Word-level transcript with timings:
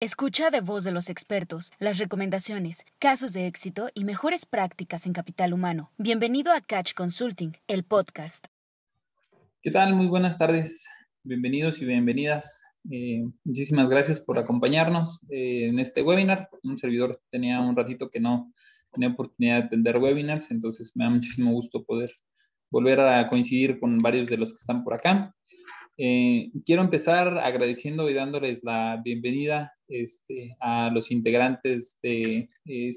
Escucha 0.00 0.50
de 0.50 0.60
voz 0.60 0.84
de 0.84 0.92
los 0.92 1.10
expertos 1.10 1.72
las 1.80 1.98
recomendaciones, 1.98 2.84
casos 3.00 3.32
de 3.32 3.48
éxito 3.48 3.88
y 3.94 4.04
mejores 4.04 4.46
prácticas 4.46 5.06
en 5.06 5.12
capital 5.12 5.52
humano. 5.52 5.90
Bienvenido 5.98 6.52
a 6.52 6.60
Catch 6.60 6.94
Consulting, 6.94 7.56
el 7.66 7.82
podcast. 7.82 8.46
¿Qué 9.60 9.72
tal? 9.72 9.96
Muy 9.96 10.06
buenas 10.06 10.38
tardes. 10.38 10.86
Bienvenidos 11.24 11.82
y 11.82 11.84
bienvenidas. 11.84 12.62
Eh, 12.88 13.24
muchísimas 13.42 13.90
gracias 13.90 14.20
por 14.20 14.38
acompañarnos 14.38 15.20
eh, 15.30 15.66
en 15.66 15.80
este 15.80 16.02
webinar. 16.02 16.48
Un 16.62 16.78
servidor 16.78 17.20
tenía 17.32 17.58
un 17.58 17.74
ratito 17.74 18.08
que 18.08 18.20
no 18.20 18.52
tenía 18.92 19.08
oportunidad 19.08 19.62
de 19.62 19.64
atender 19.64 19.98
webinars, 19.98 20.52
entonces 20.52 20.92
me 20.94 21.06
da 21.06 21.10
muchísimo 21.10 21.50
gusto 21.50 21.82
poder 21.82 22.12
volver 22.70 23.00
a 23.00 23.28
coincidir 23.28 23.80
con 23.80 23.98
varios 23.98 24.28
de 24.28 24.36
los 24.36 24.52
que 24.52 24.58
están 24.60 24.84
por 24.84 24.94
acá. 24.94 25.34
Eh, 26.00 26.52
quiero 26.64 26.82
empezar 26.82 27.38
agradeciendo 27.38 28.08
y 28.08 28.14
dándoles 28.14 28.62
la 28.62 29.00
bienvenida 29.02 29.72
este, 29.88 30.56
a 30.60 30.90
los 30.90 31.10
integrantes 31.10 31.98
de 32.00 32.48
eh, 32.66 32.92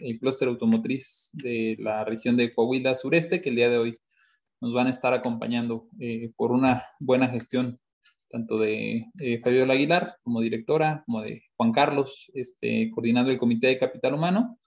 el 0.00 0.18
clúster 0.20 0.48
automotriz 0.48 1.30
de 1.32 1.76
la 1.78 2.04
región 2.04 2.36
de 2.36 2.52
Coahuila 2.52 2.94
Sureste, 2.94 3.40
que 3.40 3.48
el 3.48 3.56
día 3.56 3.70
de 3.70 3.78
hoy 3.78 3.98
nos 4.60 4.74
van 4.74 4.86
a 4.86 4.90
estar 4.90 5.14
acompañando 5.14 5.88
eh, 5.98 6.30
por 6.36 6.52
una 6.52 6.84
buena 7.00 7.28
gestión, 7.28 7.80
tanto 8.28 8.58
de 8.58 9.06
Fabiola 9.42 9.72
Aguilar 9.72 10.16
como 10.22 10.42
directora, 10.42 11.04
como 11.06 11.22
de 11.22 11.44
Juan 11.56 11.72
Carlos, 11.72 12.30
este, 12.34 12.90
coordinando 12.90 13.30
el 13.30 13.38
Comité 13.38 13.68
de 13.68 13.78
Capital 13.78 14.12
Humano, 14.12 14.58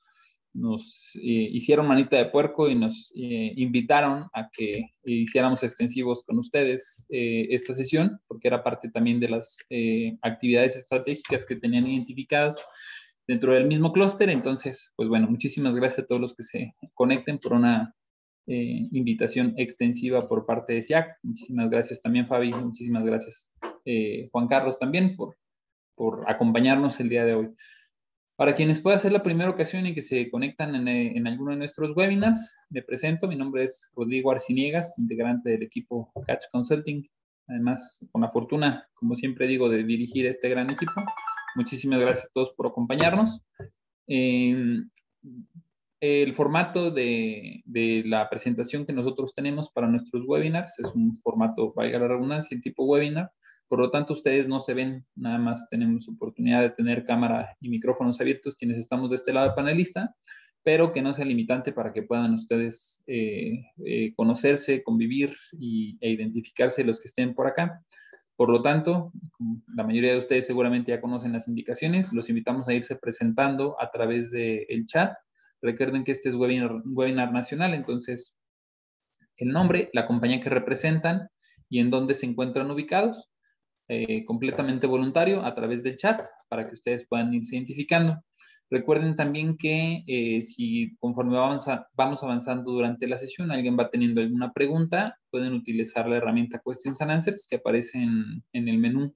nos 0.56 1.12
eh, 1.16 1.50
hicieron 1.52 1.88
manita 1.88 2.18
de 2.18 2.28
puerco 2.28 2.70
y 2.70 2.76
nos 2.76 3.12
eh, 3.16 3.52
invitaron 3.58 4.28
a 4.34 4.50
que 4.52 4.90
hiciéramos 5.04 5.64
extensivos 5.64 6.24
con 6.24 6.40
ustedes 6.40 7.06
eh, 7.10 7.48
esta 7.50 7.74
sesión, 7.74 8.20
porque 8.28 8.48
era 8.48 8.64
parte 8.64 8.90
también 8.90 9.20
de 9.20 9.30
las 9.30 9.58
actividades 10.22 10.78
estratégicas 10.78 11.46
que 11.46 11.58
tenían 11.58 11.86
identificadas 11.88 12.66
dentro 13.28 13.54
del 13.54 13.68
mismo 13.68 13.92
clúster. 13.92 14.30
Entonces, 14.30 14.92
pues 14.96 15.10
bueno, 15.10 15.28
muchísimas 15.28 15.76
gracias 15.76 16.06
a 16.06 16.08
todos 16.08 16.22
los 16.22 16.34
que 16.34 16.44
se 16.44 16.74
conecten 16.94 17.38
por 17.38 17.54
una 17.54 17.94
invitación 18.48 19.56
extensiva 19.58 20.30
por 20.30 20.46
parte 20.46 20.74
de 20.74 20.82
SIAC. 20.82 21.18
Muchísimas 21.24 21.70
gracias 21.70 22.02
también, 22.02 22.28
Fabi. 22.28 22.54
Muchísimas 22.54 23.04
gracias, 23.04 23.52
Juan 24.32 24.48
Carlos, 24.48 24.80
también 24.80 25.16
por, 25.16 25.36
por 25.96 26.30
acompañarnos 26.30 27.00
el 27.00 27.10
día 27.10 27.26
de 27.26 27.36
hoy. 27.36 27.50
Para 28.38 28.54
quienes 28.54 28.82
pueda 28.82 28.98
ser 28.98 29.14
la 29.14 29.24
primera 29.24 29.50
ocasión 29.50 29.86
en 29.86 29.96
que 29.96 30.02
se 30.02 30.30
conectan 30.30 30.76
en, 30.76 30.90
eh, 30.90 31.14
en, 31.16 31.26
alguno 31.26 31.52
de 31.52 31.58
nuestros 31.58 31.96
webinars, 31.96 32.58
me 32.70 32.82
presento. 32.82 33.30
Mi 33.30 33.38
nombre 33.38 33.64
es 33.64 33.90
Rodrigo 33.96 34.30
Arciniegas, 34.30 35.00
integrante 35.00 35.52
del 35.52 35.64
equipo 35.64 36.12
Catch 36.28 36.44
Consulting. 36.52 37.10
Además, 37.48 38.06
con 38.12 38.22
la 38.22 38.32
fortuna, 38.32 38.90
como 38.96 39.16
siempre 39.16 39.48
digo, 39.48 39.70
de 39.70 39.86
dirigir 39.86 40.26
este 40.26 40.50
gran 40.50 40.70
equipo. 40.70 41.02
Muchísimas 41.56 42.02
gracias 42.02 42.28
a 42.28 42.32
todos 42.34 42.52
por 42.58 42.68
acompañarnos. 42.68 43.42
el 44.08 44.90
formato 46.34 46.92
de, 46.92 47.64
de, 47.66 48.04
la 48.06 48.30
presentación 48.30 48.86
que 48.86 48.92
nosotros 48.92 49.34
tenemos 49.34 49.72
para 49.72 49.88
nuestros 49.88 50.26
webinars 50.28 50.78
es 50.80 50.94
un 50.94 51.16
formato, 51.16 51.72
valga 51.74 52.00
la 52.00 52.10
redundancia, 52.10 52.54
en 52.54 52.62
tipo 52.62 52.84
webinar, 52.84 53.32
por 53.68 53.80
lo 53.80 53.90
tanto, 53.90 54.14
ustedes 54.14 54.48
no 54.48 54.60
se 54.60 54.74
ven, 54.74 55.06
nada 55.16 55.38
más 55.38 55.68
tenemos 55.70 56.08
oportunidad 56.08 56.62
de 56.62 56.70
tener 56.70 57.06
cámara 57.06 57.56
y 57.60 57.70
micrófonos 57.70 58.20
abiertos 58.22 58.56
quienes 58.56 58.78
estamos 58.78 59.10
de 59.10 59.16
este 59.16 59.34
lado 59.34 59.50
de 59.50 59.56
panelista, 59.56 60.16
pero 60.64 60.94
que 60.94 61.02
no 61.02 61.14
sea 61.14 61.26
limitante 61.26 61.72
para 61.72 61.94
que 61.94 62.04
puedan 62.04 62.34
ustedes 62.34 63.04
eh, 63.08 63.66
eh, 63.86 64.14
conocerse, 64.16 64.84
convivir 64.84 65.36
y, 65.52 65.98
e 66.02 66.10
identificarse 66.10 66.84
los 66.84 67.00
que 67.00 67.08
estén 67.08 67.36
por 67.36 67.48
acá. 67.48 67.84
Por 68.36 68.50
lo 68.50 68.62
tanto, 68.62 69.14
la 69.76 69.84
mayoría 69.84 70.12
de 70.12 70.18
ustedes 70.18 70.46
seguramente 70.46 70.92
ya 70.92 71.00
conocen 71.00 71.34
las 71.34 71.48
indicaciones, 71.48 72.12
los 72.12 72.30
invitamos 72.30 72.68
a 72.68 72.74
irse 72.74 72.96
presentando 72.96 73.80
a 73.80 73.92
través 73.92 74.32
del 74.32 74.86
chat. 74.88 75.14
Recuerden 75.62 76.04
que 76.04 76.12
este 76.12 76.30
es 76.30 76.36
webinar, 76.36 76.82
webinar 76.86 77.32
nacional, 77.32 77.74
entonces 77.74 78.38
el 79.38 79.50
nombre, 79.50 79.90
la 79.94 80.06
compañía 80.06 80.42
que 80.42 80.50
representan 80.50 81.30
y 81.70 81.80
en 81.80 81.90
dónde 81.92 82.16
se 82.16 82.26
encuentran 82.26 82.70
ubicados. 82.72 83.30
Eh, 83.88 84.26
completamente 84.26 84.88
voluntario 84.88 85.46
a 85.46 85.54
través 85.54 85.84
del 85.84 85.96
chat 85.96 86.20
para 86.48 86.68
que 86.68 86.74
ustedes 86.74 87.06
puedan 87.08 87.32
irse 87.36 87.56
identificando. 87.56 88.20
Recuerden 88.72 89.16
también 89.16 89.58
que 89.58 90.04
eh, 90.08 90.42
si 90.42 90.96
conforme 90.98 91.38
vamos 91.38 92.24
avanzando 92.24 92.72
durante 92.72 93.08
la 93.08 93.20
sesión, 93.20 93.52
alguien 93.52 93.78
va 93.78 93.92
teniendo 93.92 94.22
alguna 94.22 94.52
pregunta, 94.54 95.20
pueden 95.30 95.54
utilizar 95.54 96.10
la 96.10 96.18
herramienta 96.18 96.60
Questions 96.66 97.00
and 97.00 97.12
Answers 97.12 97.48
que 97.48 97.58
aparece 97.58 98.00
en, 98.00 98.44
el 98.54 98.78
menú 98.80 99.14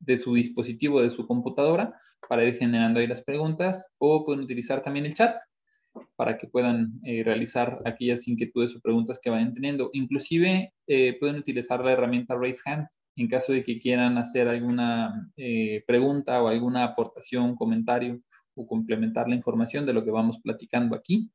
de 0.00 0.16
su 0.16 0.34
dispositivo, 0.34 1.00
de 1.02 1.10
su 1.10 1.24
computadora, 1.28 1.94
para 2.28 2.44
ir 2.44 2.56
generando 2.56 2.98
ahí 2.98 3.06
las 3.06 3.22
preguntas, 3.22 3.92
o 3.98 4.24
pueden 4.24 4.42
utilizar 4.42 4.82
también 4.82 5.06
el 5.06 5.14
chat 5.14 5.36
para 6.16 6.36
que 6.36 6.48
puedan 6.48 7.00
eh, 7.04 7.22
realizar 7.22 7.80
aquellas 7.84 8.26
inquietudes 8.26 8.74
o 8.74 8.80
preguntas 8.80 9.20
que 9.22 9.30
vayan 9.30 9.52
teniendo. 9.52 9.90
Inclusive 9.92 10.72
pueden 11.20 11.36
utilizar 11.36 11.84
la 11.84 11.92
herramienta 11.92 12.34
Raise 12.34 12.62
Hand 12.64 12.88
en 13.20 13.28
caso 13.28 13.52
de 13.52 13.62
que 13.62 13.78
quieran 13.78 14.16
hacer 14.16 14.48
alguna 14.48 15.30
eh, 15.36 15.84
pregunta 15.86 16.42
o 16.42 16.48
alguna 16.48 16.84
aportación, 16.84 17.54
comentario 17.54 18.22
o 18.54 18.66
complementar 18.66 19.28
la 19.28 19.34
información 19.34 19.84
de 19.84 19.92
lo 19.92 20.02
que 20.04 20.10
vamos 20.10 20.38
platicando 20.42 20.96
aquí. 20.96 21.30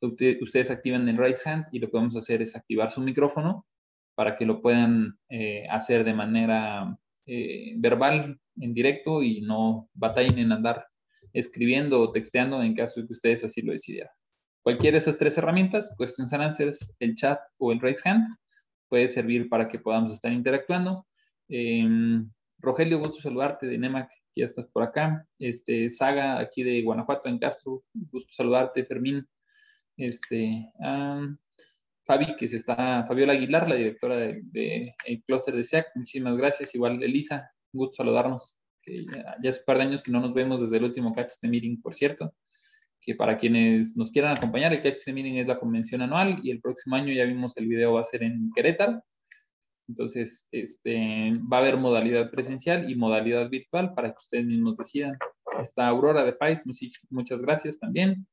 ustedes 0.00 0.70
activan 0.70 1.08
el 1.08 1.18
right 1.18 1.36
hand 1.44 1.66
y 1.72 1.80
lo 1.80 1.90
que 1.90 1.96
vamos 1.96 2.14
a 2.14 2.20
hacer 2.20 2.40
es 2.40 2.54
activar 2.54 2.92
su 2.92 3.00
micrófono 3.00 3.66
para 4.14 4.36
que 4.36 4.46
lo 4.46 4.60
puedan 4.62 5.18
eh, 5.28 5.66
hacer 5.70 6.04
de 6.04 6.14
manera 6.14 6.96
eh, 7.26 7.74
verbal, 7.78 8.38
en 8.60 8.72
directo 8.72 9.24
y 9.24 9.40
no 9.40 9.88
batallen 9.94 10.38
en 10.38 10.52
andar 10.52 10.86
escribiendo 11.32 12.00
o 12.00 12.12
texteando 12.12 12.62
en 12.62 12.76
caso 12.76 13.00
de 13.00 13.06
que 13.06 13.12
ustedes 13.12 13.42
así 13.42 13.60
lo 13.60 13.72
decidieran. 13.72 14.12
Cualquiera 14.62 14.94
de 14.94 14.98
esas 14.98 15.18
tres 15.18 15.36
herramientas, 15.36 15.96
Questions 15.98 16.32
and 16.32 16.44
Answers, 16.44 16.94
el 17.00 17.16
chat 17.16 17.40
o 17.58 17.72
el 17.72 17.80
raise 17.80 18.08
hand, 18.08 18.24
puede 18.92 19.08
servir 19.08 19.48
para 19.48 19.68
que 19.68 19.78
podamos 19.78 20.12
estar 20.12 20.30
interactuando. 20.30 21.06
Em, 21.48 22.30
Rogelio, 22.58 22.98
gusto 22.98 23.22
saludarte 23.22 23.66
de 23.66 23.78
NEMAC, 23.78 24.10
ya 24.36 24.44
estás 24.44 24.66
por 24.66 24.82
acá. 24.82 25.26
Este, 25.38 25.88
Saga, 25.88 26.38
aquí 26.38 26.62
de 26.62 26.82
Guanajuato, 26.82 27.30
en 27.30 27.38
Castro, 27.38 27.84
gusto 27.94 28.34
saludarte. 28.34 28.84
Fermín, 28.84 29.26
este, 29.96 30.70
Fabi, 32.04 32.36
que 32.36 32.46
se 32.46 32.56
está, 32.56 33.06
Fabiola 33.08 33.32
Aguilar, 33.32 33.66
la 33.66 33.76
directora 33.76 34.18
del 34.18 34.42
de, 34.52 34.94
clúster 35.26 35.56
de 35.56 35.64
SEAC, 35.64 35.86
muchísimas 35.94 36.36
gracias. 36.36 36.74
Igual, 36.74 37.02
Elisa, 37.02 37.50
gusto 37.72 37.94
saludarnos, 37.94 38.58
que 38.82 39.06
ya, 39.06 39.36
ya, 39.42 39.48
es 39.48 39.60
un 39.60 39.64
par 39.64 39.78
de 39.78 39.84
años 39.84 40.02
que 40.02 40.12
no 40.12 40.20
nos 40.20 40.34
vemos 40.34 40.60
desde 40.60 40.76
el 40.76 40.84
último 40.84 41.14
catch 41.14 41.32
de 41.40 41.48
meeting, 41.48 41.80
por 41.80 41.94
cierto 41.94 42.34
que 43.02 43.16
para 43.16 43.36
quienes 43.36 43.96
nos 43.96 44.12
quieran 44.12 44.36
acompañar, 44.36 44.72
el 44.72 44.80
KFC 44.80 45.12
Meeting 45.12 45.34
es 45.34 45.48
la 45.48 45.58
convención 45.58 46.02
anual 46.02 46.38
y 46.42 46.52
el 46.52 46.60
próximo 46.60 46.94
año 46.94 47.12
ya 47.12 47.24
vimos 47.24 47.56
el 47.56 47.66
video 47.66 47.94
va 47.94 48.00
a 48.00 48.04
ser 48.04 48.22
en 48.22 48.50
Querétaro. 48.54 49.02
Entonces, 49.88 50.48
este, 50.52 51.32
va 51.52 51.58
a 51.58 51.60
haber 51.60 51.76
modalidad 51.76 52.30
presencial 52.30 52.88
y 52.88 52.94
modalidad 52.94 53.50
virtual 53.50 53.92
para 53.94 54.10
que 54.10 54.18
ustedes 54.18 54.46
mismos 54.46 54.76
decidan. 54.76 55.14
Está 55.60 55.88
Aurora 55.88 56.24
de 56.24 56.32
Pais, 56.32 56.62
muchas 57.10 57.42
gracias 57.42 57.80
también. 57.80 58.26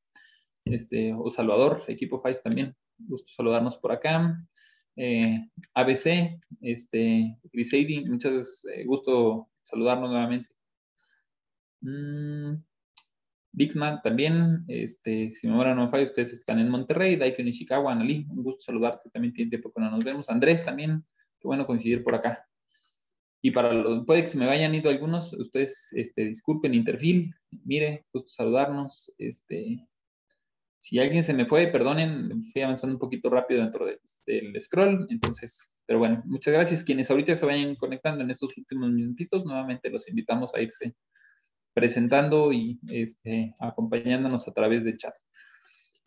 Este, 0.66 1.14
o 1.14 1.30
Salvador, 1.32 1.84
equipo 1.88 2.22
FAIS 2.22 2.42
también, 2.44 2.76
gusto 3.00 3.34
saludarnos 3.34 3.78
por 3.78 3.92
acá. 3.92 4.38
Eh, 4.96 5.50
ABC, 5.74 6.40
este, 6.62 7.38
Griseidi, 7.52 8.06
muchas 8.06 8.64
eh, 8.66 8.86
gusto 8.86 9.50
saludarnos 9.64 10.12
nuevamente. 10.12 10.50
Mm, 11.82 12.62
Bixman 13.52 14.02
también, 14.02 14.64
este, 14.68 15.32
si 15.32 15.48
me 15.48 15.56
ahora 15.56 15.74
no 15.74 15.90
falla, 15.90 16.04
ustedes 16.04 16.34
están 16.34 16.60
en 16.60 16.70
Monterrey, 16.70 17.16
Daikyo 17.16 17.44
Nishikawa, 17.44 17.92
Analí, 17.92 18.28
un 18.30 18.44
gusto 18.44 18.62
saludarte, 18.62 19.10
también 19.10 19.34
tiene 19.34 19.50
tiempo 19.50 19.72
que 19.72 19.82
no 19.82 19.90
nos 19.90 20.04
vemos. 20.04 20.30
Andrés 20.30 20.64
también, 20.64 21.04
qué 21.40 21.48
bueno 21.48 21.66
coincidir 21.66 22.04
por 22.04 22.16
acá. 22.16 22.46
Y 23.42 23.52
para 23.52 23.74
los, 23.74 24.06
puede 24.06 24.22
que 24.22 24.28
se 24.28 24.38
me 24.38 24.46
vayan 24.46 24.76
ido 24.76 24.90
algunos, 24.90 25.34
ustedes 25.34 25.90
este, 25.94 26.26
disculpen, 26.26 26.74
Interfil, 26.74 27.34
mire, 27.64 28.06
gusto 28.12 28.30
saludarnos. 28.30 29.12
Este, 29.18 29.88
si 30.78 31.00
alguien 31.00 31.24
se 31.24 31.34
me 31.34 31.46
fue, 31.46 31.68
perdonen, 31.68 32.44
fui 32.52 32.62
avanzando 32.62 32.96
un 32.96 33.00
poquito 33.00 33.30
rápido 33.30 33.62
dentro 33.62 33.86
del 34.26 34.62
scroll, 34.62 35.08
entonces, 35.10 35.72
pero 35.86 36.00
bueno, 36.00 36.22
muchas 36.26 36.54
gracias. 36.54 36.84
Quienes 36.84 37.10
ahorita 37.10 37.34
se 37.34 37.46
vayan 37.46 37.76
conectando 37.76 38.24
en 38.24 38.30
estos 38.30 38.58
últimos 38.58 38.92
minutitos, 38.92 39.46
nuevamente 39.46 39.90
los 39.90 40.08
invitamos 40.08 40.54
a 40.54 40.62
irse 40.62 40.96
presentando 41.74 42.52
y 42.52 42.80
este, 42.90 43.56
acompañándonos 43.60 44.48
a 44.48 44.54
través 44.54 44.84
del 44.84 44.98
chat. 44.98 45.14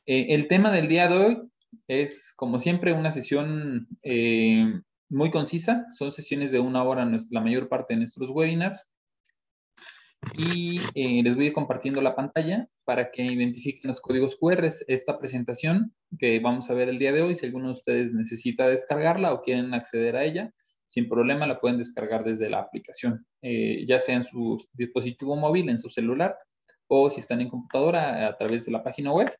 Eh, 0.06 0.26
el 0.30 0.48
tema 0.48 0.72
del 0.72 0.88
día 0.88 1.08
de 1.08 1.16
hoy 1.16 1.42
es, 1.88 2.32
como 2.36 2.58
siempre, 2.58 2.92
una 2.92 3.10
sesión 3.10 3.88
eh, 4.02 4.80
muy 5.08 5.30
concisa. 5.30 5.84
Son 5.96 6.12
sesiones 6.12 6.52
de 6.52 6.58
una 6.58 6.82
hora 6.82 7.08
la 7.30 7.40
mayor 7.40 7.68
parte 7.68 7.94
de 7.94 7.98
nuestros 7.98 8.30
webinars. 8.30 8.88
Y 10.36 10.80
eh, 10.94 11.22
les 11.24 11.34
voy 11.34 11.46
a 11.46 11.48
ir 11.48 11.52
compartiendo 11.52 12.00
la 12.00 12.14
pantalla 12.14 12.68
para 12.84 13.10
que 13.10 13.24
identifiquen 13.24 13.90
los 13.90 14.00
códigos 14.00 14.36
QR. 14.36 14.68
Esta 14.86 15.18
presentación 15.18 15.94
que 16.18 16.38
vamos 16.38 16.70
a 16.70 16.74
ver 16.74 16.88
el 16.88 16.98
día 16.98 17.12
de 17.12 17.22
hoy, 17.22 17.34
si 17.34 17.44
alguno 17.44 17.66
de 17.66 17.74
ustedes 17.74 18.12
necesita 18.12 18.68
descargarla 18.68 19.32
o 19.32 19.42
quieren 19.42 19.74
acceder 19.74 20.16
a 20.16 20.24
ella, 20.24 20.52
sin 20.92 21.08
problema 21.08 21.46
la 21.46 21.58
pueden 21.58 21.78
descargar 21.78 22.22
desde 22.22 22.50
la 22.50 22.58
aplicación, 22.58 23.24
eh, 23.40 23.82
ya 23.86 23.98
sea 23.98 24.14
en 24.16 24.24
su 24.24 24.58
dispositivo 24.74 25.34
móvil, 25.36 25.70
en 25.70 25.78
su 25.78 25.88
celular, 25.88 26.36
o 26.86 27.08
si 27.08 27.20
están 27.20 27.40
en 27.40 27.48
computadora 27.48 28.28
a 28.28 28.36
través 28.36 28.66
de 28.66 28.72
la 28.72 28.82
página 28.82 29.10
web. 29.10 29.34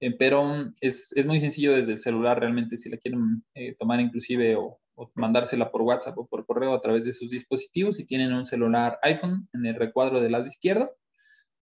Eh, 0.00 0.16
pero 0.18 0.72
es, 0.80 1.12
es, 1.14 1.26
muy 1.26 1.38
sencillo 1.38 1.76
desde 1.76 1.92
el 1.92 2.00
celular 2.00 2.40
realmente, 2.40 2.76
si 2.76 2.90
la 2.90 2.96
quieren 2.96 3.44
eh, 3.54 3.76
tomar 3.78 4.00
inclusive 4.00 4.56
o, 4.56 4.80
mandársela 5.14 5.70
por 5.70 5.82
WhatsApp 5.82 6.18
o 6.18 6.26
por 6.26 6.44
correo 6.44 6.74
a 6.74 6.80
través 6.80 7.04
de 7.04 7.12
sus 7.12 7.30
dispositivos. 7.30 7.96
Si 7.96 8.04
tienen 8.04 8.32
un 8.32 8.44
celular 8.44 8.98
iPhone, 9.02 9.48
en 9.52 9.64
el 9.64 9.76
recuadro 9.76 10.20
del 10.20 10.32
lado 10.32 10.46
izquierdo, 10.46 10.90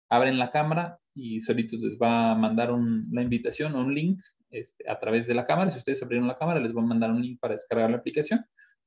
abren 0.09 0.37
la 0.37 0.51
cámara 0.51 0.99
y 1.15 1.39
solito 1.39 1.77
les 1.77 1.97
va 1.97 2.31
a 2.31 2.35
mandar 2.35 2.73
un, 2.73 3.07
la 3.09 3.21
invitación 3.21 3.73
o 3.73 3.79
un 3.79 3.95
link 3.95 4.19
este, 4.49 4.89
a 4.89 4.99
través 4.99 5.27
de 5.27 5.33
la 5.33 5.45
cámara. 5.45 5.69
Si 5.69 5.77
ustedes 5.77 6.03
abrieron 6.03 6.27
la 6.27 6.37
cámara, 6.37 6.59
les 6.59 6.75
va 6.75 6.81
a 6.81 6.85
mandar 6.85 7.09
un 7.09 7.21
link 7.21 7.39
para 7.39 7.53
descargar 7.53 7.89
la 7.89 7.97
aplicación. 7.97 8.45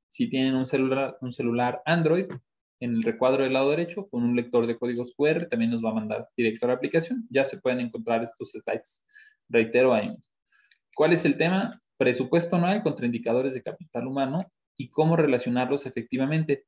Si 0.09 0.29
tienen 0.29 0.55
un 0.55 0.65
celular, 0.65 1.17
un 1.21 1.31
celular 1.31 1.81
Android, 1.85 2.25
en 2.79 2.95
el 2.95 3.03
recuadro 3.03 3.43
del 3.43 3.53
lado 3.53 3.69
derecho, 3.69 4.07
con 4.09 4.23
un 4.23 4.35
lector 4.35 4.67
de 4.67 4.77
códigos 4.77 5.13
QR, 5.15 5.47
también 5.47 5.71
nos 5.71 5.83
va 5.83 5.91
a 5.91 5.95
mandar 5.95 6.29
directo 6.35 6.65
a 6.65 6.69
la 6.69 6.75
aplicación. 6.75 7.27
Ya 7.29 7.45
se 7.45 7.57
pueden 7.57 7.79
encontrar 7.79 8.21
estos 8.21 8.51
slides. 8.51 9.05
Reitero 9.49 9.93
ahí. 9.93 10.15
¿Cuál 10.95 11.13
es 11.13 11.25
el 11.25 11.37
tema? 11.37 11.71
Presupuesto 11.97 12.55
anual 12.55 12.83
contra 12.83 13.05
indicadores 13.05 13.53
de 13.53 13.61
capital 13.61 14.07
humano 14.07 14.51
y 14.77 14.89
cómo 14.89 15.15
relacionarlos 15.15 15.85
efectivamente. 15.85 16.65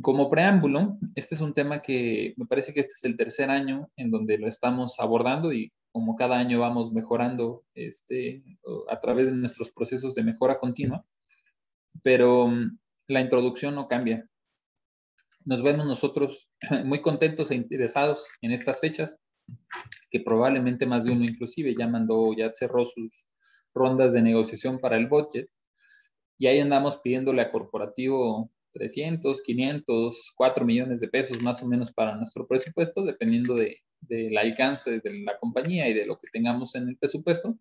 Como 0.00 0.28
preámbulo, 0.28 0.98
este 1.14 1.36
es 1.36 1.40
un 1.40 1.54
tema 1.54 1.80
que 1.80 2.34
me 2.36 2.46
parece 2.46 2.74
que 2.74 2.80
este 2.80 2.92
es 2.92 3.04
el 3.04 3.16
tercer 3.16 3.50
año 3.50 3.90
en 3.96 4.10
donde 4.10 4.38
lo 4.38 4.48
estamos 4.48 4.98
abordando 4.98 5.52
y 5.52 5.72
como 5.92 6.16
cada 6.16 6.36
año 6.36 6.58
vamos 6.58 6.92
mejorando 6.92 7.64
este, 7.74 8.42
a 8.88 8.98
través 8.98 9.28
de 9.28 9.36
nuestros 9.36 9.70
procesos 9.70 10.16
de 10.16 10.24
mejora 10.24 10.58
continua, 10.58 11.04
pero 12.02 12.48
mm, 12.48 12.78
la 13.08 13.20
introducción 13.20 13.74
no 13.74 13.88
cambia. 13.88 14.28
Nos 15.44 15.62
vemos 15.62 15.86
nosotros 15.86 16.50
muy 16.84 17.02
contentos 17.02 17.50
e 17.50 17.54
interesados 17.54 18.26
en 18.40 18.52
estas 18.52 18.80
fechas, 18.80 19.18
que 20.10 20.20
probablemente 20.20 20.86
más 20.86 21.04
de 21.04 21.12
uno 21.12 21.24
inclusive 21.24 21.74
ya 21.78 21.86
mandó, 21.86 22.34
ya 22.34 22.50
cerró 22.52 22.86
sus 22.86 23.26
rondas 23.74 24.12
de 24.12 24.22
negociación 24.22 24.78
para 24.78 24.96
el 24.96 25.06
budget, 25.06 25.50
y 26.38 26.46
ahí 26.46 26.60
andamos 26.60 26.96
pidiéndole 26.96 27.42
a 27.42 27.50
corporativo 27.50 28.50
300, 28.72 29.40
500, 29.42 30.32
4 30.34 30.64
millones 30.64 31.00
de 31.00 31.08
pesos 31.08 31.40
más 31.42 31.62
o 31.62 31.68
menos 31.68 31.92
para 31.92 32.16
nuestro 32.16 32.46
presupuesto, 32.46 33.04
dependiendo 33.04 33.54
de, 33.54 33.78
del 34.00 34.36
alcance 34.36 35.00
de 35.00 35.20
la 35.20 35.38
compañía 35.38 35.88
y 35.88 35.94
de 35.94 36.06
lo 36.06 36.18
que 36.18 36.28
tengamos 36.32 36.74
en 36.74 36.88
el 36.88 36.96
presupuesto. 36.96 37.56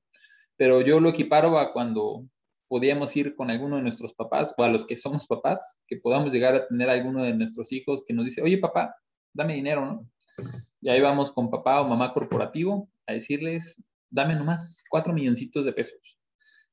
Pero 0.58 0.82
yo 0.82 1.00
lo 1.00 1.10
equiparo 1.10 1.58
a 1.60 1.72
cuando 1.72 2.26
podíamos 2.74 3.16
ir 3.16 3.36
con 3.36 3.52
alguno 3.52 3.76
de 3.76 3.84
nuestros 3.84 4.16
papás 4.16 4.52
o 4.58 4.64
a 4.64 4.68
los 4.68 4.84
que 4.84 4.96
somos 4.96 5.28
papás, 5.28 5.78
que 5.86 5.98
podamos 5.98 6.34
llegar 6.34 6.56
a 6.56 6.68
tener 6.68 6.90
alguno 6.90 7.24
de 7.24 7.32
nuestros 7.32 7.72
hijos 7.72 8.04
que 8.04 8.16
nos 8.16 8.26
dice, 8.26 8.42
oye 8.42 8.58
papá, 8.58 8.96
dame 9.32 9.54
dinero, 9.54 9.86
¿no? 9.86 10.10
Y 10.82 10.90
ahí 10.90 11.00
vamos 11.00 11.32
con 11.32 11.52
papá 11.52 11.82
o 11.82 11.88
mamá 11.88 12.12
corporativo 12.16 12.90
a 13.06 13.14
decirles, 13.14 13.80
dame 14.10 14.34
nomás 14.34 14.84
cuatro 14.90 15.14
milloncitos 15.14 15.68
de 15.68 15.74
pesos. 15.74 16.18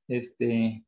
Este, 0.08 0.82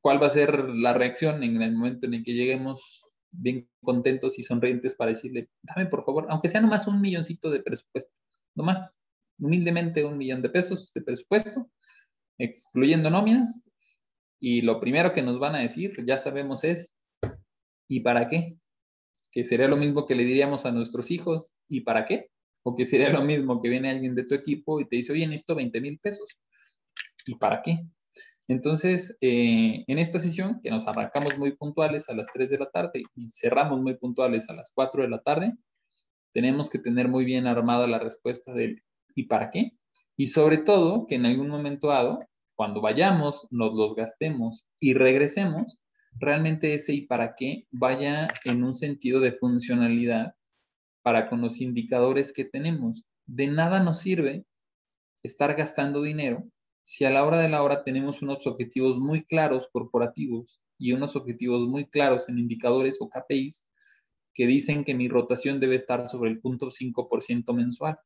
¿Cuál 0.00 0.22
va 0.22 0.28
a 0.28 0.30
ser 0.30 0.68
la 0.68 0.92
reacción 0.92 1.42
en 1.42 1.60
el 1.60 1.72
momento 1.72 2.06
en 2.06 2.14
el 2.14 2.22
que 2.22 2.34
lleguemos 2.34 3.02
bien 3.32 3.68
contentos 3.82 4.38
y 4.38 4.44
sonrientes 4.44 4.94
para 4.94 5.08
decirle, 5.08 5.50
dame 5.62 5.86
por 5.86 6.04
favor, 6.04 6.28
aunque 6.28 6.48
sea 6.48 6.60
nomás 6.60 6.86
un 6.86 7.00
milloncito 7.00 7.50
de 7.50 7.58
presupuesto, 7.58 8.12
nomás, 8.54 9.00
humildemente 9.36 10.04
un 10.04 10.16
millón 10.16 10.42
de 10.42 10.50
pesos 10.50 10.92
de 10.94 11.00
presupuesto, 11.02 11.68
excluyendo 12.38 13.10
nóminas, 13.10 13.60
y 14.46 14.60
lo 14.60 14.78
primero 14.78 15.14
que 15.14 15.22
nos 15.22 15.38
van 15.38 15.54
a 15.54 15.60
decir, 15.60 15.96
ya 16.06 16.18
sabemos, 16.18 16.64
es, 16.64 16.94
¿y 17.88 18.00
para 18.00 18.28
qué? 18.28 18.58
Que 19.32 19.42
sería 19.42 19.68
lo 19.68 19.78
mismo 19.78 20.04
que 20.04 20.14
le 20.14 20.24
diríamos 20.24 20.66
a 20.66 20.70
nuestros 20.70 21.10
hijos, 21.10 21.54
¿y 21.66 21.80
para 21.80 22.04
qué? 22.04 22.28
O 22.62 22.76
que 22.76 22.84
sería 22.84 23.08
lo 23.08 23.22
mismo 23.22 23.62
que 23.62 23.70
viene 23.70 23.88
alguien 23.88 24.14
de 24.14 24.24
tu 24.24 24.34
equipo 24.34 24.80
y 24.80 24.86
te 24.86 24.96
dice, 24.96 25.14
oye, 25.14 25.26
necesito 25.26 25.54
20 25.54 25.80
mil 25.80 25.98
pesos. 25.98 26.38
¿Y 27.24 27.36
para 27.36 27.62
qué? 27.62 27.86
Entonces, 28.46 29.16
eh, 29.22 29.82
en 29.86 29.98
esta 29.98 30.18
sesión, 30.18 30.60
que 30.62 30.68
nos 30.68 30.86
arrancamos 30.86 31.38
muy 31.38 31.56
puntuales 31.56 32.10
a 32.10 32.14
las 32.14 32.28
3 32.30 32.50
de 32.50 32.58
la 32.58 32.70
tarde 32.70 33.02
y 33.14 33.30
cerramos 33.30 33.80
muy 33.80 33.96
puntuales 33.96 34.50
a 34.50 34.52
las 34.52 34.70
4 34.74 35.04
de 35.04 35.08
la 35.08 35.22
tarde, 35.22 35.54
tenemos 36.34 36.68
que 36.68 36.78
tener 36.78 37.08
muy 37.08 37.24
bien 37.24 37.46
armada 37.46 37.86
la 37.86 37.98
respuesta 37.98 38.52
del 38.52 38.82
¿y 39.14 39.22
para 39.22 39.50
qué? 39.50 39.70
Y 40.18 40.28
sobre 40.28 40.58
todo, 40.58 41.06
que 41.06 41.14
en 41.14 41.24
algún 41.24 41.48
momento 41.48 41.88
dado, 41.88 42.20
cuando 42.54 42.80
vayamos, 42.80 43.46
nos 43.50 43.74
los 43.74 43.94
gastemos 43.94 44.66
y 44.78 44.94
regresemos, 44.94 45.78
realmente 46.18 46.74
ese 46.74 46.94
y 46.94 47.06
para 47.06 47.34
qué 47.34 47.66
vaya 47.70 48.28
en 48.44 48.62
un 48.62 48.74
sentido 48.74 49.20
de 49.20 49.32
funcionalidad 49.32 50.34
para 51.02 51.28
con 51.28 51.40
los 51.40 51.60
indicadores 51.60 52.32
que 52.32 52.44
tenemos. 52.44 53.04
De 53.26 53.48
nada 53.48 53.80
nos 53.80 53.98
sirve 53.98 54.44
estar 55.22 55.54
gastando 55.54 56.02
dinero 56.02 56.46
si 56.84 57.06
a 57.06 57.10
la 57.10 57.24
hora 57.24 57.38
de 57.38 57.48
la 57.48 57.62
hora 57.62 57.82
tenemos 57.82 58.20
unos 58.20 58.46
objetivos 58.46 58.98
muy 58.98 59.24
claros 59.24 59.68
corporativos 59.72 60.60
y 60.78 60.92
unos 60.92 61.16
objetivos 61.16 61.66
muy 61.66 61.86
claros 61.86 62.28
en 62.28 62.38
indicadores 62.38 62.98
o 63.00 63.08
KPIs 63.08 63.66
que 64.34 64.46
dicen 64.46 64.84
que 64.84 64.94
mi 64.94 65.08
rotación 65.08 65.60
debe 65.60 65.76
estar 65.76 66.06
sobre 66.08 66.30
el 66.30 66.42
0.5% 66.42 67.54
mensual 67.54 67.98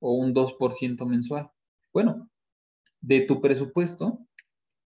o 0.00 0.12
un 0.12 0.34
2% 0.34 1.06
mensual. 1.06 1.50
Bueno, 1.94 2.28
de 3.00 3.22
tu 3.22 3.40
presupuesto, 3.40 4.20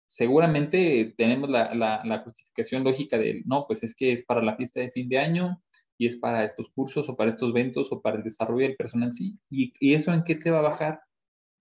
seguramente 0.09 1.15
tenemos 1.17 1.51
la, 1.51 2.23
justificación 2.25 2.85
lógica 2.85 3.19
de, 3.19 3.43
no, 3.47 3.67
pues 3.67 3.83
es 3.83 3.95
que 3.95 4.13
es 4.13 4.25
para 4.25 4.43
la 4.43 4.57
fiesta 4.57 4.81
de 4.81 4.91
fin 4.91 5.09
de 5.09 5.19
año 5.19 5.63
y 5.99 6.07
es 6.07 6.17
para 6.17 6.45
estos 6.45 6.69
cursos 6.71 7.09
o 7.09 7.17
para 7.17 7.31
estos 7.31 7.51
eventos 7.51 7.91
o 7.91 8.01
para 8.01 8.17
el 8.17 8.23
desarrollo 8.23 8.67
del 8.67 8.77
personal, 8.77 9.13
sí. 9.13 9.39
¿Y, 9.51 9.73
y 9.81 9.95
eso 9.95 10.13
en 10.13 10.25
qué 10.25 10.35
te 10.37 10.51
va 10.51 10.59
a 10.59 10.63
bajar? 10.63 11.01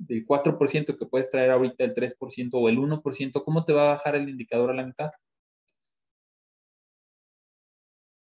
del 0.07 0.25
4% 0.25 0.97
que 0.97 1.05
puedes 1.05 1.29
traer 1.29 1.51
ahorita 1.51 1.83
el 1.83 1.93
3% 1.93 2.49
o 2.53 2.69
el 2.69 2.77
1%, 2.77 3.43
¿cómo 3.43 3.65
te 3.65 3.73
va 3.73 3.83
a 3.83 3.93
bajar 3.95 4.15
el 4.15 4.29
indicador 4.29 4.71
a 4.71 4.73
la 4.73 4.85
mitad? 4.85 5.11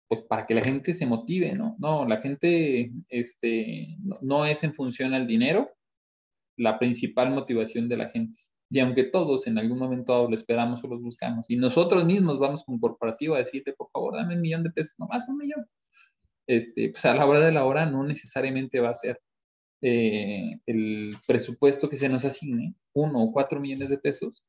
Pues 0.08 0.22
para 0.22 0.46
que 0.46 0.54
la 0.54 0.62
gente 0.62 0.94
se 0.94 1.06
motive, 1.06 1.54
¿no? 1.54 1.76
No, 1.80 2.06
la 2.08 2.22
gente 2.22 2.92
este, 3.10 3.98
no, 4.22 4.46
es 4.46 4.64
en 4.64 4.74
función 4.74 5.14
al 5.14 5.26
dinero 5.28 5.72
la 6.58 6.80
principal 6.80 7.32
motivación 7.32 7.88
de 7.90 7.98
la 7.98 8.10
gente. 8.10 8.40
Y 8.70 8.80
aunque 8.80 9.04
todos 9.04 9.46
en 9.48 9.58
algún 9.58 9.78
momento 9.78 10.28
lo 10.28 10.34
esperamos 10.34 10.84
o 10.84 10.88
los 10.88 11.04
buscamos, 11.04 11.50
y 11.50 11.58
nosotros 11.58 12.06
mismos 12.06 12.40
vamos 12.40 12.64
con 12.64 12.80
corporativo 12.80 13.36
a 13.36 13.40
decirle, 13.40 13.74
por 13.74 13.90
favor, 13.92 14.16
dame 14.16 14.36
un 14.36 14.42
millón 14.42 14.64
de 14.64 14.72
pesos, 14.72 14.96
nomás 14.98 15.28
un 15.30 15.38
millón. 15.38 15.66
Este, 16.48 16.90
pues 16.90 17.06
a 17.06 17.14
la 17.14 17.26
hora 17.26 17.40
de 17.40 17.52
la 17.52 17.66
hora 17.66 17.86
no 17.86 18.04
necesariamente 18.04 18.80
va 18.80 18.90
a 18.90 18.94
ser 18.94 19.20
eh, 19.82 20.60
el 20.66 21.18
presupuesto 21.28 21.90
que 21.90 21.98
se 21.98 22.10
nos 22.10 22.26
asigne, 22.26 22.76
uno 22.94 23.24
o 23.24 23.32
cuatro 23.32 23.60
millones 23.60 23.90
de 23.90 23.98
pesos, 23.98 24.44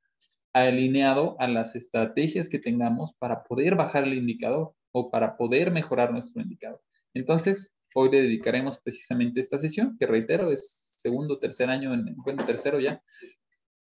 alineado 0.53 1.37
a 1.41 1.49
las 1.49 1.75
estrategias 1.77 2.49
que 2.49 2.61
tengamos 2.61 3.13
para 3.19 3.43
poder 3.43 3.75
bajar 3.75 4.05
el 4.05 4.15
indicador 4.15 4.75
o 4.93 5.11
para 5.11 5.37
poder 5.37 5.73
mejorar 5.73 6.13
nuestro 6.13 6.41
indicador. 6.41 6.81
Entonces, 7.13 7.75
hoy 7.95 8.11
le 8.11 8.23
dedicaremos 8.23 8.79
precisamente 8.79 9.41
esta 9.41 9.59
sesión, 9.59 9.97
que 9.99 10.07
reitero, 10.07 10.53
es 10.53 10.94
segundo, 11.05 11.39
tercer 11.39 11.69
año, 11.69 11.93
en, 11.93 12.17
bueno, 12.17 12.45
tercero 12.47 12.81
ya, 12.81 13.03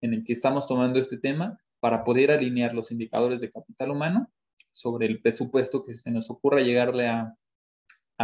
en 0.01 0.13
el 0.13 0.23
que 0.25 0.33
estamos 0.33 0.67
tomando 0.67 0.99
este 0.99 1.17
tema 1.17 1.57
para 1.79 2.03
poder 2.03 2.31
alinear 2.31 2.73
los 2.73 2.91
indicadores 2.91 3.39
de 3.39 3.49
capital 3.49 3.91
humano 3.91 4.29
sobre 4.71 5.05
el 5.05 5.21
presupuesto 5.21 5.85
que 5.85 5.93
se 5.93 6.11
nos 6.11 6.29
ocurra 6.29 6.59
llegarle 6.59 7.07
a, 7.07 7.33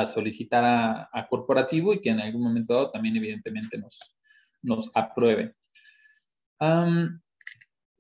solicitar 0.05 0.63
a, 1.11 1.27
corporativo 1.29 1.93
y 1.93 1.99
que 1.99 2.09
en 2.09 2.21
algún 2.21 2.41
momento 2.41 2.73
dado 2.73 2.91
también 2.91 3.17
evidentemente 3.17 3.77
nos, 3.77 3.99
nos 4.61 4.89
apruebe. 4.93 5.55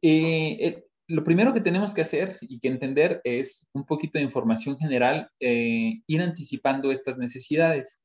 Eh, 0.01 0.83
lo 1.07 1.23
primero 1.23 1.53
que 1.53 1.59
tenemos 1.59 1.93
que 1.93 2.01
hacer 2.01 2.37
y 2.41 2.59
que 2.59 2.69
entender 2.69 3.19
es 3.23 3.67
un 3.73 3.85
poquito 3.85 4.17
de 4.17 4.23
información 4.23 4.77
general, 4.77 5.29
eh, 5.41 6.01
ir 6.07 6.21
anticipando 6.21 6.91
estas 6.91 7.17
necesidades. 7.17 7.99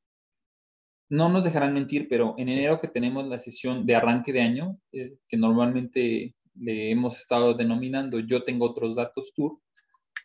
No 1.11 1.28
nos 1.28 1.44
dejarán 1.44 1.75
mentir, 1.75 2.08
pero 2.08 2.34
en 2.38 2.49
enero 2.49 2.80
que 2.80 2.88
tenemos 2.88 3.26
la 3.26 3.38
sesión 3.38 3.87
de 3.87 3.94
arranque 3.94 4.32
de 4.32 4.40
año, 4.40 4.78
eh, 4.92 5.16
que 5.28 5.37
normalmente 5.37 6.34
le 6.54 6.90
hemos 6.90 7.18
estado 7.18 7.54
denominando 7.54 8.20
Yo 8.20 8.44
tengo 8.44 8.66
otros 8.66 8.96
datos 8.96 9.32
tour, 9.34 9.58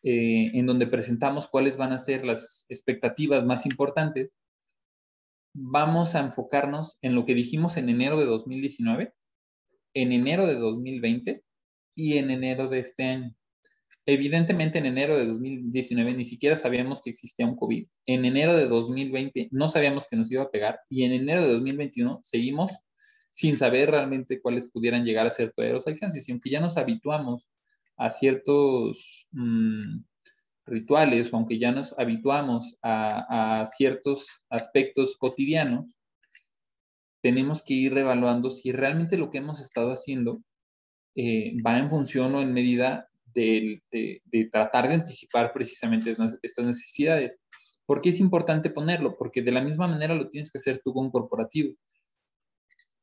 eh, 0.04 0.52
en 0.54 0.66
donde 0.66 0.88
presentamos 0.88 1.48
cuáles 1.48 1.78
van 1.78 1.92
a 1.92 1.98
ser 1.98 2.26
las 2.26 2.66
expectativas 2.70 3.44
más 3.44 3.66
importantes, 3.66 4.34
vamos 5.54 6.16
a 6.16 6.22
enfocarnos 6.22 6.98
en 7.02 7.16
lo 7.16 7.26
que 7.26 7.36
dijimos 7.36 7.76
en 7.78 7.90
enero 7.90 8.18
de 8.18 8.26
2019, 8.26 9.14
en 9.94 10.12
enero 10.12 10.48
de 10.48 10.56
2020 10.56 11.44
y 11.96 12.18
en 12.18 12.32
enero 12.32 12.70
de 12.70 12.80
este 12.80 13.04
año. 13.04 13.36
Evidentemente 14.12 14.80
en 14.80 14.88
enero 14.88 15.16
de 15.16 15.28
2019 15.28 16.16
ni 16.16 16.24
siquiera 16.24 16.56
sabíamos 16.56 17.00
que 17.00 17.12
existía 17.12 17.46
un 17.46 17.56
COVID. 17.56 17.86
En 18.08 18.26
enero 18.26 18.56
de 18.56 18.68
2020 18.68 19.50
no 19.52 19.70
sabíamos 19.70 20.08
que 20.08 20.16
nos 20.18 20.32
iba 20.32 20.42
a 20.42 20.50
pegar 20.50 20.80
y 20.90 21.04
en 21.04 21.12
enero 21.12 21.42
de 21.44 21.54
2021 21.54 22.20
seguimos 22.24 22.72
sin 23.30 23.56
saber 23.56 23.92
realmente 23.92 24.42
cuáles 24.42 24.66
pudieran 24.66 25.06
llegar 25.06 25.28
a 25.28 25.32
ser 25.32 25.54
todos 25.56 25.72
los 25.72 25.88
alcances. 25.88 26.28
Y 26.28 26.32
aunque 26.32 26.50
ya 26.50 26.60
nos 26.60 26.78
habituamos 26.78 27.48
a 27.98 28.10
ciertos, 28.10 29.28
mm, 29.32 30.00
rituales 30.66 31.32
o 31.32 31.38
aunque 31.38 31.60
ya 31.60 31.72
nos 31.72 31.94
habituamos 32.00 32.78
a, 32.82 33.64
ciertos 33.68 34.42
aspectos 34.50 35.18
cotidianos, 35.18 35.86
tenemos 37.22 37.62
que 37.62 37.76
ir 37.76 37.94
revaluando 37.94 38.50
si 38.50 38.72
realmente 38.72 39.18
lo 39.18 39.30
que 39.30 39.38
hemos 39.38 39.60
estado 39.62 39.92
haciendo 39.92 40.42
eh, 41.16 41.54
va 41.62 41.78
en 41.78 41.92
función 41.92 42.34
o 42.34 42.42
en 42.42 42.54
medida 42.54 43.09
de, 43.40 44.50
tratar 44.52 44.88
de 44.88 44.96
anticipar 44.96 45.54
precisamente 45.54 46.12
estas 46.12 46.66
necesidades. 46.66 47.40
¿Por 47.86 48.02
qué 48.02 48.10
es 48.10 48.20
importante 48.20 48.70
ponerlo? 48.70 49.18
Porque 49.18 49.42
de 49.42 49.52
la 49.52 49.62
misma 49.62 49.88
manera 49.88 50.14
lo 50.14 50.28
tienes 50.28 50.52
que 50.52 50.58
hacer 50.58 50.82
tú 50.84 50.94
con 50.94 51.10
corporativo. 51.10 51.74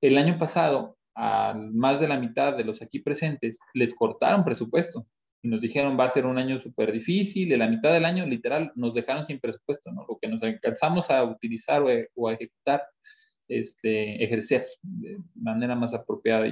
El 0.00 0.18
año 0.18 0.38
pasado, 0.38 0.96
a 1.14 1.54
más 1.54 2.00
de 2.00 2.08
la 2.08 2.18
mitad 2.18 2.56
de 2.56 2.64
los 2.64 2.82
aquí 2.82 3.00
presentes 3.00 3.58
les 3.72 3.94
cortaron 3.94 4.44
presupuesto 4.44 5.06
y 5.42 5.48
nos 5.48 5.62
dijeron 5.62 5.98
va 5.98 6.04
a 6.04 6.08
ser 6.10 6.26
un 6.26 6.38
año 6.38 6.58
súper 6.58 6.92
difícil, 6.92 7.52
y 7.52 7.56
la 7.56 7.68
mitad 7.68 7.92
del 7.92 8.04
año 8.04 8.26
literal 8.26 8.72
nos 8.74 8.94
dejaron 8.94 9.24
sin 9.24 9.40
presupuesto. 9.40 9.90
Lo 9.90 10.18
que 10.20 10.28
nos 10.28 10.42
alcanzamos 10.42 11.10
a 11.10 11.24
utilizar 11.24 11.82
o, 12.14 12.28
a 12.28 12.34
ejecutar, 12.34 12.82
este, 13.48 14.22
ejercer 14.22 14.66
de 14.82 15.18
manera 15.34 15.74
más 15.74 15.94
apropiada. 15.94 16.46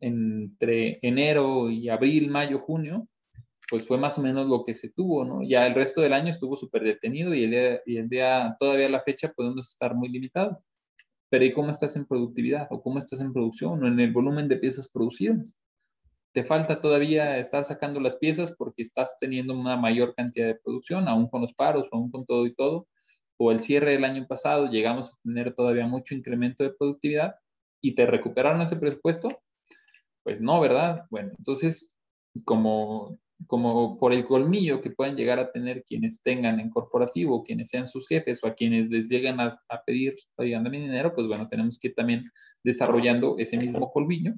Entre 0.00 0.98
enero 1.02 1.70
y 1.70 1.88
abril, 1.88 2.30
mayo, 2.30 2.60
junio, 2.60 3.08
pues 3.70 3.86
fue 3.86 3.98
más 3.98 4.18
o 4.18 4.22
menos 4.22 4.46
lo 4.48 4.64
que 4.64 4.74
se 4.74 4.90
tuvo, 4.90 5.24
¿no? 5.24 5.42
Ya 5.42 5.66
el 5.66 5.74
resto 5.74 6.00
del 6.00 6.12
año 6.12 6.30
estuvo 6.30 6.56
súper 6.56 6.82
detenido 6.84 7.34
y 7.34 7.44
el, 7.44 7.50
día, 7.50 7.80
y 7.86 7.96
el 7.98 8.08
día, 8.08 8.56
todavía 8.58 8.88
la 8.88 9.02
fecha 9.02 9.32
podemos 9.32 9.68
estar 9.68 9.94
muy 9.94 10.08
limitados. 10.08 10.58
Pero 11.30 11.44
¿y 11.44 11.52
cómo 11.52 11.70
estás 11.70 11.96
en 11.96 12.06
productividad? 12.06 12.68
¿O 12.70 12.82
cómo 12.82 12.98
estás 12.98 13.20
en 13.20 13.32
producción? 13.32 13.82
¿O 13.84 13.86
en 13.86 14.00
el 14.00 14.12
volumen 14.12 14.48
de 14.48 14.56
piezas 14.56 14.88
producidas? 14.88 15.58
te 16.32 16.44
falta 16.44 16.80
todavía 16.80 17.38
estar 17.38 17.64
sacando 17.64 18.00
las 18.00 18.16
piezas 18.16 18.52
porque 18.52 18.82
estás 18.82 19.16
teniendo 19.18 19.54
una 19.54 19.76
mayor 19.76 20.14
cantidad 20.14 20.46
de 20.46 20.54
producción, 20.54 21.08
aún 21.08 21.28
con 21.28 21.40
los 21.40 21.54
paros, 21.54 21.88
aún 21.90 22.10
con 22.10 22.26
todo 22.26 22.46
y 22.46 22.54
todo, 22.54 22.86
o 23.38 23.50
el 23.50 23.60
cierre 23.60 23.92
del 23.92 24.04
año 24.04 24.26
pasado 24.26 24.70
llegamos 24.70 25.12
a 25.12 25.16
tener 25.24 25.54
todavía 25.54 25.86
mucho 25.86 26.14
incremento 26.14 26.64
de 26.64 26.70
productividad 26.70 27.36
y 27.80 27.94
te 27.94 28.06
recuperaron 28.06 28.60
ese 28.62 28.76
presupuesto, 28.76 29.28
pues 30.28 30.42
no, 30.42 30.60
¿verdad? 30.60 31.06
Bueno, 31.08 31.32
entonces, 31.38 31.96
como, 32.44 33.18
como 33.46 33.98
por 33.98 34.12
el 34.12 34.26
colmillo 34.26 34.82
que 34.82 34.90
pueden 34.90 35.16
llegar 35.16 35.38
a 35.38 35.50
tener 35.52 35.84
quienes 35.84 36.20
tengan 36.20 36.60
en 36.60 36.68
corporativo, 36.68 37.44
quienes 37.44 37.70
sean 37.70 37.86
sus 37.86 38.06
jefes 38.06 38.44
o 38.44 38.46
a 38.46 38.54
quienes 38.54 38.90
les 38.90 39.08
lleguen 39.08 39.40
a, 39.40 39.58
a 39.70 39.82
pedir, 39.86 40.16
oigan, 40.36 40.64
dame 40.64 40.80
dinero, 40.80 41.14
pues 41.14 41.26
bueno, 41.26 41.48
tenemos 41.48 41.78
que 41.78 41.88
ir 41.88 41.94
también 41.94 42.30
desarrollando 42.62 43.36
ese 43.38 43.56
mismo 43.56 43.90
colmillo 43.90 44.34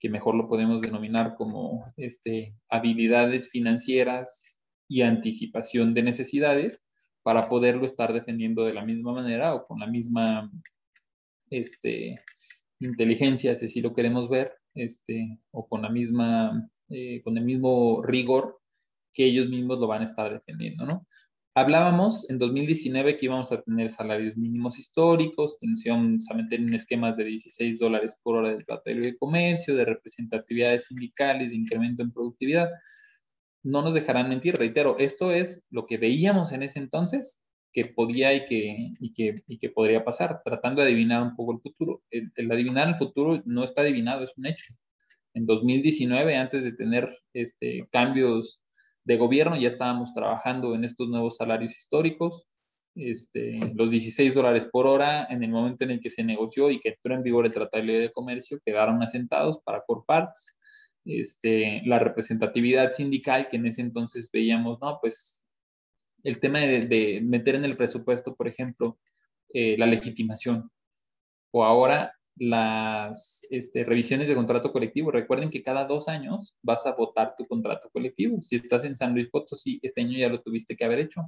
que 0.00 0.08
mejor 0.08 0.34
lo 0.34 0.48
podemos 0.48 0.80
denominar 0.80 1.34
como 1.36 1.92
este, 1.98 2.56
habilidades 2.70 3.50
financieras 3.50 4.62
y 4.88 5.02
anticipación 5.02 5.92
de 5.92 6.04
necesidades 6.04 6.86
para 7.22 7.50
poderlo 7.50 7.84
estar 7.84 8.14
defendiendo 8.14 8.64
de 8.64 8.72
la 8.72 8.86
misma 8.86 9.12
manera 9.12 9.54
o 9.54 9.66
con 9.66 9.78
la 9.78 9.86
misma 9.86 10.50
este, 11.50 12.18
inteligencia, 12.80 13.54
si 13.54 13.82
lo 13.82 13.92
queremos 13.92 14.30
ver, 14.30 14.54
este, 14.74 15.38
o 15.50 15.68
con 15.68 15.82
la 15.82 15.90
misma, 15.90 16.68
eh, 16.88 17.20
con 17.22 17.36
el 17.38 17.44
mismo 17.44 18.02
rigor 18.02 18.60
que 19.12 19.24
ellos 19.26 19.48
mismos 19.48 19.78
lo 19.78 19.86
van 19.86 20.00
a 20.00 20.04
estar 20.04 20.32
defendiendo, 20.32 20.86
¿no? 20.86 21.06
Hablábamos 21.54 22.30
en 22.30 22.38
2019 22.38 23.18
que 23.18 23.26
íbamos 23.26 23.52
a 23.52 23.60
tener 23.60 23.90
salarios 23.90 24.38
mínimos 24.38 24.78
históricos, 24.78 25.58
que 25.60 25.66
nos 25.66 25.84
íbamos 25.84 26.26
en 26.50 26.72
esquemas 26.72 27.18
de 27.18 27.24
16 27.24 27.78
dólares 27.78 28.18
por 28.22 28.36
hora 28.36 28.56
de 28.56 28.64
tratado 28.64 28.96
de 28.96 29.18
comercio, 29.18 29.76
de 29.76 29.84
representatividades 29.84 30.86
sindicales, 30.86 31.50
de 31.50 31.58
incremento 31.58 32.02
en 32.02 32.10
productividad. 32.10 32.70
No 33.62 33.82
nos 33.82 33.92
dejarán 33.92 34.30
mentir, 34.30 34.56
reitero, 34.56 34.96
esto 34.98 35.30
es 35.30 35.62
lo 35.68 35.84
que 35.84 35.98
veíamos 35.98 36.52
en 36.52 36.62
ese 36.62 36.78
entonces 36.78 37.41
que 37.72 37.86
podía 37.86 38.34
y 38.34 38.44
que, 38.44 38.94
y 39.00 39.12
que, 39.12 39.42
y 39.46 39.58
que 39.58 39.70
podría 39.70 40.04
pasar, 40.04 40.42
tratando 40.44 40.82
de 40.82 40.88
adivinar 40.88 41.22
un 41.22 41.34
poco 41.34 41.52
el 41.52 41.60
futuro. 41.60 42.02
El, 42.10 42.50
adivinar 42.50 42.88
el 42.88 42.96
futuro 42.96 43.42
no 43.46 43.64
está 43.64 43.82
adivinado, 43.82 44.24
es 44.24 44.32
un 44.36 44.46
hecho. 44.46 44.74
En 45.34 45.46
2019, 45.46 46.36
antes 46.36 46.64
de 46.64 46.72
tener 46.72 47.10
este, 47.32 47.88
cambios 47.90 48.60
de 49.04 49.16
gobierno 49.16 49.56
ya 49.56 49.68
estábamos 49.68 50.12
trabajando 50.12 50.74
en 50.74 50.84
estos 50.84 51.08
nuevos 51.08 51.36
salarios 51.36 51.76
históricos. 51.76 52.46
Este, 52.94 53.58
los 53.74 53.90
16 53.90 54.34
dólares 54.34 54.68
por 54.70 54.86
hora 54.86 55.26
en 55.30 55.42
el 55.42 55.50
momento 55.50 55.84
en 55.84 55.92
el 55.92 56.00
que 56.00 56.10
se 56.10 56.24
negoció 56.24 56.70
y 56.70 56.78
que 56.78 56.90
entró 56.90 57.14
en 57.14 57.22
vigor 57.22 57.46
el 57.46 57.54
Tratado 57.54 57.86
de 57.86 58.12
Comercio 58.12 58.60
quedaron 58.64 59.02
asentados 59.02 59.58
para 59.64 59.82
Corparts. 59.86 60.54
Este, 61.04 61.82
la 61.84 61.98
representatividad 61.98 62.92
sindical 62.92 63.48
que 63.48 63.56
en 63.56 63.66
ese 63.66 63.80
entonces 63.80 64.30
veíamos, 64.30 64.78
no, 64.80 64.98
pues 65.00 65.41
el 66.22 66.40
tema 66.40 66.60
de, 66.60 67.20
meter 67.22 67.54
en 67.54 67.64
el 67.64 67.76
presupuesto, 67.76 68.34
por 68.34 68.48
ejemplo, 68.48 68.98
eh, 69.52 69.76
la 69.78 69.86
legitimación. 69.86 70.70
O 71.50 71.64
ahora 71.64 72.14
las 72.36 73.46
este, 73.50 73.84
revisiones 73.84 74.28
de 74.28 74.34
contrato 74.34 74.72
colectivo. 74.72 75.10
Recuerden 75.10 75.50
que 75.50 75.62
cada 75.62 75.84
dos 75.84 76.08
años 76.08 76.56
vas 76.62 76.86
a 76.86 76.94
votar 76.94 77.34
tu 77.36 77.46
contrato 77.46 77.90
colectivo. 77.90 78.40
Si 78.40 78.56
estás 78.56 78.84
en 78.84 78.96
San 78.96 79.12
Luis 79.12 79.28
Potosí, 79.28 79.78
este 79.82 80.00
año 80.00 80.18
ya 80.18 80.28
lo 80.28 80.40
tuviste 80.40 80.76
que 80.76 80.84
haber 80.84 81.00
hecho. 81.00 81.22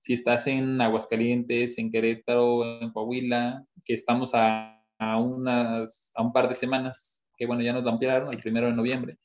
Si 0.00 0.12
estás 0.12 0.46
en 0.46 0.80
Aguascalientes, 0.80 1.76
en 1.78 1.90
Querétaro, 1.90 2.80
en 2.80 2.92
Coahuila, 2.92 3.64
que 3.84 3.94
estamos 3.94 4.30
a, 4.34 4.74
un 5.18 6.32
par 6.32 6.48
de 6.48 6.54
semanas, 6.54 7.24
que 7.36 7.46
bueno, 7.46 7.62
ya 7.62 7.72
nos 7.72 7.86
ampliaron 7.86 8.32
el 8.32 8.40
primero 8.40 8.68
de 8.68 8.74
noviembre, 8.74 9.18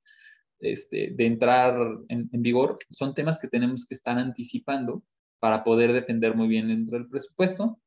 este, 0.64 1.12
de 1.14 1.26
entrar 1.26 1.76
en, 2.10 2.30
vigor, 2.32 2.78
son 2.90 3.14
temas 3.14 3.40
que 3.40 3.48
tenemos 3.48 3.86
que 3.86 3.94
estar 3.94 4.18
anticipando 4.18 5.04
para 5.40 5.64
poder 5.64 5.94
defender 5.94 6.36
muy 6.36 6.48
bien 6.48 6.70
dentro 6.70 6.98
del 6.98 7.08
presupuesto 7.08 7.80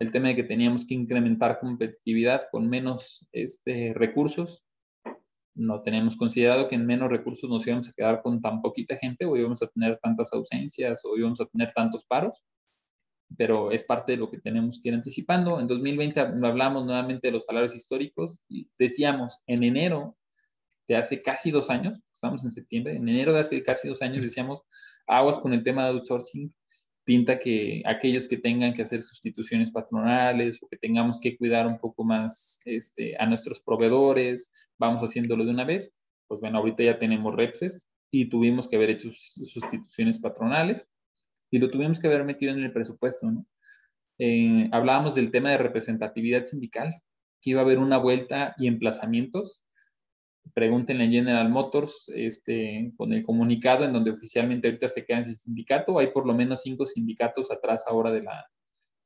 el 0.00 0.10
tema 0.10 0.28
de 0.28 0.36
que 0.36 0.42
teníamos 0.42 0.84
que 0.86 0.94
incrementar 0.94 1.60
competitividad 1.60 2.48
con 2.50 2.68
menos 2.68 3.26
este, 3.32 3.92
recursos. 3.94 4.64
No 5.54 5.82
tenemos 5.82 6.16
considerado 6.16 6.68
que 6.68 6.74
en 6.74 6.84
menos 6.84 7.10
recursos 7.10 7.48
nos 7.48 7.66
íbamos 7.66 7.88
a 7.88 7.92
quedar 7.92 8.22
con 8.22 8.42
tan 8.42 8.60
poquita 8.60 8.96
gente 8.96 9.24
o 9.24 9.36
íbamos 9.36 9.62
a 9.62 9.68
tener 9.68 9.96
tantas 9.98 10.32
ausencias 10.32 11.04
o 11.04 11.16
íbamos 11.16 11.40
a 11.40 11.46
tener 11.46 11.70
tantos 11.72 12.04
paros, 12.04 12.42
pero 13.36 13.70
es 13.70 13.84
parte 13.84 14.12
de 14.12 14.18
lo 14.18 14.30
que 14.30 14.40
tenemos 14.40 14.80
que 14.80 14.88
ir 14.88 14.94
anticipando. 14.94 15.60
En 15.60 15.68
2020 15.68 16.20
hablamos 16.20 16.84
nuevamente 16.84 17.28
de 17.28 17.32
los 17.32 17.44
salarios 17.44 17.76
históricos 17.76 18.40
y 18.48 18.68
decíamos 18.76 19.40
en 19.46 19.62
enero 19.62 20.16
de 20.88 20.96
hace 20.96 21.22
casi 21.22 21.50
dos 21.50 21.70
años, 21.70 22.00
estamos 22.12 22.44
en 22.44 22.50
septiembre, 22.50 22.96
en 22.96 23.08
enero 23.08 23.32
de 23.32 23.40
hace 23.40 23.62
casi 23.62 23.88
dos 23.88 24.02
años 24.02 24.22
decíamos 24.22 24.62
aguas 25.06 25.40
con 25.40 25.52
el 25.52 25.62
tema 25.62 25.84
de 25.84 25.90
outsourcing, 25.90 26.52
pinta 27.04 27.38
que 27.38 27.82
aquellos 27.84 28.28
que 28.28 28.38
tengan 28.38 28.72
que 28.74 28.82
hacer 28.82 29.02
sustituciones 29.02 29.70
patronales 29.70 30.58
o 30.62 30.68
que 30.68 30.78
tengamos 30.78 31.20
que 31.20 31.36
cuidar 31.36 31.66
un 31.66 31.78
poco 31.78 32.02
más 32.04 32.58
este, 32.64 33.14
a 33.18 33.26
nuestros 33.26 33.60
proveedores, 33.60 34.50
vamos 34.78 35.02
haciéndolo 35.02 35.44
de 35.44 35.50
una 35.50 35.64
vez. 35.64 35.92
Pues 36.26 36.40
bueno, 36.40 36.58
ahorita 36.58 36.82
ya 36.82 36.98
tenemos 36.98 37.34
REPSES 37.34 37.88
y 38.10 38.26
tuvimos 38.26 38.66
que 38.66 38.76
haber 38.76 38.90
hecho 38.90 39.10
sustituciones 39.12 40.18
patronales 40.18 40.88
y 41.50 41.58
lo 41.58 41.70
tuvimos 41.70 42.00
que 42.00 42.06
haber 42.06 42.24
metido 42.24 42.52
en 42.52 42.62
el 42.62 42.72
presupuesto. 42.72 43.30
Eh, 44.18 44.68
hablábamos 44.72 45.14
del 45.14 45.30
tema 45.30 45.50
de 45.50 45.58
representatividad 45.58 46.44
sindical, 46.44 46.88
que 47.42 47.50
iba 47.50 47.60
a 47.60 47.64
haber 47.64 47.78
una 47.78 47.98
vuelta 47.98 48.54
y 48.56 48.66
emplazamientos 48.66 49.64
pregúntenle 50.52 51.04
a 51.04 51.08
General 51.08 51.48
Motors 51.48 52.10
este, 52.14 52.92
con 52.96 53.12
el 53.12 53.22
comunicado 53.22 53.84
en 53.84 53.92
donde 53.92 54.10
oficialmente 54.10 54.68
ahorita 54.68 54.88
se 54.88 55.04
queda 55.04 55.20
ese 55.20 55.34
sindicato. 55.34 55.98
Hay 55.98 56.08
por 56.08 56.26
lo 56.26 56.34
menos 56.34 56.62
cinco 56.62 56.86
sindicatos 56.86 57.50
atrás 57.50 57.84
ahora 57.88 58.10
de 58.10 58.22
la, 58.22 58.46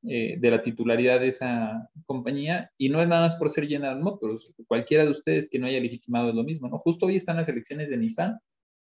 eh, 0.02 0.36
de 0.38 0.50
la 0.50 0.60
titularidad 0.60 1.20
de 1.20 1.28
esa 1.28 1.90
compañía. 2.06 2.72
Y 2.76 2.88
no 2.88 3.00
es 3.00 3.08
nada 3.08 3.22
más 3.22 3.36
por 3.36 3.50
ser 3.50 3.66
General 3.66 4.00
Motors. 4.00 4.52
Cualquiera 4.66 5.04
de 5.04 5.10
ustedes 5.10 5.48
que 5.48 5.58
no 5.58 5.66
haya 5.66 5.80
legitimado 5.80 6.30
es 6.30 6.34
lo 6.34 6.44
mismo. 6.44 6.68
¿no? 6.68 6.78
Justo 6.78 7.06
hoy 7.06 7.16
están 7.16 7.36
las 7.36 7.48
elecciones 7.48 7.88
de 7.88 7.96
Nissan. 7.96 8.38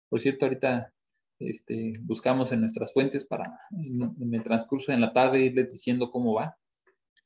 Por 0.08 0.20
cierto, 0.20 0.44
ahorita 0.44 0.92
este, 1.38 1.94
buscamos 2.00 2.52
en 2.52 2.60
nuestras 2.60 2.92
fuentes 2.92 3.24
para 3.24 3.58
en, 3.70 4.34
el 4.34 4.42
transcurso 4.42 4.92
de 4.92 4.98
la 4.98 5.12
tarde 5.12 5.44
irles 5.44 5.70
diciendo 5.70 6.10
cómo 6.10 6.34
va. 6.34 6.56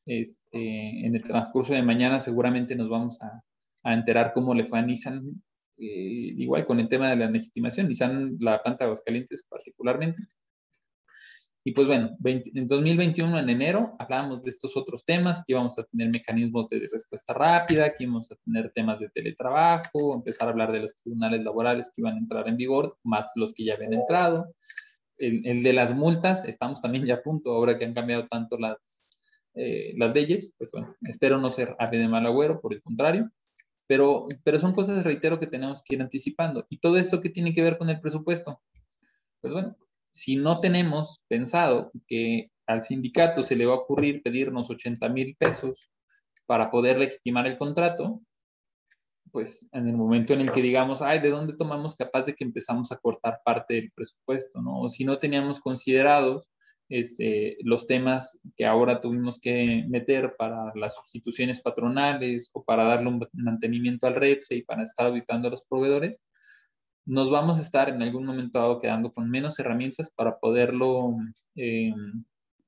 Este, 0.04 1.04
en 1.04 1.16
el 1.16 1.22
transcurso 1.22 1.72
de 1.72 1.82
mañana 1.82 2.20
seguramente 2.20 2.76
nos 2.76 2.88
vamos 2.88 3.20
a, 3.20 3.42
a 3.86 3.94
enterar 3.94 4.32
cómo 4.34 4.52
le 4.52 4.66
fue 4.66 4.80
a 4.80 4.82
Nissan, 4.82 5.22
eh, 5.78 6.34
igual 6.36 6.66
con 6.66 6.80
el 6.80 6.88
tema 6.88 7.08
de 7.08 7.16
la 7.16 7.30
legitimación, 7.30 7.86
Nissan, 7.86 8.36
la 8.40 8.60
planta 8.60 8.84
de 8.84 8.86
Aguascalientes 8.86 9.44
particularmente. 9.48 10.26
Y 11.64 11.72
pues 11.72 11.86
bueno, 11.86 12.16
en 12.24 12.66
2021, 12.68 13.38
en 13.38 13.48
enero, 13.48 13.96
hablábamos 13.98 14.42
de 14.42 14.50
estos 14.50 14.76
otros 14.76 15.04
temas, 15.04 15.42
que 15.44 15.52
íbamos 15.52 15.78
a 15.78 15.84
tener 15.84 16.10
mecanismos 16.10 16.68
de 16.68 16.88
respuesta 16.90 17.32
rápida, 17.32 17.92
que 17.94 18.04
íbamos 18.04 18.30
a 18.30 18.36
tener 18.44 18.70
temas 18.72 19.00
de 19.00 19.08
teletrabajo, 19.08 20.14
empezar 20.14 20.48
a 20.48 20.50
hablar 20.50 20.72
de 20.72 20.80
los 20.80 20.94
tribunales 20.94 21.42
laborales 21.42 21.90
que 21.94 22.02
iban 22.02 22.14
a 22.14 22.18
entrar 22.18 22.48
en 22.48 22.56
vigor, 22.56 22.96
más 23.04 23.32
los 23.36 23.52
que 23.52 23.64
ya 23.64 23.74
habían 23.74 23.94
entrado. 23.94 24.52
El, 25.16 25.46
el 25.46 25.62
de 25.62 25.72
las 25.72 25.94
multas, 25.94 26.44
estamos 26.44 26.80
también 26.80 27.06
ya 27.06 27.14
a 27.14 27.22
punto, 27.22 27.52
ahora 27.52 27.78
que 27.78 27.84
han 27.84 27.94
cambiado 27.94 28.26
tanto 28.28 28.58
las, 28.58 28.76
eh, 29.54 29.94
las 29.96 30.14
leyes, 30.14 30.54
pues 30.58 30.70
bueno, 30.70 30.94
espero 31.02 31.38
no 31.38 31.50
ser 31.50 31.74
ave 31.78 31.98
de 31.98 32.08
mal 32.08 32.26
agüero, 32.26 32.60
por 32.60 32.74
el 32.74 32.82
contrario. 32.82 33.30
Pero, 33.86 34.26
pero 34.42 34.58
son 34.58 34.72
cosas, 34.72 35.04
reitero, 35.04 35.38
que 35.38 35.46
tenemos 35.46 35.82
que 35.82 35.94
ir 35.94 36.02
anticipando. 36.02 36.64
¿Y 36.68 36.78
todo 36.78 36.96
esto 36.96 37.20
qué 37.20 37.30
tiene 37.30 37.54
que 37.54 37.62
ver 37.62 37.78
con 37.78 37.88
el 37.88 38.00
presupuesto? 38.00 38.60
Pues 39.40 39.52
bueno, 39.52 39.76
si 40.10 40.36
no 40.36 40.60
tenemos 40.60 41.22
pensado 41.28 41.92
que 42.06 42.50
al 42.66 42.82
sindicato 42.82 43.42
se 43.42 43.54
le 43.54 43.66
va 43.66 43.74
a 43.74 43.78
ocurrir 43.78 44.22
pedirnos 44.22 44.70
80 44.70 45.08
mil 45.08 45.36
pesos 45.38 45.90
para 46.46 46.70
poder 46.70 46.98
legitimar 46.98 47.46
el 47.46 47.56
contrato, 47.56 48.22
pues 49.30 49.68
en 49.72 49.88
el 49.88 49.96
momento 49.96 50.32
en 50.32 50.40
el 50.40 50.50
que 50.50 50.62
digamos, 50.62 51.02
ay, 51.02 51.20
¿de 51.20 51.30
dónde 51.30 51.54
tomamos 51.54 51.94
capaz 51.94 52.24
de 52.24 52.34
que 52.34 52.44
empezamos 52.44 52.90
a 52.90 52.96
cortar 52.96 53.40
parte 53.44 53.74
del 53.74 53.92
presupuesto? 53.92 54.62
¿no? 54.62 54.80
O 54.80 54.88
si 54.88 55.04
no 55.04 55.18
teníamos 55.18 55.60
considerados 55.60 56.48
este, 56.88 57.56
los 57.62 57.86
temas 57.86 58.38
que 58.56 58.66
ahora 58.66 59.00
tuvimos 59.00 59.38
que 59.38 59.84
meter 59.88 60.36
para 60.36 60.72
las 60.74 60.94
sustituciones 60.94 61.60
patronales 61.60 62.50
o 62.52 62.62
para 62.64 62.84
darle 62.84 63.08
un 63.08 63.26
mantenimiento 63.32 64.06
al 64.06 64.14
REPSE 64.14 64.56
y 64.56 64.62
para 64.62 64.82
estar 64.82 65.06
auditando 65.06 65.48
a 65.48 65.50
los 65.50 65.64
proveedores, 65.64 66.20
nos 67.04 67.30
vamos 67.30 67.58
a 67.58 67.62
estar 67.62 67.88
en 67.88 68.02
algún 68.02 68.26
momento 68.26 68.58
dado 68.58 68.78
quedando 68.78 69.12
con 69.12 69.30
menos 69.30 69.58
herramientas 69.58 70.10
para 70.10 70.38
poderlo 70.38 71.16
eh, 71.54 71.92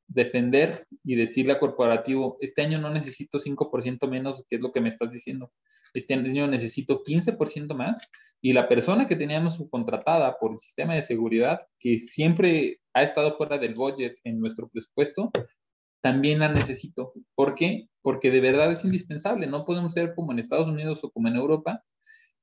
defender 0.09 0.87
y 1.05 1.15
decirle 1.15 1.53
a 1.53 1.59
corporativo, 1.59 2.39
este 2.41 2.63
año 2.63 2.79
no 2.79 2.91
necesito 2.91 3.39
5% 3.39 4.09
menos, 4.09 4.43
que 4.49 4.57
es 4.57 4.63
lo 4.63 4.73
que 4.73 4.81
me 4.81 4.89
estás 4.89 5.11
diciendo, 5.11 5.53
este 5.93 6.15
año 6.15 6.47
necesito 6.49 7.03
15% 7.05 7.75
más, 7.75 8.09
y 8.41 8.55
la 8.55 8.69
persona 8.69 9.07
que 9.07 9.17
teníamos 9.17 9.63
contratada 9.71 10.37
por 10.39 10.53
el 10.53 10.59
sistema 10.59 10.95
de 10.95 11.03
seguridad, 11.03 11.61
que 11.79 11.99
siempre 11.99 12.81
ha 12.95 13.03
estado 13.03 13.31
fuera 13.33 13.59
del 13.59 13.75
budget 13.75 14.17
en 14.25 14.41
nuestro 14.41 14.69
presupuesto, 14.69 15.31
también 16.01 16.39
la 16.39 16.49
necesito. 16.49 17.13
¿Por 17.35 17.55
qué? 17.55 17.89
Porque 18.03 18.31
de 18.31 18.41
verdad 18.41 18.73
es 18.73 18.85
indispensable, 18.85 19.47
no 19.47 19.65
podemos 19.65 19.93
ser 19.93 20.15
como 20.15 20.33
en 20.33 20.39
Estados 20.39 20.69
Unidos 20.69 21.05
o 21.05 21.11
como 21.11 21.29
en 21.29 21.37
Europa, 21.37 21.85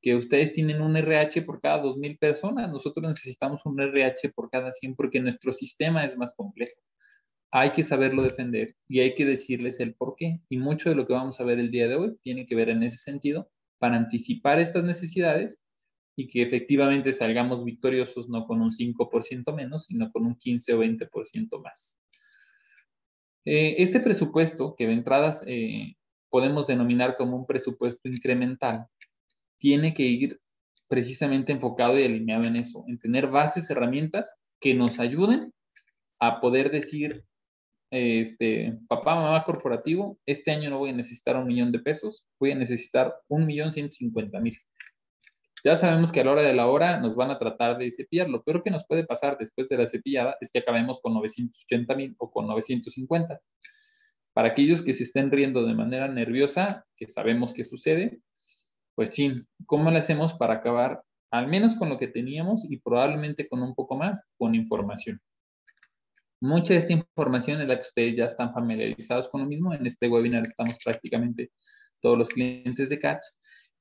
que 0.01 0.15
ustedes 0.15 0.51
tienen 0.51 0.81
un 0.81 0.95
RH 0.95 1.41
por 1.41 1.61
cada 1.61 1.81
2.000 1.81 2.19
personas, 2.19 2.69
nosotros 2.69 3.07
necesitamos 3.07 3.61
un 3.65 3.81
RH 3.81 4.33
por 4.35 4.51
cada 4.51 4.71
100 4.71 4.95
porque 4.95 5.19
nuestro 5.19 5.51
sistema 5.51 6.05
es 6.05 6.15
más 6.15 6.35
complejo 6.35 6.75
hay 7.51 7.71
que 7.71 7.83
saberlo 7.83 8.23
defender 8.23 8.75
y 8.87 8.99
hay 8.99 9.15
que 9.15 9.25
decirles 9.25 9.79
el 9.79 9.93
por 9.95 10.15
qué. 10.17 10.41
Y 10.49 10.57
mucho 10.57 10.89
de 10.89 10.95
lo 10.95 11.05
que 11.05 11.13
vamos 11.13 11.39
a 11.39 11.43
ver 11.43 11.59
el 11.59 11.71
día 11.71 11.87
de 11.87 11.95
hoy 11.95 12.17
tiene 12.21 12.45
que 12.45 12.55
ver 12.55 12.69
en 12.69 12.83
ese 12.83 12.97
sentido 12.97 13.49
para 13.77 13.97
anticipar 13.97 14.59
estas 14.59 14.83
necesidades 14.83 15.59
y 16.15 16.27
que 16.27 16.41
efectivamente 16.41 17.13
salgamos 17.13 17.63
victoriosos 17.63 18.29
no 18.29 18.45
con 18.45 18.61
un 18.61 18.71
5% 18.71 19.53
menos, 19.53 19.85
sino 19.85 20.11
con 20.11 20.25
un 20.25 20.35
15 20.35 20.73
o 20.73 20.79
20% 20.79 21.61
más. 21.61 21.99
Eh, 23.45 23.75
este 23.77 23.99
presupuesto, 23.99 24.75
que 24.75 24.87
de 24.87 24.93
entradas 24.93 25.43
eh, 25.45 25.95
podemos 26.29 26.67
denominar 26.67 27.15
como 27.15 27.37
un 27.37 27.45
presupuesto 27.45 28.09
incremental, 28.09 28.87
tiene 29.57 29.93
que 29.93 30.03
ir 30.03 30.39
precisamente 30.87 31.51
enfocado 31.51 31.99
y 31.99 32.03
alineado 32.03 32.45
en 32.45 32.55
eso, 32.55 32.85
en 32.87 32.97
tener 32.97 33.27
bases, 33.27 33.69
herramientas 33.69 34.35
que 34.59 34.73
nos 34.73 34.99
ayuden 34.99 35.53
a 36.19 36.39
poder 36.39 36.71
decir 36.71 37.23
este, 37.91 38.77
papá, 38.87 39.15
mamá 39.15 39.43
corporativo, 39.43 40.19
este 40.25 40.51
año 40.51 40.69
no 40.69 40.79
voy 40.79 40.89
a 40.89 40.93
necesitar 40.93 41.37
un 41.37 41.47
millón 41.47 41.71
de 41.71 41.79
pesos, 41.79 42.25
voy 42.39 42.51
a 42.51 42.55
necesitar 42.55 43.15
un 43.27 43.45
millón 43.45 43.71
ciento 43.71 43.93
cincuenta 43.93 44.39
mil. 44.39 44.55
Ya 45.63 45.75
sabemos 45.75 46.11
que 46.11 46.21
a 46.21 46.23
la 46.23 46.31
hora 46.31 46.41
de 46.43 46.53
la 46.53 46.67
hora 46.67 46.99
nos 46.99 47.15
van 47.15 47.31
a 47.31 47.39
tratar 47.39 47.79
de 47.79 47.89
cepillar. 47.89 48.29
Lo 48.29 48.43
peor 48.43 48.61
que 48.61 48.69
nos 48.69 48.85
puede 48.85 49.03
pasar 49.03 49.35
después 49.39 49.67
de 49.67 49.77
la 49.77 49.87
cepillada 49.87 50.35
es 50.39 50.51
que 50.51 50.59
acabemos 50.59 50.99
con 51.01 51.15
980 51.15 51.95
mil 51.95 52.15
o 52.19 52.29
con 52.29 52.45
950. 52.45 53.41
Para 54.33 54.49
aquellos 54.49 54.83
que 54.83 54.93
se 54.93 55.01
estén 55.01 55.31
riendo 55.31 55.65
de 55.65 55.73
manera 55.73 56.07
nerviosa, 56.07 56.85
que 56.95 57.09
sabemos 57.09 57.51
que 57.51 57.63
sucede, 57.63 58.19
pues 58.93 59.09
sí, 59.11 59.41
¿cómo 59.65 59.89
lo 59.89 59.97
hacemos 59.97 60.35
para 60.35 60.53
acabar 60.53 61.01
al 61.31 61.47
menos 61.47 61.75
con 61.75 61.89
lo 61.89 61.97
que 61.97 62.09
teníamos 62.09 62.69
y 62.69 62.77
probablemente 62.77 63.47
con 63.47 63.63
un 63.63 63.73
poco 63.73 63.95
más, 63.95 64.21
con 64.37 64.53
información? 64.53 65.19
Mucha 66.45 66.73
de 66.73 66.79
esta 66.79 66.93
información 66.93 67.59
es 67.59 67.67
la 67.67 67.75
que 67.75 67.87
ustedes 67.87 68.17
ya 68.17 68.25
están 68.25 68.53
familiarizados 68.53 69.27
con 69.29 69.41
lo 69.41 69.47
mismo. 69.47 69.73
En 69.73 69.83
este 69.83 70.07
webinar 70.07 70.43
estamos 70.43 70.77
prácticamente 70.83 71.51
todos 71.99 72.19
los 72.19 72.29
clientes 72.29 72.89
de 72.89 72.99
Catch 72.99 73.25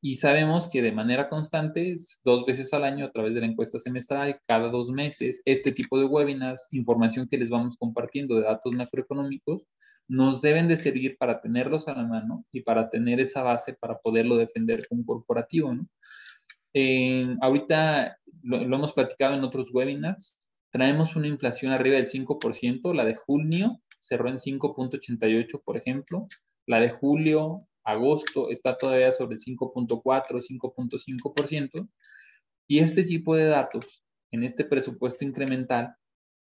y 0.01 0.17
sabemos 0.17 0.71
que 0.71 0.81
de 0.81 0.91
manera 0.91 1.29
constante, 1.29 1.95
dos 2.25 2.47
veces 2.47 2.73
al 2.73 2.85
año 2.85 3.05
a 3.05 3.13
través 3.13 3.35
de 3.35 3.43
la 3.43 3.49
encuesta 3.49 3.79
semestral, 3.79 4.41
cada 4.49 4.71
dos 4.71 4.91
meses, 4.91 5.43
este 5.45 5.73
tipo 5.73 5.99
de 6.01 6.07
webinars, 6.07 6.67
información 6.73 7.29
que 7.29 7.37
les 7.37 7.51
vamos 7.51 7.77
compartiendo 7.77 8.37
de 8.37 8.45
datos 8.45 8.73
macroeconómicos, 8.73 9.67
nos 10.09 10.41
deben 10.41 10.67
de 10.67 10.79
servir 10.79 11.19
para 11.19 11.43
tenerlos 11.43 11.87
a 11.87 11.95
la 11.95 12.07
mano 12.07 12.47
y 12.51 12.63
para 12.63 12.89
tener 12.89 13.21
esa 13.21 13.43
base 13.43 13.75
para 13.75 13.99
poderlo 13.99 14.39
defender 14.39 14.89
como 14.89 15.05
corporativo. 15.05 15.75
¿no? 15.75 15.87
ahorita 17.43 18.17
lo, 18.43 18.57
hemos 18.63 18.95
platicado 18.95 19.35
en 19.35 19.45
otros 19.45 19.69
webinars, 19.71 20.39
Traemos 20.75 21.15
una 21.15 21.29
inflación 21.29 21.71
arriba 21.71 21.95
del 21.95 22.09
5%, 22.09 22.95
la 22.95 23.05
de 23.05 23.15
junio 23.15 23.81
cerró 24.01 24.29
en 24.29 24.39
5.88, 24.39 25.63
por 25.63 25.77
ejemplo. 25.77 26.27
La 26.67 26.81
de 26.81 26.89
julio, 26.89 27.69
agosto 27.85 28.51
está 28.51 28.77
todavía 28.77 29.13
sobre 29.13 29.37
el 29.37 29.41
5.4, 29.41 30.03
5.5%. 30.03 31.89
Y 32.67 32.81
este 32.81 33.05
tipo 33.05 33.37
de 33.37 33.45
datos 33.45 34.03
en 34.33 34.43
este 34.43 34.65
presupuesto 34.65 35.25
incremental 35.25 35.95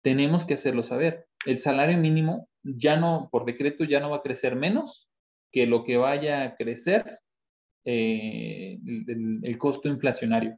tenemos 0.02 0.48
que 0.48 0.56
hacerlo 0.56 0.82
saber. 0.82 1.28
El 1.46 1.60
salario 1.60 2.00
mínimo 2.00 2.50
ya 2.64 2.98
no, 2.98 3.30
por 3.32 3.46
decreto, 3.46 3.84
ya 3.84 4.00
no 4.00 4.10
va 4.10 4.18
a 4.18 4.24
crecer 4.24 4.56
menos 4.56 5.08
que 5.52 5.68
lo 5.68 5.84
que 5.84 5.98
vaya 5.98 6.42
a 6.42 6.56
crecer 6.56 7.20
eh, 7.86 8.80
el 9.44 9.58
costo 9.60 9.88
inflacionario. 9.88 10.58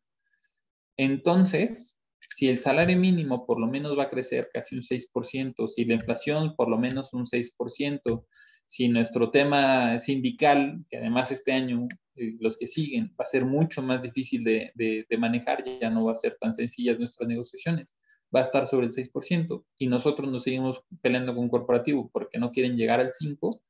Entonces, 0.96 1.97
si 2.30 2.50
el 2.50 2.60
salario 2.60 2.98
mínimo 2.98 3.46
por 3.46 3.60
lo 3.60 3.68
menos 3.68 3.98
va 3.98 4.04
a 4.04 4.10
crecer 4.10 4.50
casi 4.54 4.76
un 4.76 4.82
6%, 4.82 5.68
si 5.68 5.86
la 5.86 5.96
inflación 5.96 6.56
por 6.56 6.70
lo 6.70 6.78
menos 6.78 7.14
un 7.14 7.26
6%, 7.26 8.26
si 8.66 8.90
nuestro 8.90 9.32
tema 9.32 9.98
sindical, 9.98 10.84
que 10.90 10.98
además 10.98 11.32
este 11.32 11.54
año 11.54 11.88
eh, 12.16 12.36
los 12.40 12.58
que 12.58 12.68
siguen 12.68 13.14
va 13.20 13.24
a 13.24 13.26
ser 13.26 13.46
mucho 13.46 13.82
más 13.82 14.02
difícil 14.02 14.44
de, 14.44 14.72
de, 14.76 15.18
manejar, 15.18 15.64
ya 15.82 15.90
no 15.90 16.06
va 16.06 16.12
a 16.12 16.16
ser 16.16 16.36
tan 16.36 16.52
sencillas 16.52 17.00
nuestras 17.00 17.28
negociaciones, 17.30 17.96
va 18.36 18.40
a 18.40 18.44
estar 18.44 18.68
sobre 18.68 18.88
el 18.88 18.92
6% 18.92 19.64
y 19.78 19.88
nosotros 19.88 20.30
nos 20.30 20.44
seguimos 20.44 20.84
peleando 21.02 21.34
con 21.34 21.48
corporativo 21.48 22.10
porque 22.12 22.40
no 22.40 22.52
quieren 22.52 22.76
llegar 22.76 23.00
al 23.00 23.12
5%, 23.12 23.62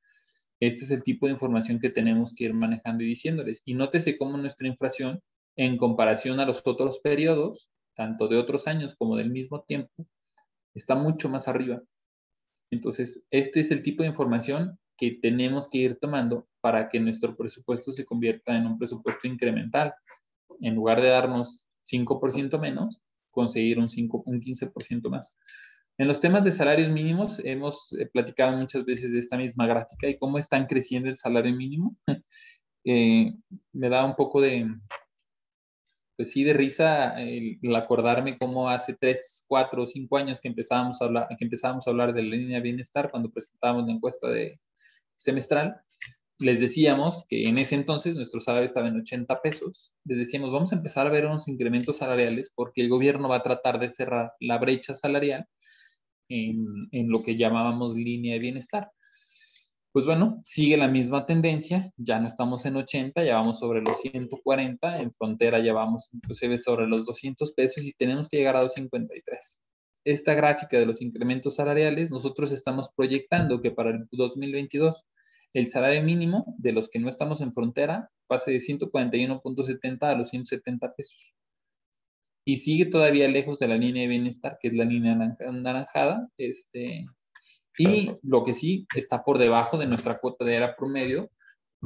este 0.60 0.86
es 0.86 0.92
el 0.92 1.04
tipo 1.04 1.28
de 1.28 1.34
información 1.34 1.80
que 1.80 1.90
tenemos 1.90 2.34
que 2.34 2.46
ir 2.46 2.54
manejando 2.54 3.04
y 3.04 3.08
diciéndoles. 3.08 3.62
Y 3.66 3.76
nótese 3.76 4.18
cómo 4.18 4.38
nuestra 4.38 4.68
inflación, 4.68 5.22
en 5.56 5.78
comparación 5.78 6.40
a 6.40 6.46
los 6.46 6.62
otros 6.66 7.00
periodos, 7.00 7.70
tanto 7.98 8.28
de 8.28 8.38
otros 8.38 8.68
años 8.68 8.96
como 8.96 9.18
del 9.18 9.32
mismo 9.32 9.64
tiempo, 9.64 10.08
está 10.76 10.96
mucho 10.96 11.28
más 11.30 11.48
arriba. 11.48 11.82
Entonces, 12.72 13.24
este 13.32 13.60
es 13.60 13.72
el 13.72 13.82
tipo 13.82 14.04
de 14.04 14.10
información 14.10 14.78
que 14.98 15.12
tenemos 15.22 15.70
que 15.70 15.80
ir 15.80 15.96
tomando 16.00 16.48
para 16.62 16.90
que 16.90 17.00
nuestro 17.00 17.36
presupuesto 17.36 17.92
se 17.92 18.06
convierta 18.06 18.56
en 18.56 18.68
un 18.68 18.78
presupuesto 18.78 19.28
incremental. 19.28 19.94
En 20.62 20.76
lugar 20.76 21.02
de 21.02 21.10
darnos 21.10 21.66
5% 21.86 22.60
menos, 22.60 23.00
conseguir 23.32 23.80
un, 23.80 23.90
5, 23.90 24.24
un 24.26 24.42
15% 24.42 25.10
más. 25.10 25.38
En 26.00 26.08
los 26.08 26.20
temas 26.20 26.44
de 26.44 26.52
salarios 26.52 26.90
mínimos, 26.90 27.42
hemos 27.44 27.94
eh, 27.94 28.08
platicado 28.12 28.56
muchas 28.56 28.86
veces 28.86 29.14
de 29.14 29.20
esta 29.20 29.38
misma 29.38 29.66
gráfica 29.66 30.08
y 30.08 30.18
cómo 30.18 30.38
están 30.38 30.68
creciendo 30.68 31.10
el 31.10 31.18
salario 31.18 31.56
mínimo. 31.56 31.96
Eh, 32.90 33.34
me 33.74 33.90
da 33.90 34.06
un 34.06 34.16
poco 34.16 34.40
de, 34.40 34.66
pues 36.18 36.32
sí, 36.32 36.44
de 36.44 36.54
risa 36.54 37.14
el, 37.22 37.60
acordarme 37.76 38.38
cómo 38.40 38.70
hace 38.70 38.96
tres, 38.96 39.46
cuatro 39.48 39.84
o 39.84 39.88
cinco 39.88 40.18
años 40.18 40.42
que 40.42 40.48
empezábamos 40.48 41.00
a 41.02 41.06
hablar, 41.06 41.28
que 41.38 41.46
empezábamos 41.46 41.88
a 41.88 41.92
hablar 41.92 42.14
de 42.14 42.24
la 42.24 42.36
línea 42.36 42.58
de 42.58 42.64
bienestar 42.64 43.12
cuando 43.12 43.30
presentábamos 43.30 43.86
la 43.86 43.94
encuesta 43.94 44.28
de 44.28 44.60
semestral, 45.16 45.80
les 46.40 46.60
decíamos 46.60 47.24
que 47.30 47.48
en 47.48 47.60
ese 47.60 47.76
entonces 47.76 48.16
nuestro 48.16 48.40
salario 48.40 48.66
estaba 48.66 48.88
en 48.88 49.00
80 49.00 49.42
pesos. 49.42 49.94
Les 50.06 50.18
decíamos, 50.18 50.52
vamos 50.52 50.72
a 50.72 50.76
empezar 50.76 51.06
a 51.06 51.12
ver 51.12 51.26
unos 51.26 51.48
incrementos 51.48 51.98
salariales 51.98 52.52
porque 52.54 52.82
el 52.82 52.90
gobierno 52.90 53.30
va 53.30 53.38
a 53.38 53.44
tratar 53.44 53.80
de 53.80 53.90
cerrar 53.90 54.34
la 54.40 54.58
brecha 54.58 54.96
salarial 54.96 55.48
en, 56.30 56.90
en 56.92 57.10
lo 57.10 57.24
que 57.24 57.38
llamábamos 57.38 57.96
línea 57.96 58.34
de 58.34 58.40
bienestar 58.40 58.92
pues 59.98 60.06
bueno, 60.06 60.40
sigue 60.44 60.78
la 60.78 60.88
misma 60.88 61.26
tendencia, 61.26 61.82
ya 61.98 62.20
no 62.20 62.28
estamos 62.28 62.68
en 62.68 62.76
80, 62.76 63.24
ya 63.24 63.34
vamos 63.34 63.58
sobre 63.58 63.82
los 63.82 64.00
140, 64.00 65.00
en 65.00 65.12
frontera 65.12 65.58
ya 65.58 65.74
vamos 65.74 66.10
inclusive 66.14 66.60
sobre 66.60 66.86
los 66.86 67.04
200 67.04 67.52
pesos 67.54 67.84
y 67.84 67.94
tenemos 67.94 68.30
que 68.30 68.38
llegar 68.38 68.58
a 68.58 68.62
253. 68.62 69.60
Esta 70.06 70.36
gráfica 70.36 70.78
de 70.78 70.86
los 70.86 71.02
incrementos 71.02 71.56
salariales, 71.56 72.12
nosotros 72.12 72.52
estamos 72.52 72.92
proyectando 72.96 73.60
que 73.60 73.72
para 73.72 73.90
el 73.90 74.08
2022 74.12 75.04
el 75.54 75.68
salario 75.68 76.04
mínimo 76.04 76.46
de 76.60 76.74
los 76.74 76.90
que 76.90 77.00
no 77.00 77.10
estamos 77.10 77.42
en 77.42 77.52
frontera 77.52 78.12
pase 78.28 78.52
de 78.52 78.58
141.70 78.58 79.98
a 80.04 80.16
los 80.16 80.30
170 80.30 80.94
pesos. 80.94 81.34
Y 82.46 82.58
sigue 82.58 82.86
todavía 82.86 83.28
lejos 83.30 83.58
de 83.58 83.68
la 83.68 83.78
línea 83.78 84.04
de 84.04 84.10
bienestar, 84.10 84.60
que 84.62 84.68
es 84.68 84.76
la 84.76 84.86
línea 84.86 85.18
anaranjada, 85.40 86.30
este, 86.38 87.08
y 87.78 88.12
lo 88.24 88.44
que 88.44 88.54
sí 88.54 88.88
está 88.96 89.24
por 89.24 89.38
debajo 89.38 89.78
de 89.78 89.88
nuestra 89.88 90.18
cuota 90.20 90.44
de 90.46 90.56
era 90.56 90.76
promedio, 90.76 91.30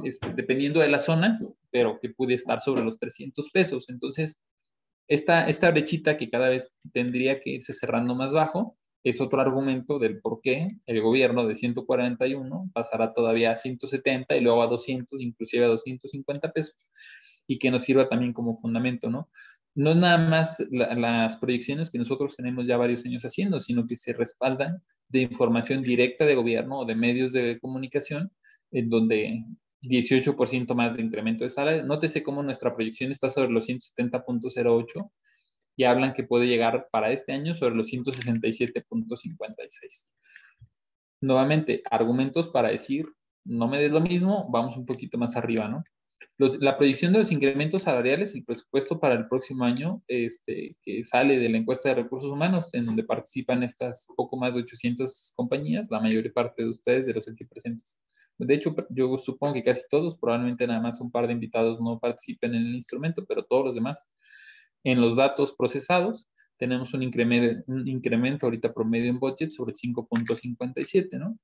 este, 0.04 0.34
dependiendo 0.34 0.80
de 0.80 0.90
las 0.90 1.06
zonas, 1.06 1.54
pero 1.70 2.00
que 2.00 2.10
puede 2.10 2.36
estar 2.36 2.62
sobre 2.62 2.84
los 2.84 2.98
300 2.98 3.50
pesos. 3.52 3.90
Entonces, 3.90 4.40
esta, 5.08 5.50
esta 5.50 5.70
brechita 5.72 6.16
que 6.16 6.30
cada 6.30 6.50
vez 6.50 6.78
tendría 6.94 7.42
que 7.42 7.52
irse 7.52 7.74
cerrando 7.74 8.16
más 8.16 8.34
bajo 8.34 8.78
es 9.04 9.20
otro 9.20 9.42
argumento 9.42 10.00
del 10.00 10.22
por 10.22 10.42
qué 10.42 10.68
el 10.86 11.02
gobierno 11.02 11.46
de 11.48 11.56
141 11.56 12.70
pasará 12.74 13.14
todavía 13.14 13.52
a 13.52 13.56
170 13.56 14.38
y 14.38 14.42
luego 14.42 14.62
a 14.62 14.68
200, 14.68 15.22
inclusive 15.22 15.66
a 15.66 15.70
250 15.70 16.52
pesos, 16.52 16.78
y 17.48 17.58
que 17.58 17.72
nos 17.72 17.82
sirva 17.82 18.08
también 18.08 18.32
como 18.32 18.54
fundamento, 18.54 19.10
¿no? 19.10 19.30
No 19.74 19.92
es 19.92 19.96
nada 19.96 20.18
más 20.18 20.62
las 20.70 21.38
proyecciones 21.38 21.90
que 21.90 21.98
nosotros 21.98 22.36
tenemos 22.36 22.68
ya 22.68 22.76
varios 22.76 23.06
años 23.06 23.24
haciendo, 23.24 23.60
sino 23.60 23.88
que 23.88 23.96
se 23.96 24.12
respaldan 24.12 24.84
de 25.08 25.22
información 25.22 25.82
directa 25.82 26.26
de 26.26 26.36
gobierno 26.36 26.80
o 26.80 26.86
de 26.86 26.96
medios 26.96 27.32
de 27.32 27.58
comunicación, 27.60 28.32
en 28.72 28.90
donde 28.90 29.46
18% 29.82 30.76
más 30.76 30.98
de 30.98 31.04
incremento 31.04 31.46
de 31.46 31.50
salario. 31.50 31.84
Nótese 31.84 32.22
cómo 32.22 32.44
nuestra 32.44 32.76
proyección 32.76 33.12
está 33.12 33.30
sobre 33.30 33.52
los 33.52 33.70
170.08 33.70 35.10
y 35.78 35.86
hablan 35.86 36.14
que 36.14 36.24
puede 36.24 36.48
llegar 36.48 36.90
para 36.92 37.12
este 37.12 37.32
año 37.32 37.54
sobre 37.54 37.76
los 37.76 37.92
167.56. 37.92 40.08
Nuevamente, 41.22 41.82
argumentos 41.90 42.50
para 42.50 42.70
decir, 42.70 43.06
no 43.46 43.68
me 43.68 43.80
des 43.80 43.92
lo 43.92 44.02
mismo, 44.02 44.50
vamos 44.52 44.76
un 44.76 44.86
poquito 44.86 45.18
más 45.18 45.38
arriba, 45.38 45.68
¿no? 45.68 45.84
La 46.38 46.78
proyección 46.78 47.14
de 47.14 47.20
los 47.20 47.32
incrementos 47.32 47.84
salariales, 47.84 48.36
el 48.36 48.44
presupuesto 48.44 49.00
para 49.00 49.16
el 49.16 49.28
próximo 49.28 49.64
año, 49.64 50.04
este, 50.08 50.76
que 50.82 51.04
sale 51.04 51.40
de 51.40 51.50
la 51.50 51.58
encuesta 51.58 51.90
de 51.90 51.96
recursos 51.96 52.32
humanos, 52.32 52.74
en 52.74 52.86
donde 52.86 53.04
participan 53.04 53.64
estas 53.64 54.08
poco 54.16 54.38
más 54.38 54.56
de 54.56 54.62
800 54.62 55.34
compañías, 55.36 55.90
la 55.90 56.00
mayor 56.00 56.32
parte 56.34 56.64
de 56.64 56.70
ustedes, 56.70 57.06
de 57.06 57.14
los 57.14 57.28
aquí 57.28 57.46
presentes. 57.46 58.00
De 58.38 58.56
hecho, 58.56 58.76
yo 58.90 59.18
supongo 59.18 59.54
que 59.54 59.64
casi 59.64 59.84
todos, 59.90 60.18
probablemente 60.18 60.66
nada 60.66 60.82
más 60.82 61.00
un 61.00 61.12
par 61.12 61.28
de 61.28 61.34
invitados 61.34 61.80
no 61.80 62.00
participen 62.00 62.56
en 62.56 62.68
el 62.68 62.76
instrumento, 62.76 63.24
pero 63.26 63.46
todos 63.46 63.66
los 63.66 63.76
demás. 63.76 64.10
En 64.84 65.00
los 65.00 65.18
datos 65.18 65.54
procesados, 65.54 66.28
tenemos 66.58 66.94
un 66.94 67.04
incremento, 67.04 67.64
un 67.68 67.88
incremento 67.88 68.46
ahorita 68.46 68.74
promedio 68.74 69.10
en 69.10 69.20
budget 69.20 69.52
sobre 69.52 69.74
5.57, 69.74 71.20
¿no? 71.20 71.38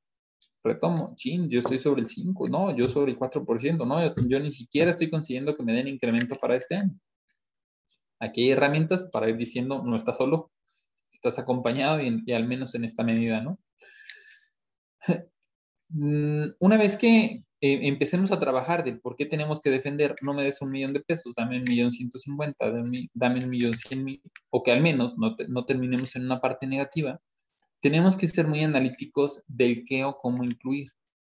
Retomo, 0.63 1.13
chin, 1.15 1.49
yo 1.49 1.59
estoy 1.59 1.79
sobre 1.79 2.01
el 2.01 2.07
5, 2.07 2.49
no, 2.49 2.75
yo 2.75 2.87
sobre 2.87 3.11
el 3.11 3.19
4%, 3.19 3.85
no, 3.87 4.27
yo, 4.27 4.39
ni 4.39 4.51
siquiera 4.51 4.91
estoy 4.91 5.09
consiguiendo 5.09 5.55
que 5.55 5.63
me 5.63 5.73
den 5.73 5.87
incremento 5.87 6.35
para 6.35 6.55
este 6.55 6.75
año. 6.75 6.99
Aquí 8.19 8.45
hay 8.45 8.51
herramientas 8.51 9.03
para 9.11 9.29
ir 9.29 9.37
diciendo, 9.37 9.83
no 9.85 9.95
estás 9.95 10.17
solo, 10.17 10.51
estás 11.13 11.39
acompañado 11.39 11.99
y 12.01 12.31
al 12.33 12.47
menos 12.47 12.75
en 12.75 12.83
esta 12.83 13.03
medida, 13.03 13.41
¿no? 13.41 13.59
Mm, 15.89 16.49
una 16.59 16.77
vez 16.77 16.97
que 16.97 17.43
eh, 17.61 17.79
empecemos 17.87 18.31
a 18.31 18.39
trabajar 18.39 18.83
de 18.83 18.93
por 18.93 19.15
qué 19.15 19.25
tenemos 19.25 19.61
que 19.61 19.69
defender, 19.69 20.15
no 20.21 20.33
me 20.33 20.43
des 20.43 20.61
un 20.61 20.71
millón 20.71 20.93
de 20.93 20.99
pesos, 20.99 21.35
dame 21.35 21.57
un 21.57 21.63
millón 21.63 21.91
ciento 21.91 22.19
cincuenta, 22.19 22.71
dame 23.13 23.43
un 23.43 23.49
millón 23.49 23.73
cien 23.73 24.03
mil, 24.03 24.21
o 24.49 24.63
que 24.63 24.71
al 24.71 24.81
menos 24.81 25.17
no, 25.17 25.35
no 25.47 25.65
terminemos 25.65 26.15
en 26.15 26.25
una 26.25 26.41
parte 26.41 26.67
negativa, 26.67 27.19
tenemos 27.81 28.17
que 28.17 28.27
ser 28.27 28.47
muy 28.47 28.63
analíticos 28.63 29.41
del 29.47 29.85
qué 29.85 30.03
o 30.03 30.17
cómo 30.17 30.43
incluir. 30.43 30.91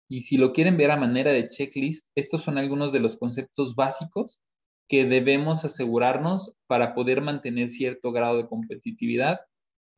Y 0.09 0.21
si 0.21 0.37
lo 0.37 0.53
quieren 0.53 0.77
ver 0.77 0.91
a 0.91 0.97
manera 0.97 1.31
de 1.31 1.47
checklist, 1.47 2.07
estos 2.15 2.41
son 2.41 2.57
algunos 2.57 2.91
de 2.91 2.99
los 2.99 3.17
conceptos 3.17 3.75
básicos 3.75 4.41
que 4.89 5.05
debemos 5.05 5.63
asegurarnos 5.63 6.53
para 6.67 6.93
poder 6.93 7.21
mantener 7.21 7.69
cierto 7.69 8.11
grado 8.11 8.37
de 8.37 8.47
competitividad 8.47 9.39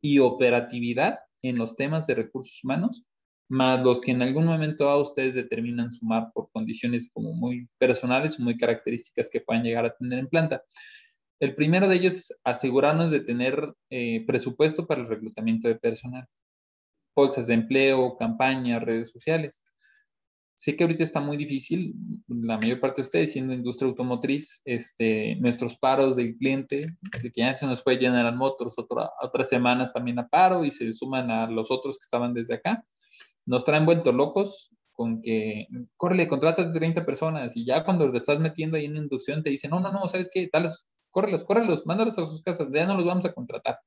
y 0.02 0.20
operatividad 0.20 1.20
en 1.42 1.58
los 1.58 1.76
temas 1.76 2.06
de 2.06 2.16
recursos 2.16 2.64
humanos 2.64 3.04
más 3.50 3.84
los 3.84 4.00
que 4.00 4.12
en 4.12 4.22
algún 4.22 4.46
momento 4.46 4.90
a 4.90 5.00
ustedes 5.00 5.36
determinan 5.36 5.92
sumar 5.92 6.32
por 6.34 6.50
condiciones 6.52 7.10
como 7.14 7.34
muy 7.34 7.68
personales 7.78 8.40
muy 8.40 8.58
características 8.58 9.30
que 9.30 9.42
puedan 9.42 9.64
llegar 9.64 9.86
a 9.86 9.96
tener 9.96 10.20
en 10.20 10.28
planta. 10.28 10.64
El 11.44 11.56
primero 11.56 11.90
de 11.90 11.96
ellos 11.98 12.14
es 12.14 12.40
asegurarnos 12.46 13.12
de 13.12 13.20
tener 13.20 13.74
eh, 13.90 14.24
presupuesto 14.26 14.88
para 14.88 15.02
el 15.02 15.10
reclutamiento 15.10 15.68
de 15.68 15.76
personal, 15.76 16.26
bolsas 17.14 17.48
de 17.48 17.56
empleo, 17.56 18.16
campañas, 18.16 18.82
redes 18.82 19.10
sociales. 19.10 19.62
Sé 20.56 20.78
que 20.78 20.86
ahorita 20.86 21.04
está 21.04 21.20
muy 21.20 21.36
difícil, 21.36 21.96
la 22.30 22.58
mayor 22.58 22.80
parte 22.80 23.02
de 23.02 23.08
ustedes 23.08 23.34
siendo 23.34 23.54
industria 23.54 23.90
automotriz, 23.90 24.62
este, 24.64 25.36
nuestros 25.36 25.76
paros 25.76 26.16
del 26.16 26.38
cliente, 26.38 26.88
de 27.22 27.32
que 27.34 27.42
ya 27.42 27.54
se 27.54 27.68
nos 27.68 27.84
puede 27.84 27.98
llenar 27.98 28.26
a 28.26 28.32
Motors 28.32 28.76
otra, 28.78 29.12
otras 29.22 29.50
semanas 29.50 29.92
también 29.92 30.20
a 30.20 30.30
paro 30.30 30.64
y 30.64 30.72
se 30.72 30.94
suman 30.94 31.30
a 31.30 31.52
los 31.52 31.70
otros 31.72 31.98
que 31.98 32.06
estaban 32.06 32.34
desde 32.34 32.54
acá 32.54 32.86
nos 33.46 33.66
traen 33.66 33.86
vueltos 33.86 34.14
locos 34.16 34.72
con 34.94 35.22
que, 35.22 35.68
córrele, 35.98 36.28
contrata 36.28 36.72
30 36.72 37.06
personas 37.06 37.58
y 37.58 37.66
ya 37.66 37.84
cuando 37.84 38.10
te 38.12 38.18
estás 38.18 38.40
metiendo 38.40 38.78
ahí 38.78 38.86
en 38.86 38.96
inducción 38.96 39.42
te 39.42 39.50
dicen, 39.50 39.72
no, 39.72 39.80
no, 39.80 39.92
no, 39.92 40.08
¿sabes 40.08 40.30
qué? 40.32 40.50
Dales, 40.52 40.88
córrelos, 41.14 41.46
córrelos, 41.46 41.86
mándalos 41.86 42.18
a 42.20 42.26
sus 42.26 42.42
casas, 42.42 42.68
ya 42.74 42.86
no 42.86 42.98
los 42.98 43.06
vamos 43.06 43.24
a 43.24 43.34
contratar. 43.34 43.80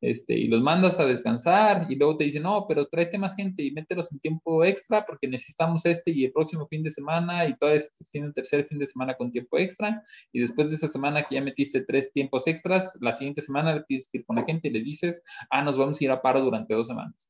Este, 0.00 0.34
y 0.34 0.48
los 0.48 0.60
mandas 0.62 0.98
a 0.98 1.04
descansar 1.04 1.86
y 1.88 1.94
luego 1.94 2.16
te 2.16 2.24
dicen, 2.24 2.42
no, 2.42 2.66
pero 2.66 2.88
tráete 2.88 3.18
más 3.18 3.36
gente 3.36 3.62
y 3.62 3.70
mételos 3.70 4.10
en 4.10 4.18
tiempo 4.18 4.64
extra 4.64 5.06
porque 5.06 5.28
necesitamos 5.28 5.86
este 5.86 6.10
y 6.10 6.24
el 6.24 6.32
próximo 6.32 6.66
fin 6.66 6.82
de 6.82 6.90
semana 6.90 7.46
y 7.46 7.54
todo 7.54 7.70
este 7.70 8.04
tiene 8.10 8.26
el 8.26 8.34
tercer 8.34 8.66
fin 8.66 8.80
de 8.80 8.86
semana 8.86 9.14
con 9.14 9.30
tiempo 9.30 9.58
extra 9.58 10.02
y 10.32 10.40
después 10.40 10.70
de 10.70 10.74
esa 10.74 10.88
semana 10.88 11.22
que 11.22 11.36
ya 11.36 11.40
metiste 11.40 11.82
tres 11.82 12.10
tiempos 12.10 12.48
extras, 12.48 12.98
la 13.00 13.12
siguiente 13.12 13.42
semana 13.42 13.76
le 13.76 13.82
pides 13.82 14.08
que 14.08 14.18
ir 14.18 14.24
con 14.24 14.34
la 14.34 14.44
gente 14.44 14.66
y 14.66 14.70
les 14.72 14.84
dices, 14.84 15.22
ah, 15.50 15.62
nos 15.62 15.78
vamos 15.78 16.00
a 16.00 16.04
ir 16.04 16.10
a 16.10 16.20
paro 16.20 16.40
durante 16.40 16.74
dos 16.74 16.88
semanas. 16.88 17.28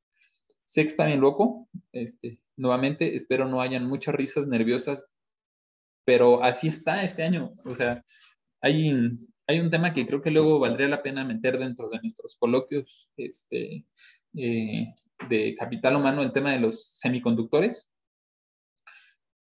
Está 0.74 1.04
bien 1.04 1.20
loco. 1.20 1.68
Este, 1.92 2.40
nuevamente, 2.56 3.14
espero 3.14 3.46
no 3.46 3.60
hayan 3.60 3.86
muchas 3.86 4.14
risas 4.14 4.46
nerviosas, 4.46 5.06
pero 6.06 6.42
así 6.42 6.68
está 6.68 7.04
este 7.04 7.22
año. 7.22 7.52
O 7.66 7.74
sea, 7.74 8.02
hay, 8.62 8.92
un 8.92 9.70
tema 9.70 9.92
que 9.92 10.06
creo 10.06 10.22
que 10.22 10.30
luego 10.30 10.58
valdría 10.58 10.88
la 10.88 11.02
pena 11.02 11.24
meter 11.24 11.58
dentro 11.58 11.88
de 11.90 12.00
nuestros 12.00 12.36
coloquios 12.36 13.10
este, 13.16 13.84
eh, 14.36 14.94
de 15.28 15.54
capital 15.56 15.96
humano, 15.96 16.22
el 16.22 16.32
tema 16.32 16.52
de 16.52 16.60
los 16.60 16.98
semiconductores. 16.98 17.88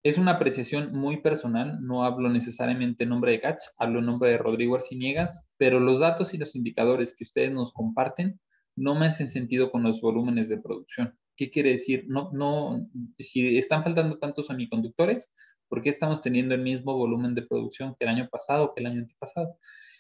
Es 0.04 0.18
una 0.18 0.32
apreciación 0.32 0.96
muy 0.96 1.22
personal, 1.22 1.78
no 1.80 2.04
hablo 2.04 2.30
necesariamente 2.30 3.04
en 3.04 3.12
nombre 3.12 3.34
de 3.34 3.40
Catch, 3.40 3.62
hablo 3.78 4.00
en 4.00 4.08
nombre 4.08 4.32
de 4.32 4.38
Rodrigo 4.40 4.76
Arciniegas, 4.76 5.48
pero 5.58 5.80
los 5.80 6.00
datos 6.00 6.34
y 6.34 6.40
los 6.40 6.56
indicadores 6.56 7.16
que 7.16 7.24
ustedes 7.24 7.52
nos 7.52 7.72
comparten 7.72 8.40
no 8.76 8.96
me 8.96 9.06
hacen 9.06 9.28
sentido 9.28 9.72
con 9.72 9.84
los 9.84 10.02
volúmenes 10.02 10.50
de 10.50 10.58
producción. 10.58 11.16
¿Qué 11.38 11.52
quiere 11.52 11.72
decir? 11.72 12.06
No, 12.08 12.32
no, 12.34 12.88
si 13.20 13.58
están 13.60 13.84
faltando 13.84 14.18
tantos 14.18 14.48
semiconductores, 14.48 15.32
¿por 15.72 15.82
qué 15.82 15.90
estamos 15.90 16.22
teniendo 16.22 16.54
el 16.54 16.62
mismo 16.62 16.94
volumen 16.98 17.34
de 17.34 17.44
producción 17.44 17.96
que 17.98 18.04
el 18.04 18.10
año 18.10 18.28
pasado, 18.30 18.74
que 18.76 18.82
el 18.82 18.88
año 18.88 19.00
antepasado? 19.00 19.58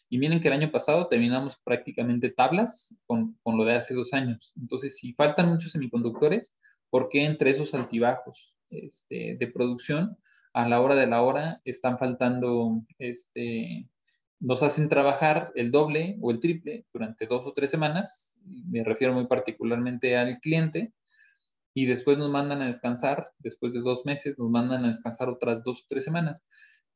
Y 0.09 0.17
miren 0.17 0.41
que 0.41 0.49
el 0.49 0.55
año 0.55 0.69
pasado 0.69 1.07
terminamos 1.07 1.55
prácticamente 1.63 2.29
tablas 2.29 2.93
con, 3.05 3.39
con 3.41 3.55
lo 3.55 3.63
de 3.63 3.75
hace 3.75 3.93
dos 3.93 4.11
años. 4.11 4.51
Entonces, 4.59 4.97
si 4.97 5.13
faltan 5.13 5.47
muchos 5.47 5.71
semiconductores, 5.71 6.53
¿por 6.89 7.07
qué 7.07 7.23
entre 7.23 7.51
esos 7.51 7.73
altibajos 7.73 8.53
este, 8.69 9.37
de 9.39 9.47
producción 9.47 10.17
a 10.51 10.67
la 10.67 10.81
hora 10.81 10.95
de 10.95 11.07
la 11.07 11.21
hora 11.21 11.61
están 11.63 11.97
faltando 11.97 12.83
este, 12.99 13.87
nos 14.41 14.63
hacen 14.63 14.89
trabajar 14.89 15.53
el 15.55 15.71
doble 15.71 16.17
o 16.19 16.31
el 16.31 16.41
triple 16.41 16.85
durante 16.91 17.27
dos 17.27 17.47
o 17.47 17.53
tres 17.53 17.71
semanas, 17.71 18.35
me 18.43 18.83
refiero 18.83 19.13
muy 19.13 19.25
particularmente 19.25 20.17
al 20.17 20.41
cliente, 20.41 20.91
y 21.73 21.85
después 21.85 22.17
nos 22.17 22.29
mandan 22.29 22.61
a 22.61 22.67
descansar, 22.67 23.25
después 23.39 23.73
de 23.73 23.81
dos 23.81 24.05
meses 24.05 24.37
nos 24.37 24.49
mandan 24.49 24.83
a 24.83 24.87
descansar 24.87 25.29
otras 25.29 25.63
dos 25.63 25.81
o 25.81 25.85
tres 25.89 26.03
semanas. 26.03 26.45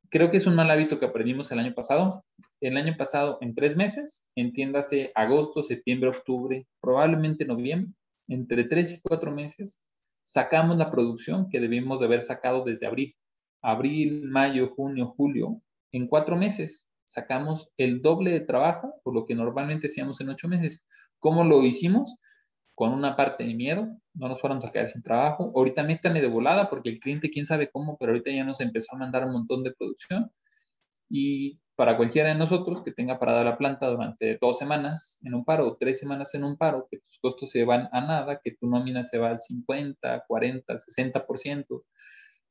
Creo 0.09 0.29
que 0.29 0.38
es 0.38 0.47
un 0.47 0.55
mal 0.55 0.69
hábito 0.69 0.99
que 0.99 1.05
aprendimos 1.05 1.51
el 1.51 1.59
año 1.59 1.73
pasado. 1.73 2.25
El 2.61 2.77
año 2.77 2.95
pasado, 2.97 3.38
en 3.41 3.55
tres 3.55 3.75
meses, 3.75 4.25
entiéndase 4.35 5.11
agosto, 5.15 5.63
septiembre, 5.63 6.09
octubre, 6.09 6.67
probablemente 6.81 7.45
noviembre, 7.45 7.93
entre 8.27 8.63
tres 8.65 8.91
y 8.93 9.01
cuatro 9.01 9.31
meses, 9.31 9.79
sacamos 10.25 10.77
la 10.77 10.91
producción 10.91 11.49
que 11.49 11.59
debimos 11.59 11.99
de 11.99 12.07
haber 12.07 12.21
sacado 12.21 12.63
desde 12.63 12.88
abril. 12.88 13.15
Abril, 13.61 14.23
mayo, 14.23 14.73
junio, 14.75 15.13
julio, 15.17 15.61
en 15.91 16.07
cuatro 16.07 16.35
meses 16.35 16.89
sacamos 17.05 17.69
el 17.77 18.01
doble 18.01 18.31
de 18.31 18.41
trabajo 18.41 18.95
por 19.03 19.13
lo 19.13 19.25
que 19.25 19.35
normalmente 19.35 19.88
hacíamos 19.88 20.19
en 20.21 20.29
ocho 20.29 20.47
meses. 20.47 20.83
¿Cómo 21.19 21.43
lo 21.43 21.63
hicimos? 21.63 22.15
Con 22.75 22.91
una 22.93 23.15
parte 23.15 23.45
de 23.45 23.53
miedo, 23.55 23.88
no 24.13 24.27
nos 24.27 24.39
fuéramos 24.39 24.65
a 24.65 24.71
quedar 24.71 24.88
sin 24.89 25.01
trabajo. 25.01 25.51
Ahorita 25.55 25.83
métanle 25.83 26.21
de 26.21 26.27
volada 26.27 26.69
porque 26.69 26.89
el 26.89 26.99
cliente, 26.99 27.31
quién 27.31 27.45
sabe 27.45 27.69
cómo, 27.71 27.97
pero 27.97 28.11
ahorita 28.11 28.31
ya 28.31 28.43
nos 28.43 28.59
empezó 28.61 28.93
a 28.93 28.99
mandar 28.99 29.25
un 29.25 29.33
montón 29.33 29.63
de 29.63 29.71
producción. 29.71 30.31
Y 31.09 31.59
para 31.75 31.97
cualquiera 31.97 32.29
de 32.29 32.35
nosotros 32.35 32.83
que 32.83 32.91
tenga 32.91 33.19
parada 33.19 33.43
la 33.43 33.57
planta 33.57 33.88
durante 33.88 34.38
dos 34.39 34.57
semanas 34.57 35.19
en 35.23 35.33
un 35.33 35.43
paro 35.45 35.77
tres 35.79 35.99
semanas 35.99 36.33
en 36.33 36.43
un 36.43 36.57
paro, 36.57 36.88
que 36.89 36.97
tus 36.99 37.19
costos 37.19 37.51
se 37.51 37.65
van 37.65 37.89
a 37.91 38.01
nada, 38.01 38.39
que 38.43 38.51
tu 38.51 38.67
nómina 38.67 39.03
se 39.03 39.17
va 39.17 39.29
al 39.29 39.41
50, 39.41 40.23
40, 40.27 40.73
60%, 40.73 41.83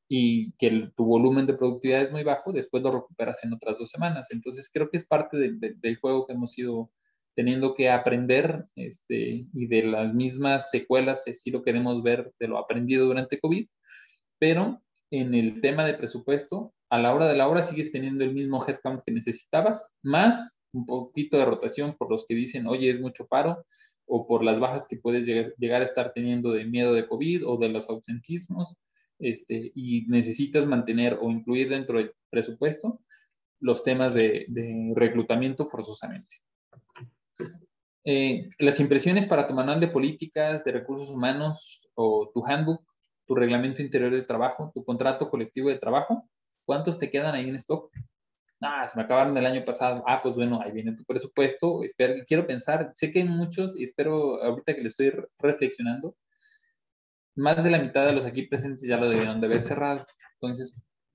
y 0.07 0.51
que 0.53 0.91
tu 0.95 1.05
volumen 1.05 1.45
de 1.47 1.55
productividad 1.55 2.01
es 2.01 2.11
muy 2.11 2.23
bajo, 2.23 2.51
después 2.51 2.83
lo 2.83 2.91
recuperas 2.91 3.43
en 3.43 3.53
otras 3.53 3.79
dos 3.79 3.89
semanas. 3.89 4.27
Entonces 4.31 4.69
creo 4.71 4.89
que 4.89 4.97
es 4.97 5.05
parte 5.05 5.37
del 5.37 5.97
juego 5.97 6.27
que 6.27 6.33
hemos 6.33 6.57
ido 6.57 6.91
teniendo 7.35 7.75
que 7.75 7.89
aprender 7.89 8.65
este, 8.75 9.45
y 9.53 9.67
de 9.67 9.83
las 9.83 10.13
mismas 10.13 10.69
secuelas, 10.69 11.23
si 11.25 11.51
lo 11.51 11.63
queremos 11.63 12.01
ver 12.01 12.31
de 12.39 12.47
lo 12.47 12.57
aprendido 12.57 13.05
durante 13.05 13.39
COVID, 13.39 13.67
pero 14.39 14.81
en 15.11 15.33
el 15.33 15.61
tema 15.61 15.85
de 15.85 15.93
presupuesto, 15.93 16.73
a 16.89 16.99
la 16.99 17.13
hora 17.13 17.27
de 17.27 17.35
la 17.35 17.47
hora 17.47 17.63
sigues 17.63 17.91
teniendo 17.91 18.23
el 18.23 18.33
mismo 18.33 18.65
headcount 18.65 19.01
que 19.05 19.11
necesitabas, 19.11 19.93
más 20.01 20.57
un 20.73 20.85
poquito 20.85 21.37
de 21.37 21.45
rotación 21.45 21.95
por 21.97 22.09
los 22.09 22.25
que 22.27 22.35
dicen, 22.35 22.67
oye, 22.67 22.89
es 22.89 22.99
mucho 22.99 23.27
paro, 23.27 23.65
o 24.07 24.27
por 24.27 24.43
las 24.43 24.59
bajas 24.59 24.87
que 24.87 24.97
puedes 24.97 25.25
llegar, 25.25 25.81
a 25.81 25.85
estar 25.85 26.13
teniendo 26.13 26.51
de 26.51 26.65
miedo 26.65 26.93
de 26.93 27.07
COVID 27.07 27.47
o 27.47 27.57
de 27.57 27.69
los 27.69 27.89
ausentismos, 27.89 28.75
este, 29.19 29.71
y 29.73 30.05
necesitas 30.07 30.65
mantener 30.65 31.17
o 31.21 31.31
incluir 31.31 31.69
dentro 31.69 31.97
del 31.97 32.11
presupuesto 32.29 32.99
los 33.59 33.83
temas 33.83 34.13
de, 34.13 34.45
reclutamiento 34.95 35.65
forzosamente. 35.65 36.35
Eh, 38.05 38.49
las 38.59 38.79
impresiones 38.79 39.25
para 39.25 39.47
tu 39.47 39.53
manual 39.53 39.79
de 39.79 39.87
políticas, 39.87 40.63
de 40.63 40.71
recursos 40.71 41.09
humanos 41.09 41.89
o 41.95 42.29
tu 42.33 42.45
handbook, 42.45 42.85
tu 43.25 43.33
reglamento 43.33 43.81
interior 43.81 44.11
de 44.11 44.21
trabajo, 44.21 44.71
tu 44.75 44.85
contrato 44.85 45.29
colectivo 45.29 45.69
de 45.69 45.79
trabajo, 45.79 46.29
¿cuántos 46.65 46.99
te 46.99 47.09
quedan 47.09 47.33
ahí 47.33 47.49
en 47.49 47.55
stock? 47.55 47.91
Ah, 48.61 48.85
se 48.85 48.97
me 48.97 49.03
acabaron 49.03 49.35
el 49.35 49.45
año 49.45 49.65
pasado. 49.65 50.03
Ah, 50.07 50.21
pues 50.21 50.35
bueno, 50.35 50.61
ahí 50.61 50.71
viene 50.71 50.95
tu 50.95 51.03
presupuesto. 51.03 51.83
Espero, 51.83 52.13
quiero 52.25 52.47
pensar, 52.47 52.91
sé 52.95 53.11
que 53.11 53.19
hay 53.19 53.25
muchos 53.25 53.77
y 53.77 53.83
espero 53.83 54.41
ahorita 54.41 54.75
que 54.75 54.81
le 54.81 54.87
estoy 54.87 55.11
reflexionando, 55.39 56.15
más 57.35 57.63
de 57.63 57.69
la 57.69 57.79
mitad 57.79 58.05
de 58.05 58.13
los 58.13 58.25
aquí 58.25 58.43
presentes 58.43 58.87
ya 58.87 58.97
lo 58.97 59.09
debieron 59.09 59.41
de 59.41 59.47
haber 59.47 59.61
cerrado. 59.61 60.05
Entonces, 60.39 60.73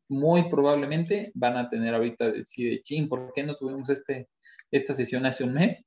muy 0.09 0.49
probablemente 0.51 1.31
van 1.35 1.57
a 1.57 1.69
tener 1.69 1.95
ahorita 1.95 2.31
decir, 2.31 2.83
ching, 2.83 3.09
¿por 3.09 3.33
qué 3.33 3.43
no 3.43 3.57
tuvimos 3.57 3.89
este, 3.89 4.29
esta 4.71 4.93
sesión 4.93 5.25
hace 5.25 5.45
un 5.45 5.55
mes? 5.55 5.85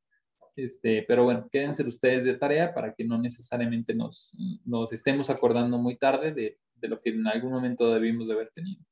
Este, 0.55 1.03
pero 1.07 1.23
bueno, 1.23 1.47
quédense 1.51 1.83
ustedes 1.87 2.25
de 2.25 2.35
tarea 2.35 2.73
para 2.73 2.93
que 2.93 3.03
no 3.03 3.17
necesariamente 3.17 3.95
nos, 3.95 4.33
nos 4.65 4.93
estemos 4.93 5.29
acordando 5.29 5.77
muy 5.77 5.97
tarde 5.97 6.31
de, 6.31 6.59
de, 6.75 6.87
lo 6.87 7.01
que 7.01 7.09
en 7.09 7.25
algún 7.27 7.51
momento 7.51 7.91
debimos 7.91 8.27
de 8.27 8.35
haber 8.35 8.51
tenido. 8.51 8.83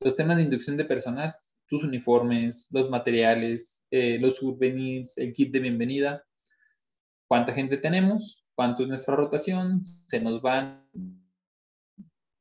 Los 0.00 0.16
temas 0.16 0.36
de 0.36 0.42
inducción 0.42 0.76
de 0.76 0.86
personal, 0.86 1.34
tus 1.72 1.84
uniformes, 1.84 2.68
los 2.70 2.90
materiales, 2.90 3.82
eh, 3.90 4.18
los 4.18 4.36
souvenirs, 4.36 5.16
el 5.16 5.32
kit 5.32 5.52
de 5.52 5.60
bienvenida, 5.60 6.22
cuánta 7.26 7.54
gente 7.54 7.78
tenemos, 7.78 8.44
cuánto 8.54 8.82
es 8.82 8.88
nuestra 8.88 9.16
rotación, 9.16 9.82
se 10.06 10.20
nos 10.20 10.42
van 10.42 10.86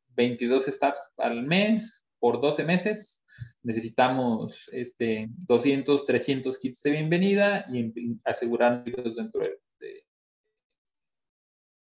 22 0.09 0.65
staffs 0.65 1.11
al 1.17 1.43
mes 1.43 2.05
por 2.19 2.41
12 2.41 2.65
meses, 2.65 3.20
necesitamos 3.63 4.69
este, 4.71 5.27
200, 5.29 6.05
300 6.05 6.57
kits 6.57 6.81
de 6.83 6.91
bienvenida 6.91 7.65
y 7.69 8.19
asegurarnos 8.23 9.15
dentro 9.15 9.41
de, 9.41 10.05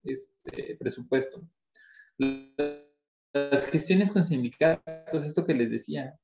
este 0.03 0.77
presupuesto. 0.77 1.41
Las 2.17 3.67
gestiones 3.69 4.10
con 4.10 4.23
sindicatos, 4.23 5.25
esto 5.25 5.45
que 5.45 5.53
les 5.53 5.69
decía, 5.69 6.17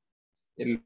el, 0.56 0.82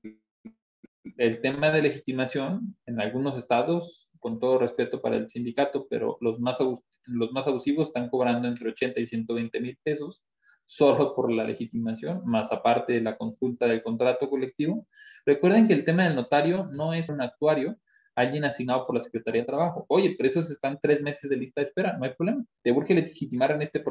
el 1.18 1.42
tema 1.42 1.72
de 1.72 1.84
legitimación 1.84 2.76
en 2.88 3.00
algunos 3.00 3.38
estados, 3.38 4.10
con 4.20 4.40
todo 4.40 4.58
respeto 4.58 5.00
para 5.02 5.18
el 5.18 5.30
sindicato, 5.30 5.88
pero 5.88 6.18
los 6.22 6.40
más, 6.40 6.58
los 7.06 7.32
más 7.32 7.48
abusivos 7.48 7.90
están 7.90 8.10
cobrando 8.10 8.48
entre 8.48 8.70
80 8.70 9.00
y 9.00 9.06
120 9.06 9.62
mil 9.62 9.78
pesos 9.84 10.24
solo 10.68 11.16
por 11.16 11.32
la 11.32 11.46
legitimación, 11.46 12.22
más 12.26 12.52
aparte 12.52 12.94
de 12.94 13.02
la 13.02 13.18
consulta 13.18 13.66
del 13.66 13.82
contrato 13.82 14.30
colectivo. 14.30 14.86
Recuerden 15.26 15.66
que 15.66 15.74
el 15.74 15.86
tema 15.86 16.04
del 16.04 16.16
notario 16.16 16.70
no 16.74 16.94
es 16.94 17.10
un 17.10 17.22
actuario, 17.22 17.78
alguien 18.16 18.44
asignado 18.46 18.86
por 18.86 18.96
la 18.96 19.02
Secretaría 19.02 19.42
de 19.42 19.48
Trabajo. 19.48 19.86
Oye, 19.88 20.16
pero 20.18 20.28
esos 20.28 20.52
están 20.52 20.78
tres 20.82 21.02
meses 21.04 21.30
de 21.30 21.38
lista 21.38 21.62
de 21.62 21.66
espera, 21.66 21.98
no 21.98 22.06
hay 22.06 22.14
problema. 22.14 22.44
¿Te 22.64 22.72
urge 22.72 22.94
legitimar 22.94 23.52
en 23.52 23.62
este, 23.62 23.82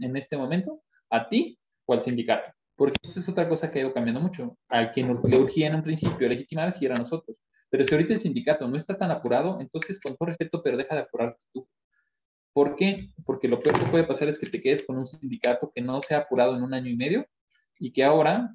en 0.00 0.16
este 0.16 0.36
momento? 0.36 0.82
¿A 1.10 1.28
ti 1.28 1.58
o 1.86 1.94
al 1.94 2.02
sindicato? 2.02 2.52
Porque 2.76 2.96
eso 3.02 3.20
es 3.20 3.28
otra 3.28 3.48
cosa 3.48 3.70
que 3.70 3.78
ha 3.78 3.82
ido 3.82 3.94
cambiando 3.94 4.20
mucho. 4.20 4.56
Al 4.68 4.92
que 4.92 5.02
le 5.02 5.38
urgía 5.38 5.68
en 5.68 5.76
un 5.76 5.82
principio 5.82 6.28
legitimar, 6.28 6.70
si 6.72 6.84
era 6.84 6.94
nosotros. 6.94 7.36
Pero 7.70 7.84
si 7.84 7.94
ahorita 7.94 8.14
el 8.14 8.20
sindicato 8.20 8.68
no 8.68 8.76
está 8.76 8.96
tan 8.96 9.10
apurado, 9.10 9.60
entonces 9.60 10.00
con 10.00 10.16
todo 10.16 10.26
respeto, 10.26 10.62
pero 10.62 10.76
deja 10.76 10.94
de 10.94 11.02
apurarte. 11.02 11.40
¿Por 12.58 12.74
qué? 12.74 13.10
Porque 13.24 13.46
lo 13.46 13.60
peor 13.60 13.78
que 13.78 13.86
puede 13.86 14.02
pasar 14.02 14.26
es 14.26 14.36
que 14.36 14.48
te 14.48 14.60
quedes 14.60 14.84
con 14.84 14.98
un 14.98 15.06
sindicato 15.06 15.70
que 15.72 15.80
no 15.80 16.02
se 16.02 16.16
ha 16.16 16.18
apurado 16.18 16.56
en 16.56 16.64
un 16.64 16.74
año 16.74 16.90
y 16.90 16.96
medio 16.96 17.24
y 17.78 17.92
que 17.92 18.02
ahora, 18.02 18.52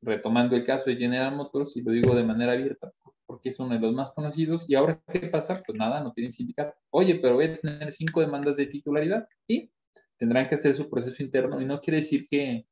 retomando 0.00 0.56
el 0.56 0.64
caso 0.64 0.88
de 0.88 0.96
General 0.96 1.36
Motors, 1.36 1.76
y 1.76 1.82
lo 1.82 1.92
digo 1.92 2.14
de 2.14 2.24
manera 2.24 2.52
abierta, 2.52 2.94
porque 3.26 3.50
es 3.50 3.60
uno 3.60 3.74
de 3.74 3.80
los 3.80 3.92
más 3.92 4.12
conocidos, 4.12 4.64
y 4.70 4.74
ahora, 4.74 5.02
¿qué 5.12 5.28
pasa? 5.28 5.62
Pues 5.66 5.76
nada, 5.76 6.02
no 6.02 6.14
tienen 6.14 6.32
sindicato. 6.32 6.74
Oye, 6.88 7.16
pero 7.16 7.34
voy 7.34 7.44
a 7.44 7.60
tener 7.60 7.92
cinco 7.92 8.22
demandas 8.22 8.56
de 8.56 8.64
titularidad 8.64 9.28
y 9.46 9.70
tendrán 10.16 10.46
que 10.46 10.54
hacer 10.54 10.74
su 10.74 10.88
proceso 10.88 11.22
interno 11.22 11.60
y 11.60 11.66
no 11.66 11.82
quiere 11.82 11.98
decir 11.98 12.22
que 12.26 12.64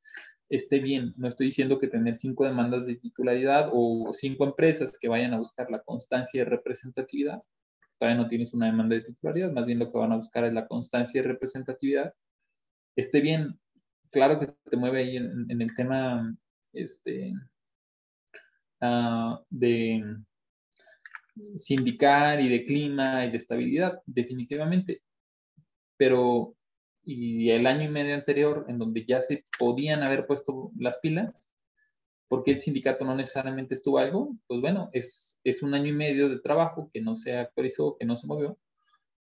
esté 0.49 0.79
bien. 0.79 1.13
No 1.19 1.29
estoy 1.29 1.49
diciendo 1.49 1.79
que 1.79 1.89
tener 1.89 2.17
cinco 2.17 2.47
demandas 2.47 2.87
de 2.87 2.97
titularidad 2.97 3.69
o 3.71 4.15
cinco 4.15 4.47
empresas 4.47 4.99
que 4.99 5.09
vayan 5.09 5.35
a 5.35 5.39
buscar 5.39 5.71
la 5.71 5.81
constancia 5.81 6.43
de 6.43 6.49
representatividad 6.49 7.39
todavía 7.99 8.23
no 8.23 8.29
tienes 8.29 8.55
una 8.55 8.67
demanda 8.67 8.95
de 8.95 9.03
titularidad, 9.03 9.53
más 9.53 9.67
bien 9.67 9.79
lo 9.79 9.91
que 9.91 9.99
van 9.99 10.13
a 10.13 10.17
buscar 10.17 10.45
es 10.45 10.53
la 10.53 10.67
constancia 10.67 11.19
y 11.19 11.23
representatividad. 11.23 12.15
Esté 12.97 13.21
bien, 13.21 13.59
claro 14.11 14.39
que 14.39 14.55
te 14.71 14.77
mueve 14.77 15.01
ahí 15.01 15.17
en, 15.17 15.61
el 15.61 15.75
tema 15.75 16.35
este, 16.73 17.33
uh, 18.81 19.39
de 19.51 20.17
sindicar 21.57 22.41
y 22.41 22.49
de 22.49 22.65
clima 22.65 23.25
y 23.25 23.31
de 23.31 23.37
estabilidad, 23.37 24.01
definitivamente. 24.07 25.03
Pero, 25.97 26.57
y 27.05 27.51
el 27.51 27.67
año 27.67 27.85
y 27.85 27.89
medio 27.89 28.15
anterior, 28.15 28.67
en 28.69 28.79
donde 28.79 29.05
ya 29.05 29.21
se 29.21 29.45
podían 29.59 30.03
haber 30.03 30.27
puesto 30.27 30.71
las 30.79 30.99
pilas, 30.99 31.53
¿Por 32.29 32.45
qué 32.45 32.53
el 32.53 32.61
sindicato 32.61 33.05
no 33.05 33.15
necesariamente 33.15 33.75
estuvo 33.75 33.99
algo? 33.99 34.37
Pues 34.47 34.61
bueno, 34.61 34.91
es, 34.93 35.39
es 35.45 35.63
un 35.63 35.75
año 35.75 35.89
y 35.89 35.93
medio 35.93 36.29
de 36.29 36.41
trabajo 36.41 36.91
que 36.93 37.01
no 37.01 37.17
se 37.17 37.37
actualizó, 37.37 37.97
que 37.99 38.07
no 38.07 38.17
se 38.17 38.27
movió, 38.27 38.59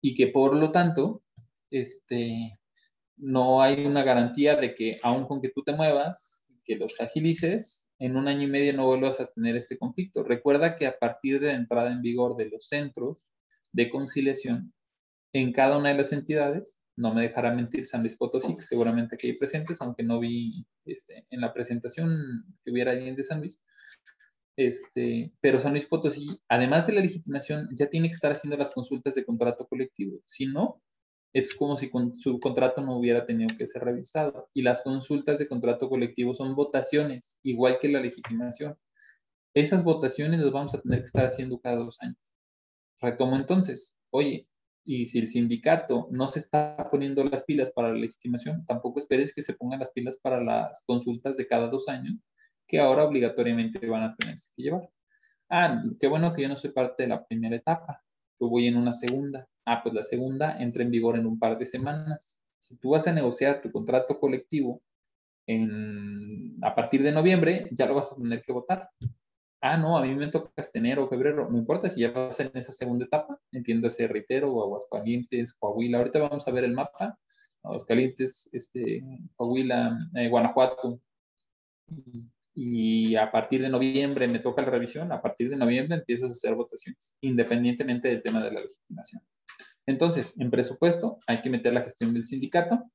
y 0.01 0.15
que 0.15 0.29
por 0.29 0.55
lo 0.55 0.73
tanto, 0.73 1.23
este, 1.71 2.59
no 3.17 3.63
hay 3.63 3.87
una 3.87 4.03
garantía 4.03 4.57
de 4.57 4.75
que 4.75 4.97
aun 5.03 5.27
con 5.27 5.41
que 5.41 5.51
tú 5.51 5.63
te 5.63 5.73
muevas, 5.73 6.45
que 6.65 6.77
los 6.77 7.01
agilices, 7.01 7.87
en 7.99 8.17
un 8.17 8.29
año 8.29 8.43
y 8.43 8.51
medio 8.51 8.73
no 8.73 8.87
vuelvas 8.87 9.21
a 9.21 9.27
tener 9.27 9.57
este 9.57 9.77
conflicto. 9.79 10.23
Recuerda 10.23 10.77
que 10.77 10.87
a 10.87 10.99
partir 10.99 11.41
de 11.41 11.49
la 11.49 11.55
entrada 11.55 11.91
en 11.91 12.03
vigor 12.03 12.37
de 12.37 12.47
los 12.47 12.69
centros 12.69 13.19
de 13.73 13.91
conciliación, 13.91 14.73
en 15.33 15.53
cada 15.53 15.79
una 15.79 15.91
de 15.91 15.97
las 15.97 16.13
entidades, 16.13 16.78
no 16.99 17.15
me 17.15 17.23
dejará 17.23 17.53
mentir 17.55 17.87
San 17.87 18.01
Luis 18.01 18.17
Potosí, 18.17 18.57
seguramente 18.59 19.17
que 19.17 19.29
hay 19.29 19.37
presentes, 19.37 19.81
aunque 19.81 20.03
no 20.03 20.19
vi 20.19 20.67
este, 20.85 21.27
en 21.31 21.41
la 21.41 21.53
presentación 21.53 22.45
que 22.65 22.73
hubiera 22.73 22.91
alguien 22.91 23.15
de 23.15 23.23
San 23.23 23.39
Luis. 23.39 23.61
Este, 24.57 25.33
pero 25.41 25.61
San 25.61 25.73
Luis 25.73 25.87
Potosí, 25.87 26.27
además 26.49 26.87
de 26.87 26.95
la 26.95 27.01
legitimación, 27.01 27.69
ya 27.73 27.89
tiene 27.89 28.09
que 28.09 28.15
estar 28.15 28.33
haciendo 28.33 28.57
las 28.57 28.73
consultas 28.73 29.15
de 29.15 29.25
contrato 29.25 29.69
colectivo. 29.69 30.21
Si 30.25 30.47
no, 30.47 30.83
es 31.33 31.55
como 31.55 31.77
si 31.77 31.89
con, 31.89 32.19
su 32.19 32.41
contrato 32.41 32.81
no 32.81 32.99
hubiera 32.99 33.25
tenido 33.25 33.57
que 33.57 33.69
ser 33.69 33.85
revisado. 33.85 34.49
Y 34.53 34.63
las 34.63 34.83
consultas 34.83 35.39
de 35.39 35.47
contrato 35.47 35.89
colectivo 35.89 36.35
son 36.35 36.57
votaciones, 36.57 37.39
igual 37.45 37.79
que 37.79 37.89
la 37.89 38.01
legitimación. 38.01 38.77
Esas 39.55 39.85
votaciones 39.85 40.41
las 40.41 40.51
vamos 40.51 40.75
a 40.75 40.81
tener 40.81 40.99
que 40.99 41.07
estar 41.07 41.27
haciendo 41.27 41.61
cada 41.61 41.77
dos 41.77 42.03
años. 42.03 42.19
Retomo 43.01 43.37
entonces, 43.37 43.97
oye, 44.11 44.49
y 44.88 45.05
si 45.05 45.18
el 45.18 45.29
sindicato 45.29 46.09
no 46.11 46.29
se 46.29 46.38
está 46.38 46.88
poniendo 46.90 47.22
las 47.22 47.42
pilas 47.42 47.70
para 47.70 47.90
la 47.90 47.98
legitimación, 47.98 48.64
tampoco 48.64 48.98
esperes 48.98 49.35
que 49.35 49.42
se 49.42 49.53
pongan 49.53 49.81
las 49.81 49.90
pilas 49.90 50.16
para 50.16 50.42
las 50.42 50.83
consultas 50.87 51.37
de 51.37 51.46
cada 51.46 51.68
dos 51.68 51.90
años, 51.90 52.14
que 52.66 52.81
ahora 52.81 53.05
obligatoriamente 53.05 53.87
van 53.87 54.05
a 54.05 54.16
tener 54.16 54.37
que 54.57 54.62
llevar. 54.62 54.88
Ah, 55.51 55.83
qué 56.01 56.07
bueno 56.07 56.33
que 56.33 56.40
yo 56.40 56.48
no 56.48 56.57
soy 56.57 56.70
parte 56.70 57.03
de 57.03 57.11
la 57.11 57.22
primera 57.27 57.55
etapa. 57.55 58.03
Yo 58.40 58.48
voy 58.48 58.66
en 58.66 58.79
una 58.79 58.94
segunda. 58.94 59.46
Ah, 59.66 59.83
pues 59.83 59.94
la 59.94 60.03
segunda 60.03 60.59
entra 60.59 60.83
en 60.83 60.90
vigor 60.90 61.18
en 61.18 61.27
un 61.27 61.38
par 61.38 61.59
de 61.59 61.66
semanas. 61.66 62.40
Si 62.59 62.79
tú 62.79 62.92
vas 62.92 63.07
a 63.07 63.12
negociar 63.12 63.61
tu 63.61 63.70
contrato 63.70 64.18
colectivo 64.18 64.81
a 66.62 66.74
partir 66.74 67.03
de 67.03 67.12
noviembre, 67.12 67.68
ya 67.72 67.85
lo 67.85 67.94
vas 67.94 68.12
a 68.12 68.16
tener 68.16 68.42
que 68.42 68.53
votar 68.55 68.88
ah, 69.61 69.77
no, 69.77 69.97
a 69.97 70.03
mí 70.03 70.14
me 70.14 70.29
toca 70.29 70.51
enero 70.75 71.05
o 71.05 71.09
febrero, 71.09 71.49
no 71.51 71.59
importa 71.59 71.88
si 71.88 72.01
ya 72.01 72.11
va 72.11 72.29
a 72.29 72.33
ser 72.33 72.51
en 72.53 72.59
esa 72.59 72.73
segunda 72.73 73.05
etapa, 73.05 73.40
entiéndase 73.53 74.07
Reitero 74.07 74.53
o 74.53 74.62
Aguascalientes, 74.62 75.55
Coahuila, 75.55 75.99
ahorita 75.99 76.21
vamos 76.21 76.47
a 76.47 76.51
ver 76.51 76.64
el 76.64 76.75
mapa, 76.75 77.18
Aguascalientes, 77.62 78.49
este, 78.53 79.03
Coahuila, 79.37 79.99
eh, 80.14 80.29
Guanajuato, 80.29 81.01
y, 82.55 83.14
a 83.16 83.31
partir 83.31 83.62
de 83.62 83.68
noviembre 83.68 84.27
me 84.29 84.40
toca 84.40 84.62
la 84.62 84.71
revisión, 84.71 85.12
a 85.12 85.23
partir 85.23 85.49
de 85.49 85.57
noviembre 85.57 85.97
empiezas 85.97 86.31
a 86.31 86.33
hacer 86.33 86.55
votaciones, 86.55 87.16
independientemente 87.21 88.09
del 88.09 88.23
tema 88.23 88.42
de 88.42 88.53
la 88.53 88.61
legitimación. 88.61 89.23
Entonces, 89.87 90.35
en 90.38 90.51
presupuesto 90.51 91.18
hay 91.27 91.40
que 91.40 91.51
meter 91.51 91.73
la 91.73 91.83
gestión 91.83 92.12
del 92.12 92.25
sindicato 92.25 92.90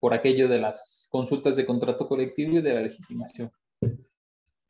por 0.00 0.14
aquello 0.14 0.48
de 0.48 0.60
las 0.60 1.08
consultas 1.10 1.56
de 1.56 1.66
contrato 1.66 2.08
colectivo 2.08 2.58
y 2.58 2.62
de 2.62 2.74
la 2.74 2.80
legitimación. 2.80 3.50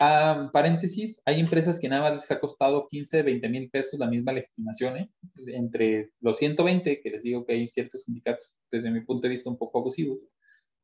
Ah, 0.01 0.49
paréntesis, 0.53 1.21
hay 1.25 1.41
empresas 1.41 1.81
que 1.81 1.89
nada 1.89 2.03
más 2.03 2.15
les 2.15 2.31
ha 2.31 2.39
costado 2.39 2.87
15, 2.89 3.23
20 3.23 3.49
mil 3.49 3.69
pesos 3.69 3.99
la 3.99 4.07
misma 4.07 4.33
legitimación, 4.33 4.97
¿eh? 4.97 5.11
pues, 5.35 5.49
entre 5.49 6.13
los 6.21 6.39
120, 6.39 7.01
que 7.01 7.11
les 7.11 7.23
digo 7.23 7.45
que 7.45 7.55
hay 7.55 7.67
ciertos 7.67 8.05
sindicatos, 8.05 8.57
desde 8.71 8.93
mi 8.93 9.01
punto 9.01 9.23
de 9.23 9.31
vista, 9.31 9.51
un 9.51 9.59
poco 9.59 9.81
abusivos, 9.81 10.21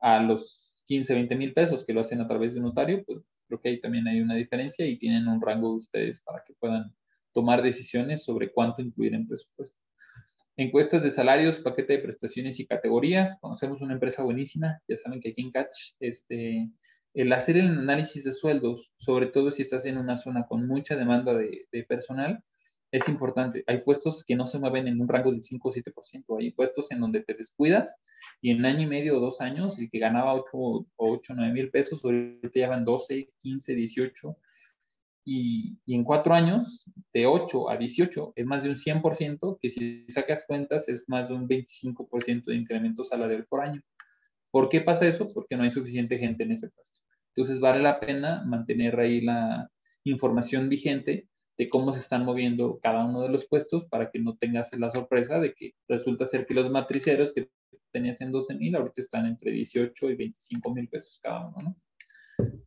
a 0.01 0.21
los 0.21 0.73
15, 0.85 1.13
20 1.13 1.35
mil 1.35 1.53
pesos 1.53 1.85
que 1.85 1.93
lo 1.93 2.01
hacen 2.01 2.19
a 2.19 2.27
través 2.27 2.53
de 2.53 2.59
un 2.59 2.65
notario, 2.65 3.05
pues 3.05 3.19
creo 3.47 3.61
que 3.61 3.69
ahí 3.69 3.79
también 3.79 4.07
hay 4.07 4.19
una 4.19 4.35
diferencia 4.35 4.85
y 4.85 4.97
tienen 4.97 5.27
un 5.27 5.41
rango 5.41 5.69
de 5.69 5.75
ustedes 5.77 6.21
para 6.21 6.43
que 6.45 6.53
puedan 6.53 6.93
tomar 7.31 7.61
decisiones 7.61 8.23
sobre 8.23 8.51
cuánto 8.51 8.81
incluir 8.81 9.13
en 9.13 9.27
presupuesto. 9.27 9.77
Encuestas 10.57 11.03
de 11.03 11.11
salarios, 11.11 11.59
paquete 11.59 11.93
de 11.93 11.99
prestaciones 11.99 12.59
y 12.59 12.65
categorías. 12.65 13.37
Conocemos 13.41 13.81
una 13.81 13.93
empresa 13.93 14.23
buenísima, 14.23 14.81
ya 14.87 14.95
saben 14.95 15.19
que 15.19 15.31
aquí 15.31 15.41
en 15.41 15.51
Catch, 15.51 15.95
este, 15.99 16.69
el 17.15 17.31
hacer 17.31 17.57
el 17.57 17.67
análisis 17.67 18.25
de 18.25 18.33
sueldos, 18.33 18.91
sobre 18.97 19.27
todo 19.27 19.51
si 19.51 19.61
estás 19.61 19.85
en 19.85 19.97
una 19.97 20.17
zona 20.17 20.45
con 20.47 20.67
mucha 20.67 20.97
demanda 20.97 21.33
de, 21.33 21.85
personal, 21.87 22.43
es 22.91 23.07
importante. 23.07 23.63
Hay 23.67 23.79
puestos 23.79 24.23
que 24.25 24.35
no 24.35 24.45
se 24.45 24.59
mueven 24.59 24.87
en 24.87 24.99
un 24.99 25.07
rango 25.07 25.31
del 25.31 25.41
5 25.41 25.67
o 25.67 25.71
7%. 25.71 26.39
Hay 26.39 26.51
puestos 26.51 26.91
en 26.91 26.99
donde 26.99 27.21
te 27.21 27.33
descuidas 27.33 27.97
y 28.41 28.51
en 28.51 28.65
año 28.65 28.81
y 28.81 28.87
medio 28.87 29.17
o 29.17 29.21
dos 29.21 29.39
años, 29.39 29.79
el 29.79 29.89
que 29.89 29.99
ganaba 29.99 30.33
8 30.33 30.49
o 30.53 30.85
8, 30.97 31.33
9 31.35 31.53
mil 31.53 31.71
pesos, 31.71 32.03
ahorita 32.03 32.51
ya 32.53 32.69
van 32.69 32.83
12, 32.83 33.29
15, 33.41 33.75
18. 33.75 34.37
Y, 35.27 35.79
y, 35.85 35.95
en 35.95 36.03
cuatro 36.03 36.33
años, 36.33 36.85
de 37.13 37.25
8 37.25 37.69
a 37.69 37.77
18, 37.77 38.33
es 38.35 38.45
más 38.45 38.63
de 38.63 38.69
un 38.69 38.75
100%, 38.75 39.57
que 39.59 39.69
si 39.69 40.05
sacas 40.07 40.45
cuentas 40.45 40.87
es 40.87 41.05
más 41.07 41.29
de 41.29 41.35
un 41.35 41.47
25% 41.47 42.43
de 42.45 42.55
incremento 42.55 43.03
salarial 43.03 43.45
por 43.47 43.61
año. 43.61 43.81
¿Por 44.51 44.69
qué 44.69 44.81
pasa 44.81 45.07
eso? 45.07 45.27
Porque 45.33 45.57
no 45.57 45.63
hay 45.63 45.69
suficiente 45.69 46.17
gente 46.17 46.43
en 46.43 46.51
ese 46.51 46.69
puesto. 46.69 47.04
Entonces 47.35 47.59
vale 47.59 47.81
la 47.81 47.99
pena 47.99 48.43
mantener 48.45 48.97
ahí 48.97 49.19
la 49.19 49.69
información 50.05 50.69
vigente 50.69 51.27
de 51.57 51.69
cómo 51.69 51.91
se 51.91 51.99
están 51.99 52.23
moviendo 52.23 52.79
cada 52.81 53.03
uno 53.03 53.21
de 53.21 53.29
los 53.29 53.45
puestos 53.45 53.85
para 53.89 54.09
que 54.09 54.19
no 54.19 54.37
tengas 54.37 54.77
la 54.77 54.89
sorpresa 54.89 55.39
de 55.39 55.53
que 55.53 55.73
resulta 55.87 56.25
ser 56.25 56.45
que 56.45 56.53
los 56.53 56.69
matriceros 56.69 57.33
que 57.33 57.49
tenías 57.91 58.21
en 58.21 58.31
12 58.31 58.55
mil 58.55 58.75
ahorita 58.75 59.01
están 59.01 59.25
entre 59.25 59.51
18 59.51 60.09
y 60.11 60.15
25 60.15 60.73
mil 60.73 60.87
pesos 60.87 61.19
cada 61.21 61.47
uno, 61.47 61.61
¿no? 61.61 61.75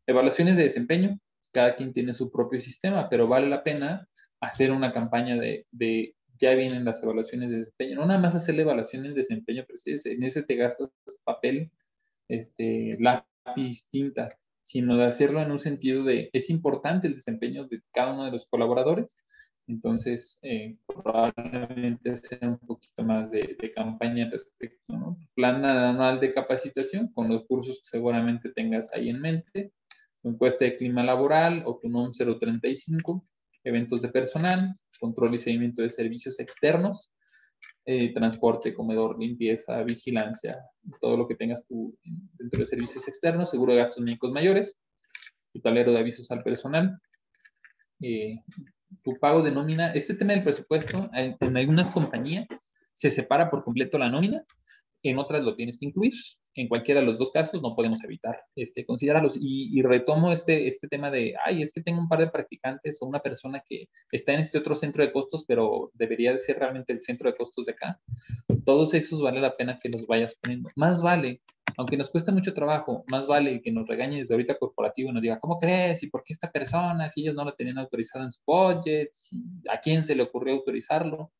Evaluaciones 0.07 0.57
de 0.57 0.64
desempeño, 0.64 1.18
cada 1.52 1.74
quien 1.74 1.92
tiene 1.92 2.12
su 2.14 2.31
propio 2.31 2.61
sistema, 2.61 3.09
pero 3.09 3.26
vale 3.26 3.48
la 3.48 3.62
pena 3.62 4.09
hacer 4.40 4.70
una 4.72 4.92
campaña 4.92 5.37
de, 5.37 5.66
de 5.70 6.14
ya 6.38 6.54
vienen 6.54 6.85
las 6.85 7.02
evaluaciones 7.02 7.50
de 7.50 7.59
desempeño, 7.59 7.96
no 7.96 8.07
nada 8.07 8.20
más 8.20 8.35
hacer 8.35 8.54
la 8.54 8.62
evaluación 8.62 9.02
de 9.02 9.12
desempeño, 9.12 9.64
pero 9.66 9.78
en 9.85 10.22
ese 10.22 10.42
te 10.42 10.57
gastas 10.57 10.90
papel, 11.24 11.70
este, 12.28 12.96
lápiz, 13.00 13.87
tinta, 13.90 14.28
sino 14.68 14.98
de 14.98 15.04
hacerlo 15.07 15.40
en 15.40 15.50
un 15.50 15.59
sentido 15.59 16.04
de, 16.04 16.28
es 16.35 16.50
importante 16.50 17.07
el 17.07 17.14
desempeño 17.14 17.66
de 17.66 17.81
cada 17.90 18.12
uno 18.12 18.26
de 18.26 18.33
los 18.33 18.44
colaboradores, 18.44 19.16
entonces 19.66 20.38
eh, 20.42 20.76
probablemente 20.87 22.14
sea 22.16 22.50
un 22.50 22.59
poquito 22.59 23.02
más 23.02 23.31
de, 23.31 23.57
campaña 23.74 24.28
respecto, 24.31 24.92
¿no? 24.92 25.16
Plan 25.35 25.64
anual 25.64 26.20
de 26.20 26.35
capacitación 26.35 27.11
con 27.14 27.31
los 27.31 27.46
cursos 27.46 27.78
que 27.78 27.88
seguramente 27.88 28.50
tengas 28.50 28.92
ahí 28.92 29.09
en 29.09 29.22
mente, 29.22 29.72
encuesta 30.22 30.66
de 30.66 30.76
clima 30.76 31.02
laboral 31.02 31.62
o 31.64 31.78
tu 31.78 31.88
NOM 31.88 32.12
035, 32.12 33.26
eventos 33.64 34.02
de 34.02 34.09
personal, 34.09 34.74
control 35.00 35.35
y 35.35 35.38
seguimiento 35.38 35.81
de 35.81 35.88
servicios 35.88 36.40
externos, 36.40 37.11
eh, 37.84 38.12
transporte, 38.12 38.74
comedor, 38.74 39.18
limpieza, 39.18 39.82
vigilancia, 39.82 40.58
todo 41.00 41.16
lo 41.16 41.26
que 41.26 41.34
tengas 41.34 41.66
tú 41.66 41.96
dentro 42.34 42.60
de 42.60 42.66
servicios 42.66 43.08
externos, 43.08 43.50
seguro 43.50 43.72
de 43.72 43.78
gastos 43.78 44.04
médicos 44.04 44.30
mayores, 44.30 44.76
tu 45.52 45.60
tablero 45.60 45.92
de 45.92 45.98
avisos 45.98 46.30
al 46.30 46.42
personal, 46.42 47.00
eh, 48.00 48.40
tu 49.02 49.18
pago 49.18 49.42
de 49.42 49.52
nómina. 49.52 49.92
Este 49.92 50.14
tema 50.14 50.32
del 50.32 50.42
presupuesto, 50.42 51.10
en, 51.14 51.36
en 51.40 51.56
algunas 51.56 51.90
compañías 51.90 52.46
se 52.94 53.10
separa 53.10 53.48
por 53.48 53.64
completo 53.64 53.96
la 53.96 54.10
nómina, 54.10 54.44
en 55.02 55.18
otras 55.18 55.42
lo 55.42 55.54
tienes 55.54 55.78
que 55.78 55.87
incluir 55.87 56.14
en 56.58 56.68
cualquiera 56.68 57.00
de 57.00 57.06
los 57.06 57.18
dos 57.18 57.30
casos 57.30 57.62
no 57.62 57.76
podemos 57.76 58.02
evitar 58.02 58.40
este, 58.56 58.84
considerarlos. 58.84 59.38
Y, 59.40 59.80
retomo 59.82 60.32
este, 60.32 60.66
este 60.66 60.88
tema 60.88 61.11
de, 61.11 61.34
ay, 61.44 61.62
es 61.62 61.72
que 61.72 61.80
tengo 61.80 62.00
un 62.00 62.08
par 62.08 62.18
de 62.18 62.30
practicantes 62.30 63.00
o 63.00 63.06
una 63.06 63.20
persona 63.20 63.62
que 63.66 63.88
está 64.11 64.32
en 64.32 64.40
este 64.40 64.58
otro 64.58 64.74
centro 64.74 65.04
de 65.04 65.12
costos, 65.12 65.44
pero 65.46 65.92
debería 65.94 66.32
de 66.32 66.38
ser 66.38 66.58
realmente 66.58 66.92
el 66.92 67.00
centro 67.00 67.30
de 67.30 67.37
costos 67.37 67.66
de 67.66 67.72
acá. 67.72 68.00
Todos 68.64 68.92
esos 68.94 69.22
vale 69.22 69.40
la 69.40 69.56
pena 69.56 69.78
que 69.80 69.88
los 69.88 70.06
vayas 70.08 70.34
poniendo. 70.34 70.68
Más 70.74 71.00
vale, 71.00 71.42
aunque 71.76 71.96
nos 71.96 72.11
cuesta 72.11 72.32
mucho 72.32 72.52
trabajo, 72.52 73.04
más 73.08 73.28
vale 73.28 73.62
que 73.62 73.70
nos 73.70 73.87
regañe 73.87 74.18
desde 74.18 74.34
ahorita 74.34 74.58
corporativo 74.58 75.11
y 75.11 75.12
nos 75.12 75.22
diga, 75.22 75.38
¿cómo 75.38 75.58
crees? 75.58 76.02
¿Y 76.02 76.11
por 76.11 76.24
qué 76.24 76.32
esta 76.32 76.50
persona? 76.50 77.08
Si 77.08 77.20
ellos 77.20 77.37
no 77.37 77.44
lo 77.44 77.54
tenían 77.54 77.78
autorizado 77.78 78.24
en 78.24 78.32
su 78.32 78.40
budget, 78.44 79.11
¿a 79.70 79.80
quién 79.80 80.02
se 80.02 80.16
le 80.16 80.24
ocurrió 80.24 80.54
autorizarlo? 80.54 81.30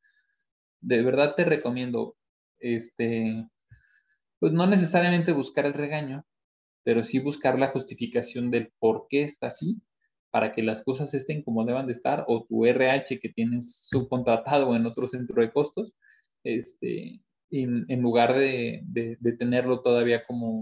De 0.81 1.03
verdad 1.03 1.35
te 1.35 1.44
recomiendo, 1.44 2.14
este, 2.61 3.49
pues 4.38 4.53
no 4.53 4.66
necesariamente 4.66 5.33
buscar 5.33 5.66
el 5.66 5.75
regaño, 5.75 6.25
pero 6.85 7.05
sí 7.05 7.18
buscar 7.18 7.59
la 7.59 7.68
justificación 7.68 8.51
del 8.51 8.73
por 8.79 9.07
qué 9.09 9.23
está 9.23 9.49
así, 9.49 9.81
para 10.31 10.53
que 10.53 10.62
las 10.62 10.83
cosas 10.83 11.14
estén 11.14 11.42
como 11.42 11.64
deban 11.64 11.87
de 11.87 11.92
estar, 11.92 12.25
o 12.29 12.44
tu 12.44 12.66
RH 12.66 13.18
que 13.21 13.29
tienes 13.31 13.88
subcontratado 13.88 14.75
en 14.77 14.87
otro 14.87 15.07
centro 15.07 15.40
de 15.40 15.53
costos, 15.53 15.94
este, 16.44 17.21
en, 17.51 18.03
lugar 18.03 18.35
de, 18.35 18.83
tenerlo 19.38 19.81
todavía 19.81 20.25
como 20.27 20.61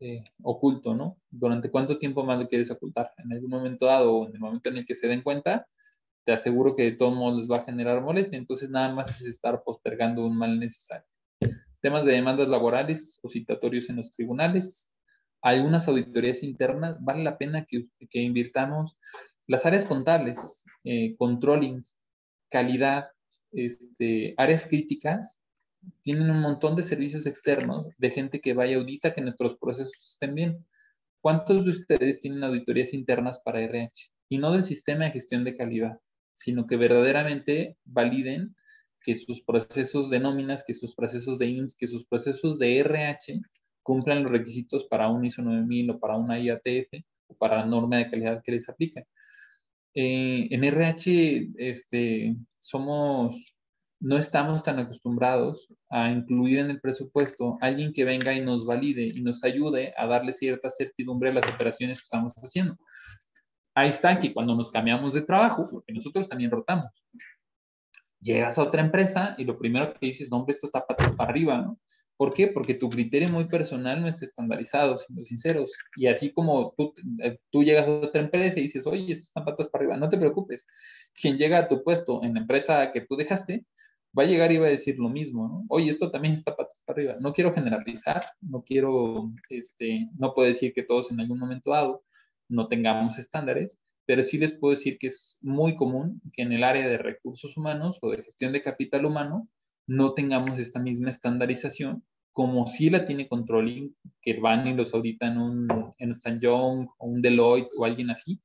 eh, 0.00 0.24
oculto, 0.42 0.94
¿no? 0.94 1.18
¿Durante 1.30 1.70
cuánto 1.70 1.98
tiempo 1.98 2.24
más 2.24 2.38
lo 2.38 2.48
quieres 2.48 2.70
ocultar? 2.70 3.10
En 3.18 3.32
algún 3.32 3.50
momento 3.50 3.86
dado 3.86 4.14
o 4.14 4.26
en 4.28 4.34
el 4.34 4.40
momento 4.40 4.70
en 4.70 4.78
el 4.78 4.86
que 4.86 4.94
se 4.94 5.08
den 5.08 5.22
cuenta, 5.22 5.66
te 6.24 6.32
aseguro 6.32 6.74
que 6.74 6.84
de 6.84 6.92
todos 6.92 7.14
modos 7.14 7.38
les 7.38 7.50
va 7.50 7.58
a 7.58 7.64
generar 7.64 8.02
molestia, 8.02 8.38
entonces 8.38 8.70
nada 8.70 8.94
más 8.94 9.20
es 9.20 9.26
estar 9.26 9.62
postergando 9.64 10.24
un 10.26 10.36
mal 10.38 10.58
necesario 10.58 11.13
temas 11.84 12.06
de 12.06 12.12
demandas 12.12 12.48
laborales 12.48 13.20
o 13.20 13.28
citatorios 13.28 13.90
en 13.90 13.96
los 13.96 14.10
tribunales, 14.10 14.88
algunas 15.42 15.86
auditorías 15.86 16.42
internas, 16.42 16.96
vale 17.04 17.22
la 17.22 17.36
pena 17.36 17.66
que, 17.66 17.82
que 18.08 18.20
invirtamos 18.22 18.96
las 19.46 19.66
áreas 19.66 19.84
contables, 19.84 20.64
eh, 20.84 21.14
controlling, 21.18 21.84
calidad, 22.50 23.10
este, 23.52 24.32
áreas 24.38 24.66
críticas, 24.66 25.40
tienen 26.00 26.30
un 26.30 26.40
montón 26.40 26.74
de 26.74 26.82
servicios 26.82 27.26
externos 27.26 27.86
de 27.98 28.10
gente 28.10 28.40
que 28.40 28.54
vaya 28.54 28.78
audita 28.78 29.12
que 29.12 29.20
nuestros 29.20 29.58
procesos 29.58 30.12
estén 30.12 30.34
bien. 30.34 30.66
¿Cuántos 31.20 31.66
de 31.66 31.70
ustedes 31.70 32.18
tienen 32.18 32.44
auditorías 32.44 32.94
internas 32.94 33.42
para 33.44 33.60
RH? 33.60 34.08
Y 34.30 34.38
no 34.38 34.52
del 34.52 34.62
sistema 34.62 35.04
de 35.04 35.10
gestión 35.10 35.44
de 35.44 35.54
calidad, 35.54 36.00
sino 36.32 36.66
que 36.66 36.78
verdaderamente 36.78 37.76
validen 37.84 38.56
que 39.04 39.14
sus 39.14 39.42
procesos 39.42 40.10
de 40.10 40.18
nóminas, 40.18 40.64
que 40.66 40.72
sus 40.72 40.94
procesos 40.94 41.38
de 41.38 41.46
IMSS, 41.46 41.76
que 41.76 41.86
sus 41.86 42.04
procesos 42.04 42.58
de 42.58 42.78
RH 42.78 43.40
cumplan 43.82 44.22
los 44.22 44.32
requisitos 44.32 44.84
para 44.84 45.08
un 45.08 45.24
ISO 45.24 45.42
9000 45.42 45.90
o 45.90 45.98
para 46.00 46.16
una 46.16 46.40
IATF 46.40 47.04
o 47.28 47.36
para 47.36 47.58
la 47.58 47.66
norma 47.66 47.98
de 47.98 48.10
calidad 48.10 48.42
que 48.42 48.52
les 48.52 48.68
aplica. 48.68 49.04
Eh, 49.94 50.48
en 50.50 50.64
RH 50.64 51.52
este, 51.56 52.34
somos, 52.58 53.54
no 54.00 54.16
estamos 54.16 54.62
tan 54.62 54.78
acostumbrados 54.78 55.68
a 55.90 56.10
incluir 56.10 56.60
en 56.60 56.70
el 56.70 56.80
presupuesto 56.80 57.58
a 57.60 57.66
alguien 57.66 57.92
que 57.92 58.04
venga 58.04 58.32
y 58.34 58.40
nos 58.40 58.64
valide 58.64 59.04
y 59.04 59.20
nos 59.20 59.44
ayude 59.44 59.92
a 59.96 60.06
darle 60.06 60.32
cierta 60.32 60.70
certidumbre 60.70 61.28
a 61.28 61.34
las 61.34 61.46
operaciones 61.52 61.98
que 61.98 62.04
estamos 62.04 62.32
haciendo. 62.36 62.76
Ahí 63.74 63.90
está 63.90 64.18
que 64.18 64.32
cuando 64.32 64.54
nos 64.54 64.70
cambiamos 64.70 65.12
de 65.12 65.22
trabajo, 65.22 65.68
porque 65.70 65.92
nosotros 65.92 66.26
también 66.26 66.50
rotamos, 66.50 66.90
llegas 68.24 68.58
a 68.58 68.62
otra 68.62 68.82
empresa 68.82 69.34
y 69.38 69.44
lo 69.44 69.58
primero 69.58 69.92
que 69.94 70.06
dices, 70.06 70.30
no, 70.30 70.38
hombre, 70.38 70.52
esto 70.52 70.66
está 70.66 70.86
patas 70.86 71.12
para 71.12 71.30
arriba, 71.30 71.58
¿no? 71.58 71.78
¿Por 72.16 72.32
qué? 72.32 72.46
Porque 72.46 72.74
tu 72.74 72.88
criterio 72.88 73.28
muy 73.28 73.46
personal 73.46 74.00
no 74.00 74.08
está 74.08 74.24
estandarizado, 74.24 74.98
siendo 74.98 75.24
sinceros. 75.24 75.72
Y 75.96 76.06
así 76.06 76.32
como 76.32 76.72
tú, 76.76 76.94
eh, 77.22 77.38
tú 77.50 77.64
llegas 77.64 77.88
a 77.88 77.90
otra 77.90 78.22
empresa 78.22 78.58
y 78.58 78.62
dices, 78.62 78.86
oye, 78.86 79.10
esto 79.10 79.24
está 79.24 79.44
patas 79.44 79.68
para 79.68 79.84
arriba, 79.84 79.96
no 79.96 80.08
te 80.08 80.16
preocupes. 80.16 80.66
Quien 81.20 81.36
llega 81.36 81.58
a 81.58 81.68
tu 81.68 81.82
puesto 81.82 82.22
en 82.22 82.34
la 82.34 82.40
empresa 82.40 82.92
que 82.92 83.00
tú 83.00 83.16
dejaste, 83.16 83.66
va 84.16 84.22
a 84.22 84.26
llegar 84.26 84.52
y 84.52 84.58
va 84.58 84.66
a 84.66 84.70
decir 84.70 84.96
lo 84.96 85.08
mismo, 85.08 85.48
¿no? 85.48 85.64
Oye, 85.68 85.90
esto 85.90 86.10
también 86.10 86.34
está 86.34 86.54
patas 86.56 86.80
para 86.84 86.96
arriba. 86.96 87.16
No 87.20 87.32
quiero 87.32 87.52
generalizar, 87.52 88.24
no 88.40 88.62
quiero, 88.62 89.32
este, 89.48 90.08
no 90.16 90.34
puedo 90.34 90.46
decir 90.46 90.72
que 90.72 90.84
todos 90.84 91.10
en 91.10 91.20
algún 91.20 91.38
momento 91.38 91.72
dado 91.72 92.04
no 92.48 92.68
tengamos 92.68 93.18
estándares, 93.18 93.80
pero 94.06 94.22
sí 94.22 94.38
les 94.38 94.52
puedo 94.52 94.72
decir 94.72 94.98
que 94.98 95.08
es 95.08 95.38
muy 95.42 95.76
común 95.76 96.20
que 96.32 96.42
en 96.42 96.52
el 96.52 96.64
área 96.64 96.88
de 96.88 96.98
recursos 96.98 97.56
humanos 97.56 97.98
o 98.02 98.10
de 98.10 98.22
gestión 98.22 98.52
de 98.52 98.62
capital 98.62 99.04
humano 99.06 99.48
no 99.86 100.14
tengamos 100.14 100.58
esta 100.58 100.78
misma 100.78 101.10
estandarización 101.10 102.04
como 102.34 102.66
si 102.66 102.90
la 102.90 103.04
tiene 103.04 103.28
Controlling, 103.28 103.96
que 104.20 104.40
van 104.40 104.66
y 104.66 104.74
los 104.74 104.92
auditan 104.92 105.38
un, 105.38 105.68
en 105.98 106.10
Stan 106.10 106.40
Young 106.40 106.88
o 106.98 107.06
un 107.06 107.22
Deloitte 107.22 107.70
o 107.76 107.84
alguien 107.84 108.10
así. 108.10 108.40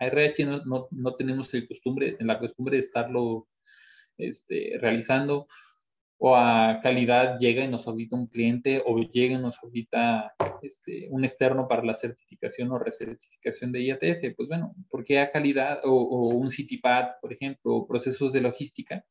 A 0.00 0.06
RH 0.06 0.46
no, 0.46 0.88
no, 0.90 1.14
tenemos 1.16 1.52
el 1.52 1.68
costumbre, 1.68 2.16
la 2.20 2.38
costumbre 2.38 2.76
de 2.76 2.80
estarlo 2.80 3.46
este, 4.16 4.78
realizando 4.80 5.48
o 6.18 6.34
a 6.34 6.80
calidad 6.82 7.38
llega 7.38 7.62
y 7.62 7.68
nos 7.68 7.86
audita 7.86 8.16
un 8.16 8.26
cliente 8.26 8.82
o 8.84 8.98
llega 8.98 9.34
y 9.34 9.38
nos 9.38 9.62
audita 9.62 10.34
este, 10.62 11.08
un 11.10 11.24
externo 11.24 11.68
para 11.68 11.84
la 11.84 11.94
certificación 11.94 12.72
o 12.72 12.78
recertificación 12.78 13.70
de 13.72 13.82
IATF, 13.84 14.34
pues 14.36 14.48
bueno, 14.48 14.74
¿por 14.88 15.04
qué 15.04 15.20
a 15.20 15.30
calidad 15.30 15.80
o, 15.84 16.28
un 16.30 16.50
CityPad, 16.50 17.20
por 17.20 17.32
ejemplo, 17.32 17.74
o 17.74 17.86
procesos 17.86 18.32
de 18.32 18.40
logística? 18.40 19.04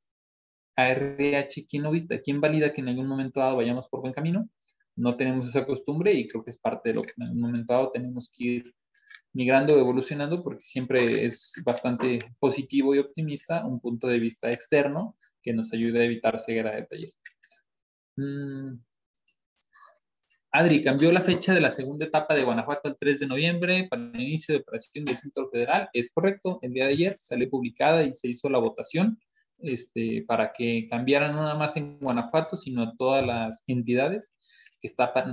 A 0.75 0.89
RH, 0.89 1.67
¿quién 1.69 1.85
audita? 1.85 2.19
¿Quién 2.21 2.41
valida 2.41 2.73
que 2.73 2.81
en 2.81 2.89
algún 2.89 3.07
momento 3.07 3.39
dado 3.39 3.57
vayamos 3.57 3.87
por 3.87 4.01
buen 4.01 4.13
camino? 4.13 4.49
No 4.95 5.15
tenemos 5.15 5.47
esa 5.47 5.65
costumbre 5.65 6.13
y 6.13 6.27
creo 6.27 6.43
que 6.43 6.49
es 6.49 6.57
parte 6.57 6.89
de 6.89 6.95
lo 6.95 7.01
que 7.03 7.13
en 7.17 7.23
algún 7.23 7.41
momento 7.41 7.73
dado 7.73 7.91
tenemos 7.91 8.29
que 8.29 8.43
ir 8.43 8.75
migrando, 9.31 9.77
evolucionando, 9.77 10.41
porque 10.43 10.65
siempre 10.65 11.25
es 11.25 11.53
bastante 11.63 12.19
positivo 12.39 12.95
y 12.95 12.99
optimista 12.99 13.65
un 13.65 13.79
punto 13.79 14.07
de 14.07 14.19
vista 14.19 14.49
externo 14.49 15.15
que 15.45 15.53
nos 15.53 15.71
ayude 15.71 16.01
a 16.01 16.05
evitar 16.05 16.39
ceguera 16.39 16.75
de 16.75 16.83
taller. 16.83 17.11
Mm. 18.17 18.79
Adri, 20.51 20.81
cambió 20.81 21.11
la 21.11 21.21
fecha 21.21 21.53
de 21.53 21.61
la 21.61 21.69
segunda 21.69 22.05
etapa 22.05 22.33
de 22.33 22.43
Guanajuato 22.43 22.89
al 22.89 22.97
3 22.97 23.19
de 23.19 23.27
noviembre 23.27 23.87
para 23.89 24.01
el 24.01 24.21
inicio 24.21 24.55
de 24.55 24.61
operación 24.61 25.05
del 25.05 25.17
Centro 25.17 25.49
Federal. 25.49 25.89
Es 25.93 26.09
correcto, 26.09 26.59
el 26.61 26.73
día 26.73 26.85
de 26.85 26.93
ayer 26.93 27.15
salió 27.19 27.49
publicada 27.49 28.03
y 28.03 28.13
se 28.13 28.29
hizo 28.29 28.49
la 28.49 28.57
votación 28.57 29.19
este, 29.59 30.23
para 30.25 30.53
que 30.53 30.87
cambiaran 30.89 31.35
no 31.35 31.43
nada 31.43 31.55
más 31.55 31.75
en 31.75 31.99
Guanajuato, 31.99 32.57
sino 32.57 32.95
todas 32.95 33.25
las 33.25 33.63
entidades 33.67 34.33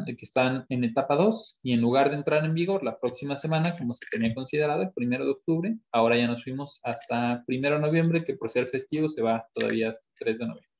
que, 0.06 0.16
que 0.16 0.24
están 0.24 0.64
en 0.68 0.84
etapa 0.84 1.16
2 1.16 1.58
y 1.62 1.72
en 1.72 1.80
lugar 1.80 2.10
de 2.10 2.16
entrar 2.16 2.44
en 2.44 2.54
vigor 2.54 2.82
la 2.84 2.98
próxima 2.98 3.36
semana, 3.36 3.76
como 3.76 3.94
se 3.94 4.06
tenía 4.10 4.34
considerado, 4.34 4.82
el 4.82 4.92
primero 4.92 5.24
de 5.24 5.32
octubre, 5.32 5.76
ahora 5.90 6.16
ya 6.16 6.26
nos 6.26 6.42
fuimos 6.44 6.80
hasta 6.82 7.44
primero 7.46 7.76
de 7.76 7.82
noviembre, 7.82 8.24
que 8.24 8.34
por 8.34 8.50
ser 8.50 8.66
festivo 8.66 9.08
se 9.08 9.22
va 9.22 9.46
todavía 9.52 9.90
hasta 9.90 10.08
3 10.18 10.38
de 10.38 10.46
noviembre. 10.46 10.70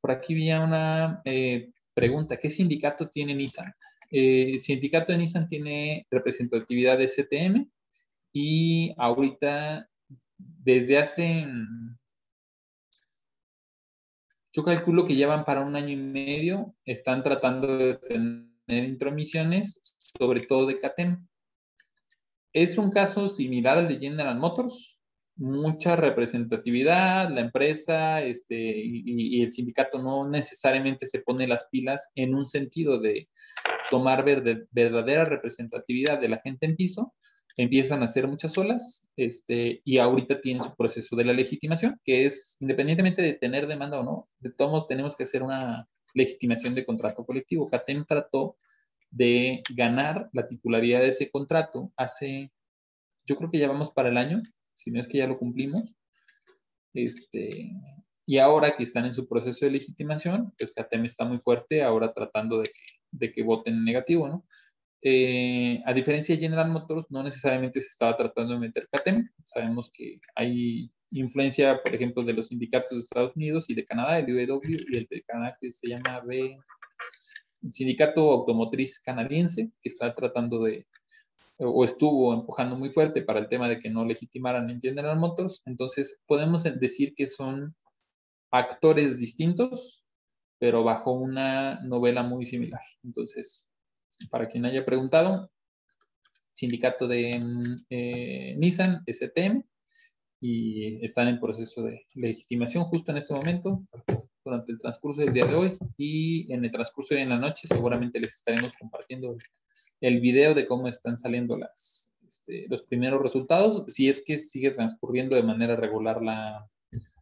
Por 0.00 0.10
aquí 0.10 0.34
había 0.34 0.60
una 0.60 1.22
eh, 1.24 1.70
pregunta, 1.94 2.36
¿qué 2.36 2.50
sindicato 2.50 3.08
tiene 3.08 3.34
Nissan? 3.34 3.72
el 4.12 4.56
eh, 4.56 4.58
sindicato 4.58 5.10
de 5.10 5.18
Nissan 5.18 5.46
tiene 5.46 6.06
representatividad 6.10 6.98
de 6.98 7.08
STM 7.08 7.70
y 8.32 8.94
ahorita 8.98 9.88
desde 10.36 10.98
hace, 10.98 11.46
yo 14.52 14.64
calculo 14.64 15.06
que 15.06 15.16
ya 15.16 15.26
van 15.26 15.44
para 15.44 15.62
un 15.62 15.74
año 15.76 15.90
y 15.90 15.96
medio, 15.96 16.74
están 16.84 17.22
tratando 17.22 17.78
de 17.78 17.94
tener 17.94 18.84
intromisiones, 18.84 19.96
sobre 19.98 20.40
todo 20.40 20.66
de 20.66 20.78
CATEM. 20.78 21.26
Es 22.52 22.76
un 22.76 22.90
caso 22.90 23.28
similar 23.28 23.78
al 23.78 23.88
de 23.88 23.98
General 23.98 24.38
Motors, 24.38 25.00
mucha 25.36 25.96
representatividad, 25.96 27.30
la 27.30 27.40
empresa 27.40 28.20
este, 28.22 28.54
y, 28.54 29.42
el 29.42 29.50
sindicato 29.50 30.02
no 30.02 30.28
necesariamente 30.28 31.06
se 31.06 31.20
pone 31.20 31.48
las 31.48 31.66
pilas 31.70 32.10
en 32.14 32.34
un 32.34 32.46
sentido 32.46 33.00
de 33.00 33.30
tomar 33.90 34.24
verdadera 34.24 35.24
representatividad 35.24 36.20
de 36.20 36.28
la 36.28 36.40
gente 36.44 36.66
en 36.66 36.76
piso, 36.76 37.14
empiezan 37.56 38.02
a 38.02 38.04
hacer 38.04 38.26
muchas 38.28 38.56
olas 38.58 39.02
este, 39.16 39.82
y 39.84 39.98
ahorita 39.98 40.40
tienen 40.40 40.62
su 40.62 40.74
proceso 40.74 41.16
de 41.16 41.24
la 41.24 41.32
legitimación, 41.32 42.00
que 42.04 42.24
es 42.24 42.56
independientemente 42.60 43.22
de 43.22 43.34
tener 43.34 43.66
demanda 43.66 44.00
o 44.00 44.04
no, 44.04 44.28
de 44.40 44.50
todos 44.50 44.86
tenemos 44.86 45.16
que 45.16 45.24
hacer 45.24 45.42
una 45.42 45.88
legitimación 46.14 46.74
de 46.74 46.84
contrato 46.84 47.24
colectivo. 47.24 47.68
CATEM 47.68 48.04
trató 48.06 48.56
de 49.10 49.62
ganar 49.74 50.28
la 50.32 50.46
titularidad 50.46 51.00
de 51.00 51.08
ese 51.08 51.30
contrato 51.30 51.92
hace, 51.96 52.50
yo 53.26 53.36
creo 53.36 53.50
que 53.50 53.58
ya 53.58 53.68
vamos 53.68 53.90
para 53.90 54.08
el 54.08 54.16
año, 54.16 54.42
si 54.76 54.90
no 54.90 55.00
es 55.00 55.08
que 55.08 55.18
ya 55.18 55.26
lo 55.26 55.38
cumplimos. 55.38 55.94
Este, 56.94 57.72
y 58.26 58.38
ahora 58.38 58.74
que 58.74 58.82
están 58.82 59.04
en 59.06 59.14
su 59.14 59.28
proceso 59.28 59.64
de 59.64 59.72
legitimación, 59.72 60.52
pues 60.58 60.72
CATEM 60.72 61.04
está 61.04 61.24
muy 61.24 61.38
fuerte, 61.38 61.82
ahora 61.82 62.12
tratando 62.12 62.58
de 62.58 62.64
que, 62.64 62.80
de 63.10 63.32
que 63.32 63.42
voten 63.42 63.84
negativo, 63.84 64.28
¿no? 64.28 64.46
Eh, 65.04 65.82
a 65.84 65.92
diferencia 65.92 66.34
de 66.34 66.40
General 66.40 66.70
Motors, 66.70 67.06
no 67.10 67.24
necesariamente 67.24 67.80
se 67.80 67.88
estaba 67.88 68.16
tratando 68.16 68.54
de 68.54 68.60
meter 68.60 68.88
CATEM. 68.88 69.28
Sabemos 69.42 69.90
que 69.90 70.20
hay 70.36 70.90
influencia, 71.10 71.82
por 71.82 71.94
ejemplo, 71.94 72.22
de 72.22 72.32
los 72.32 72.48
sindicatos 72.48 72.90
de 72.90 72.98
Estados 72.98 73.36
Unidos 73.36 73.68
y 73.68 73.74
de 73.74 73.84
Canadá, 73.84 74.18
el 74.18 74.32
UAW 74.32 74.60
y 74.64 74.96
el 74.96 75.06
de 75.10 75.22
Canadá 75.22 75.56
que 75.60 75.72
se 75.72 75.88
llama 75.88 76.20
B, 76.20 76.56
Sindicato 77.70 78.30
Automotriz 78.30 79.00
Canadiense, 79.00 79.70
que 79.82 79.88
está 79.88 80.14
tratando 80.14 80.62
de, 80.62 80.86
o 81.58 81.84
estuvo 81.84 82.32
empujando 82.32 82.76
muy 82.76 82.88
fuerte 82.88 83.22
para 83.22 83.40
el 83.40 83.48
tema 83.48 83.68
de 83.68 83.80
que 83.80 83.90
no 83.90 84.04
legitimaran 84.04 84.70
en 84.70 84.80
General 84.80 85.18
Motors. 85.18 85.62
Entonces, 85.66 86.20
podemos 86.26 86.62
decir 86.62 87.14
que 87.14 87.26
son 87.26 87.74
actores 88.50 89.18
distintos, 89.18 90.04
pero 90.58 90.84
bajo 90.84 91.12
una 91.12 91.80
novela 91.82 92.22
muy 92.22 92.44
similar. 92.44 92.82
Entonces, 93.02 93.66
para 94.30 94.48
quien 94.48 94.64
haya 94.64 94.84
preguntado, 94.84 95.50
sindicato 96.52 97.08
de 97.08 97.40
eh, 97.90 98.54
Nissan, 98.58 99.02
STM, 99.06 99.62
y 100.40 101.04
están 101.04 101.28
en 101.28 101.40
proceso 101.40 101.82
de 101.82 102.06
legitimación 102.14 102.84
justo 102.84 103.12
en 103.12 103.18
este 103.18 103.34
momento, 103.34 103.84
durante 104.44 104.72
el 104.72 104.80
transcurso 104.80 105.20
del 105.20 105.32
día 105.32 105.46
de 105.46 105.54
hoy, 105.54 105.78
y 105.96 106.52
en 106.52 106.64
el 106.64 106.70
transcurso 106.72 107.14
de 107.14 107.22
en 107.22 107.28
la 107.28 107.38
noche 107.38 107.68
seguramente 107.68 108.18
les 108.20 108.34
estaremos 108.34 108.72
compartiendo 108.74 109.36
el 110.00 110.20
video 110.20 110.54
de 110.54 110.66
cómo 110.66 110.88
están 110.88 111.16
saliendo 111.16 111.56
las, 111.56 112.10
este, 112.26 112.66
los 112.68 112.82
primeros 112.82 113.22
resultados, 113.22 113.84
si 113.88 114.08
es 114.08 114.22
que 114.24 114.38
sigue 114.38 114.72
transcurriendo 114.72 115.36
de 115.36 115.44
manera 115.44 115.76
regular 115.76 116.20
la, 116.22 116.68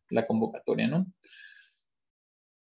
la 0.09 0.25
convocatoria, 0.25 0.89
¿no? 0.89 1.07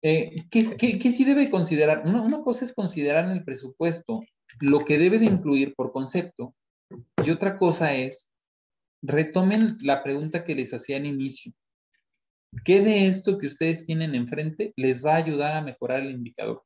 Eh, 0.03 0.47
¿qué, 0.51 0.65
sí 1.11 1.25
debe 1.25 1.51
considerar? 1.51 2.07
Una, 2.07 2.43
cosa 2.43 2.65
es 2.65 2.73
considerar 2.73 3.25
en 3.25 3.33
el 3.33 3.45
presupuesto 3.45 4.23
lo 4.61 4.81
que 4.85 4.99
debe 4.99 5.19
de 5.19 5.27
incluir 5.27 5.75
por 5.75 5.93
concepto 5.93 6.55
y 7.25 7.31
otra 7.31 7.57
cosa 7.57 7.95
es, 7.95 8.31
retomen 9.03 9.77
la 9.81 10.03
pregunta 10.03 10.45
que 10.45 10.55
les 10.55 10.73
hacía 10.75 10.99
al 10.99 11.07
inicio. 11.07 11.53
¿Qué 12.65 12.81
de 12.81 13.07
esto 13.07 13.39
que 13.39 13.47
ustedes 13.47 13.83
tienen 13.83 14.15
enfrente 14.15 14.73
les 14.77 15.05
va 15.05 15.15
a 15.15 15.17
ayudar 15.17 15.57
a 15.57 15.63
mejorar 15.63 16.01
el 16.01 16.13
indicador? 16.13 16.63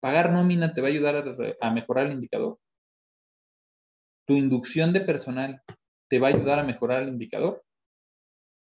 ¿Pagar 0.00 0.32
nómina 0.32 0.72
te 0.72 0.80
va 0.80 0.88
a 0.88 0.90
ayudar 0.90 1.16
a, 1.16 1.66
a 1.66 1.70
mejorar 1.70 2.06
el 2.06 2.12
indicador? 2.12 2.58
¿Tu 4.26 4.34
inducción 4.34 4.92
de 4.92 5.00
personal 5.02 5.62
te 6.08 6.18
va 6.18 6.28
a 6.28 6.30
ayudar 6.30 6.58
a 6.58 6.64
mejorar 6.64 7.02
el 7.02 7.10
indicador? 7.10 7.62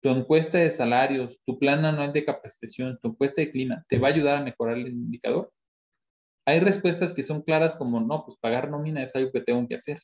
Tu 0.00 0.10
encuesta 0.10 0.58
de 0.58 0.70
salarios, 0.70 1.40
tu 1.44 1.58
plan 1.58 1.84
anual 1.84 2.12
de 2.12 2.24
capacitación, 2.24 2.98
tu 3.02 3.08
encuesta 3.08 3.40
de 3.40 3.50
clima, 3.50 3.84
¿te 3.88 3.98
va 3.98 4.08
a 4.08 4.12
ayudar 4.12 4.36
a 4.36 4.44
mejorar 4.44 4.76
el 4.76 4.88
indicador? 4.88 5.52
Hay 6.46 6.60
respuestas 6.60 7.12
que 7.12 7.22
son 7.22 7.42
claras 7.42 7.76
como, 7.76 8.00
no, 8.00 8.24
pues 8.24 8.38
pagar 8.38 8.70
nómina 8.70 9.02
es 9.02 9.14
algo 9.14 9.32
que 9.32 9.42
tengo 9.42 9.66
que 9.68 9.74
hacer. 9.74 10.00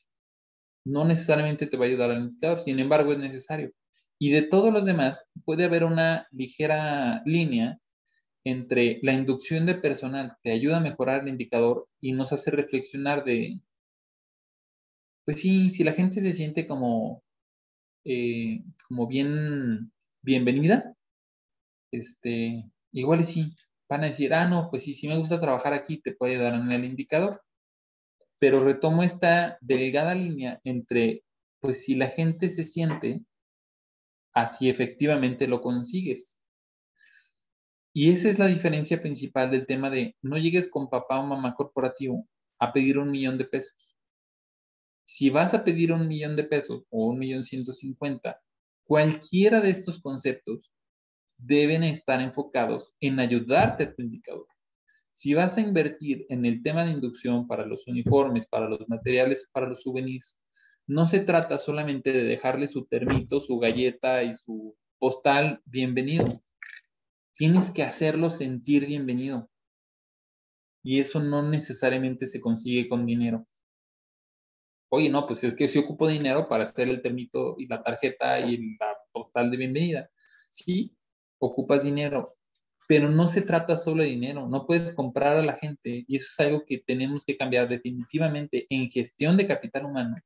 No 0.85 1.05
necesariamente 1.05 1.65
te 1.65 1.77
va 1.77 1.85
a 1.85 1.87
ayudar 1.87 2.11
al 2.11 2.23
indicador, 2.23 2.59
sin 2.59 2.79
embargo 2.79 3.11
es 3.13 3.17
necesario. 3.17 3.71
Y 4.19 4.31
de 4.31 4.43
todos 4.43 4.71
los 4.71 4.85
demás, 4.85 5.25
puede 5.43 5.65
haber 5.65 5.83
una 5.83 6.27
ligera 6.31 7.21
línea 7.25 7.79
entre 8.45 8.99
la 9.01 9.13
inducción 9.13 9.65
de 9.65 9.75
personal, 9.75 10.37
que 10.43 10.51
ayuda 10.51 10.77
a 10.77 10.81
mejorar 10.81 11.21
el 11.21 11.29
indicador 11.29 11.87
y 11.99 12.11
nos 12.11 12.31
hace 12.31 12.51
reflexionar 12.51 13.23
de, 13.25 13.59
pues 15.25 15.41
sí, 15.41 15.71
si 15.71 15.83
la 15.83 15.93
gente 15.93 16.21
se 16.21 16.31
siente 16.31 16.67
como 16.67 17.23
eh, 18.05 18.63
como 18.87 19.07
bien 19.07 19.91
bienvenida, 20.21 20.95
este, 21.91 22.71
igual 22.91 23.21
y 23.21 23.25
sí, 23.25 23.49
van 23.89 24.03
a 24.03 24.07
decir, 24.07 24.33
ah, 24.33 24.47
no, 24.47 24.69
pues 24.69 24.83
sí, 24.83 24.93
si 24.93 25.07
me 25.07 25.17
gusta 25.17 25.39
trabajar 25.39 25.73
aquí, 25.73 25.97
te 26.01 26.13
puede 26.13 26.37
dar 26.37 26.53
en 26.53 26.71
el 26.71 26.85
indicador. 26.85 27.41
Pero 28.39 28.63
retomo 28.63 29.03
esta 29.03 29.57
delgada 29.61 30.13
línea 30.13 30.59
entre, 30.63 31.23
pues 31.59 31.83
si 31.83 31.95
la 31.95 32.09
gente 32.09 32.49
se 32.49 32.63
siente, 32.63 33.21
así 34.33 34.69
efectivamente 34.69 35.47
lo 35.47 35.61
consigues. 35.61 36.37
Y 37.93 38.11
esa 38.11 38.29
es 38.29 38.39
la 38.39 38.47
diferencia 38.47 39.01
principal 39.01 39.51
del 39.51 39.65
tema 39.65 39.89
de 39.89 40.15
no 40.21 40.37
llegues 40.37 40.67
con 40.69 40.89
papá 40.89 41.19
o 41.19 41.25
mamá 41.25 41.55
corporativo 41.55 42.27
a 42.59 42.73
pedir 42.73 42.97
un 42.97 43.09
millón 43.09 43.37
de 43.37 43.45
pesos 43.45 43.94
si 45.05 45.29
vas 45.29 45.53
a 45.53 45.63
pedir 45.63 45.93
un 45.93 46.07
millón 46.07 46.35
de 46.35 46.43
pesos 46.43 46.83
o 46.89 47.07
un 47.07 47.19
millón 47.19 47.43
ciento 47.43 47.73
cincuenta, 47.73 48.41
cualquiera 48.83 49.61
de 49.61 49.69
estos 49.69 50.01
conceptos 50.01 50.71
deben 51.37 51.83
estar 51.83 52.21
enfocados 52.21 52.93
en 52.99 53.19
ayudarte 53.19 53.83
a 53.83 53.93
tu 53.93 54.01
indicador. 54.01 54.47
Si 55.11 55.33
vas 55.33 55.57
a 55.57 55.61
invertir 55.61 56.25
en 56.29 56.45
el 56.45 56.61
tema 56.63 56.83
de 56.83 56.91
inducción 56.91 57.47
para 57.47 57.65
los 57.65 57.87
uniformes, 57.87 58.47
para 58.47 58.67
los 58.67 58.89
materiales, 58.89 59.47
para 59.51 59.69
los 59.69 59.83
souvenirs, 59.83 60.39
no 60.87 61.05
se 61.05 61.19
trata 61.19 61.57
solamente 61.57 62.11
de 62.11 62.23
dejarle 62.23 62.67
su 62.67 62.85
termito, 62.85 63.39
su 63.39 63.59
galleta 63.59 64.23
y 64.23 64.33
su 64.33 64.75
postal 64.97 65.61
bienvenido. 65.65 66.41
Tienes 67.33 67.71
que 67.71 67.83
hacerlo 67.83 68.29
sentir 68.29 68.87
bienvenido. 68.87 69.49
Y 70.83 70.99
eso 70.99 71.19
no 71.21 71.47
necesariamente 71.47 72.27
se 72.27 72.41
consigue 72.41 72.87
con 72.87 73.05
dinero 73.05 73.47
oye, 74.89 75.09
no, 75.09 75.25
pues 75.25 75.43
es 75.43 75.55
que 75.55 75.67
si 75.67 75.79
ocupo 75.79 76.07
dinero 76.07 76.47
para 76.47 76.63
hacer 76.63 76.89
el 76.89 77.01
termito 77.01 77.55
y 77.57 77.67
la 77.67 77.83
tarjeta 77.83 78.39
y 78.39 78.75
la 78.77 78.97
postal 79.11 79.51
de 79.51 79.57
bienvenida. 79.57 80.09
Sí, 80.49 80.95
ocupas 81.39 81.83
dinero, 81.83 82.35
pero 82.87 83.09
no 83.09 83.27
se 83.27 83.41
trata 83.41 83.75
solo 83.77 84.03
de 84.03 84.09
dinero, 84.09 84.47
no 84.47 84.65
puedes 84.65 84.91
comprar 84.91 85.37
a 85.37 85.43
la 85.43 85.57
gente 85.57 86.05
y 86.07 86.15
eso 86.15 86.27
es 86.29 86.39
algo 86.39 86.65
que 86.65 86.77
tenemos 86.77 87.25
que 87.25 87.37
cambiar 87.37 87.67
definitivamente 87.67 88.67
en 88.69 88.89
gestión 88.89 89.37
de 89.37 89.47
capital 89.47 89.85
humano. 89.85 90.17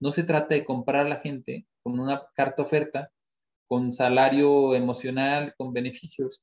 No 0.00 0.10
se 0.10 0.24
trata 0.24 0.54
de 0.54 0.64
comprar 0.64 1.06
a 1.06 1.08
la 1.08 1.16
gente 1.16 1.66
con 1.82 1.98
una 1.98 2.22
carta 2.34 2.62
oferta, 2.62 3.10
con 3.66 3.90
salario 3.90 4.74
emocional, 4.74 5.54
con 5.56 5.72
beneficios. 5.72 6.42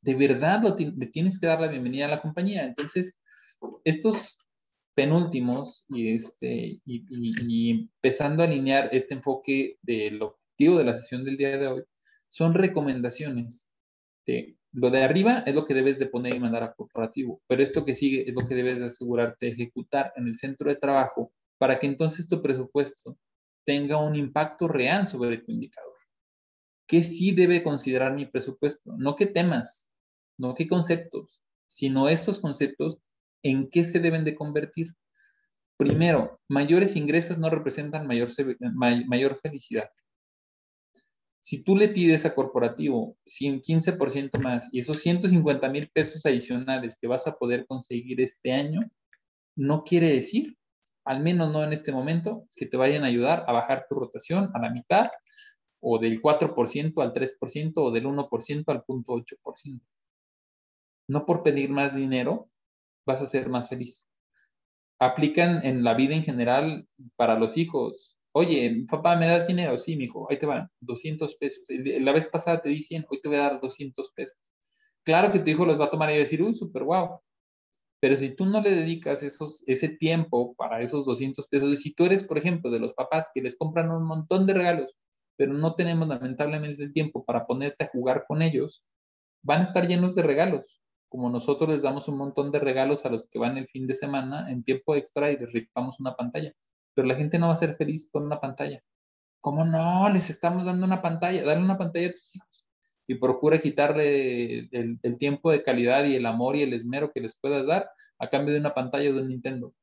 De 0.00 0.14
verdad 0.14 0.62
le 0.78 1.06
tienes 1.06 1.38
que 1.38 1.46
dar 1.46 1.60
la 1.60 1.68
bienvenida 1.68 2.06
a 2.06 2.08
la 2.10 2.22
compañía. 2.22 2.64
Entonces, 2.64 3.14
estos 3.84 4.38
penúltimos 4.94 5.84
y, 5.88 6.14
este, 6.14 6.80
y, 6.84 7.70
empezando 7.70 8.42
a 8.42 8.46
alinear 8.46 8.88
este 8.92 9.14
enfoque 9.14 9.78
del 9.82 10.22
objetivo 10.22 10.78
de 10.78 10.84
la 10.84 10.94
sesión 10.94 11.24
del 11.24 11.36
día 11.36 11.58
de 11.58 11.66
hoy, 11.66 11.82
son 12.28 12.54
recomendaciones. 12.54 13.66
De, 14.26 14.56
lo 14.72 14.90
de 14.90 15.02
arriba 15.02 15.42
es 15.46 15.54
lo 15.54 15.64
que 15.64 15.74
debes 15.74 15.98
de 15.98 16.06
poner 16.06 16.34
y 16.34 16.40
mandar 16.40 16.62
a 16.62 16.74
corporativo, 16.74 17.42
pero 17.46 17.62
esto 17.62 17.84
que 17.84 17.94
sigue 17.94 18.28
es 18.28 18.34
lo 18.34 18.46
que 18.46 18.54
debes 18.54 18.80
de 18.80 18.86
asegurarte 18.86 19.46
de 19.46 19.52
ejecutar 19.52 20.12
en 20.16 20.28
el 20.28 20.36
centro 20.36 20.68
de 20.68 20.76
trabajo 20.76 21.32
para 21.58 21.78
que 21.78 21.86
entonces 21.86 22.28
tu 22.28 22.40
presupuesto 22.40 23.18
tenga 23.64 23.98
un 23.98 24.16
impacto 24.16 24.68
real 24.68 25.08
sobre 25.08 25.38
tu 25.38 25.52
indicador. 25.52 25.94
¿Qué 26.86 27.02
sí 27.02 27.32
debe 27.32 27.62
considerar 27.62 28.14
mi 28.14 28.26
presupuesto? 28.26 28.92
No 28.96 29.16
qué 29.16 29.26
temas, 29.26 29.86
no 30.38 30.54
qué 30.54 30.66
conceptos, 30.66 31.42
sino 31.66 32.08
estos 32.08 32.40
conceptos 32.40 32.98
en 33.42 33.68
qué 33.70 33.84
se 33.84 34.00
deben 34.00 34.24
de 34.24 34.34
convertir. 34.34 34.94
Primero, 35.76 36.40
mayores 36.48 36.96
ingresos 36.96 37.38
no 37.38 37.48
representan 37.48 38.06
mayor, 38.06 38.30
felicidad. 39.40 39.90
Si 41.38 41.62
tú 41.62 41.74
le 41.74 41.88
pides 41.88 42.26
a 42.26 42.34
corporativo 42.34 43.16
15% 43.24 44.42
más 44.42 44.68
y 44.72 44.80
esos 44.80 44.98
150 44.98 45.68
mil 45.70 45.88
pesos 45.88 46.26
adicionales 46.26 46.98
que 47.00 47.06
vas 47.06 47.26
a 47.26 47.36
poder 47.36 47.66
conseguir 47.66 48.20
este 48.20 48.52
año, 48.52 48.90
no 49.56 49.84
quiere 49.84 50.08
decir, 50.08 50.58
al 51.04 51.20
menos 51.20 51.50
no 51.50 51.64
en 51.64 51.72
este 51.72 51.92
momento, 51.92 52.46
que 52.54 52.66
te 52.66 52.76
vayan 52.76 53.04
a 53.04 53.06
ayudar 53.06 53.44
a 53.46 53.52
bajar 53.52 53.86
tu 53.88 53.94
rotación 53.94 54.50
a 54.52 54.58
la 54.58 54.70
mitad 54.70 55.08
o 55.80 55.98
del 55.98 56.20
4% 56.20 57.02
al 57.02 57.12
3% 57.14 57.72
o 57.76 57.90
del 57.90 58.04
1% 58.04 58.64
al 58.66 58.84
0.8%. 58.84 59.80
No 61.08 61.24
por 61.24 61.42
pedir 61.42 61.70
más 61.70 61.94
dinero 61.94 62.49
vas 63.10 63.22
a 63.22 63.26
ser 63.26 63.48
más 63.48 63.68
feliz. 63.68 64.06
Aplican 64.98 65.64
en 65.64 65.82
la 65.82 65.94
vida 65.94 66.14
en 66.14 66.22
general 66.22 66.86
para 67.16 67.38
los 67.38 67.56
hijos. 67.56 68.16
Oye, 68.32 68.84
papá, 68.88 69.16
¿me 69.16 69.26
das 69.26 69.48
dinero? 69.48 69.76
Sí, 69.76 69.96
mi 69.96 70.04
hijo, 70.04 70.28
ahí 70.30 70.38
te 70.38 70.46
van, 70.46 70.68
200 70.80 71.34
pesos. 71.36 71.64
La 71.68 72.12
vez 72.12 72.28
pasada 72.28 72.62
te 72.62 72.68
di 72.68 72.80
100, 72.80 73.06
hoy 73.10 73.20
te 73.20 73.28
voy 73.28 73.38
a 73.38 73.42
dar 73.42 73.60
200 73.60 74.10
pesos. 74.12 74.38
Claro 75.04 75.32
que 75.32 75.40
tu 75.40 75.50
hijo 75.50 75.66
los 75.66 75.80
va 75.80 75.86
a 75.86 75.90
tomar 75.90 76.10
y 76.12 76.18
decir, 76.18 76.42
uy, 76.42 76.54
súper 76.54 76.84
guau. 76.84 77.20
Pero 78.00 78.16
si 78.16 78.30
tú 78.30 78.46
no 78.46 78.60
le 78.60 78.70
dedicas 78.70 79.22
ese 79.22 79.88
tiempo 79.88 80.54
para 80.54 80.80
esos 80.80 81.04
200 81.04 81.48
pesos, 81.48 81.72
y 81.72 81.76
si 81.76 81.92
tú 81.92 82.04
eres, 82.06 82.22
por 82.22 82.38
ejemplo, 82.38 82.70
de 82.70 82.78
los 82.78 82.92
papás 82.94 83.30
que 83.34 83.42
les 83.42 83.56
compran 83.56 83.90
un 83.90 84.04
montón 84.04 84.46
de 84.46 84.54
regalos, 84.54 84.94
pero 85.36 85.52
no 85.54 85.74
tenemos 85.74 86.06
lamentablemente 86.06 86.82
el 86.82 86.92
tiempo 86.92 87.24
para 87.24 87.46
ponerte 87.46 87.84
a 87.84 87.88
jugar 87.88 88.24
con 88.28 88.42
ellos, 88.42 88.84
van 89.42 89.60
a 89.60 89.64
estar 89.64 89.88
llenos 89.88 90.14
de 90.14 90.22
regalos 90.22 90.80
como 91.10 91.28
nosotros 91.28 91.68
les 91.68 91.82
damos 91.82 92.06
un 92.06 92.16
montón 92.16 92.52
de 92.52 92.60
regalos 92.60 93.04
a 93.04 93.10
los 93.10 93.24
que 93.24 93.40
van 93.40 93.58
el 93.58 93.66
fin 93.66 93.88
de 93.88 93.94
semana 93.94 94.48
en 94.50 94.62
tiempo 94.62 94.94
extra 94.94 95.30
y 95.32 95.36
les 95.36 95.52
ripamos 95.52 95.98
una 95.98 96.14
pantalla. 96.14 96.54
Pero 96.94 97.08
la 97.08 97.16
gente 97.16 97.36
no 97.38 97.48
va 97.48 97.52
a 97.52 97.56
ser 97.56 97.76
feliz 97.76 98.08
con 98.10 98.24
una 98.24 98.40
pantalla. 98.40 98.80
¿Cómo 99.40 99.64
no? 99.64 100.08
Les 100.08 100.30
estamos 100.30 100.66
dando 100.66 100.86
una 100.86 101.02
pantalla. 101.02 101.42
Dale 101.42 101.60
una 101.60 101.76
pantalla 101.76 102.08
a 102.08 102.12
tus 102.12 102.36
hijos. 102.36 102.64
Y 103.08 103.16
procura 103.16 103.58
quitarle 103.58 104.68
el, 104.70 105.00
el 105.02 105.18
tiempo 105.18 105.50
de 105.50 105.64
calidad 105.64 106.04
y 106.04 106.14
el 106.14 106.26
amor 106.26 106.54
y 106.54 106.62
el 106.62 106.72
esmero 106.74 107.10
que 107.12 107.20
les 107.20 107.36
puedas 107.36 107.66
dar 107.66 107.90
a 108.20 108.30
cambio 108.30 108.54
de 108.54 108.60
una 108.60 108.72
pantalla 108.72 109.10
o 109.10 109.14
de 109.14 109.22
un 109.22 109.28
Nintendo. 109.28 109.74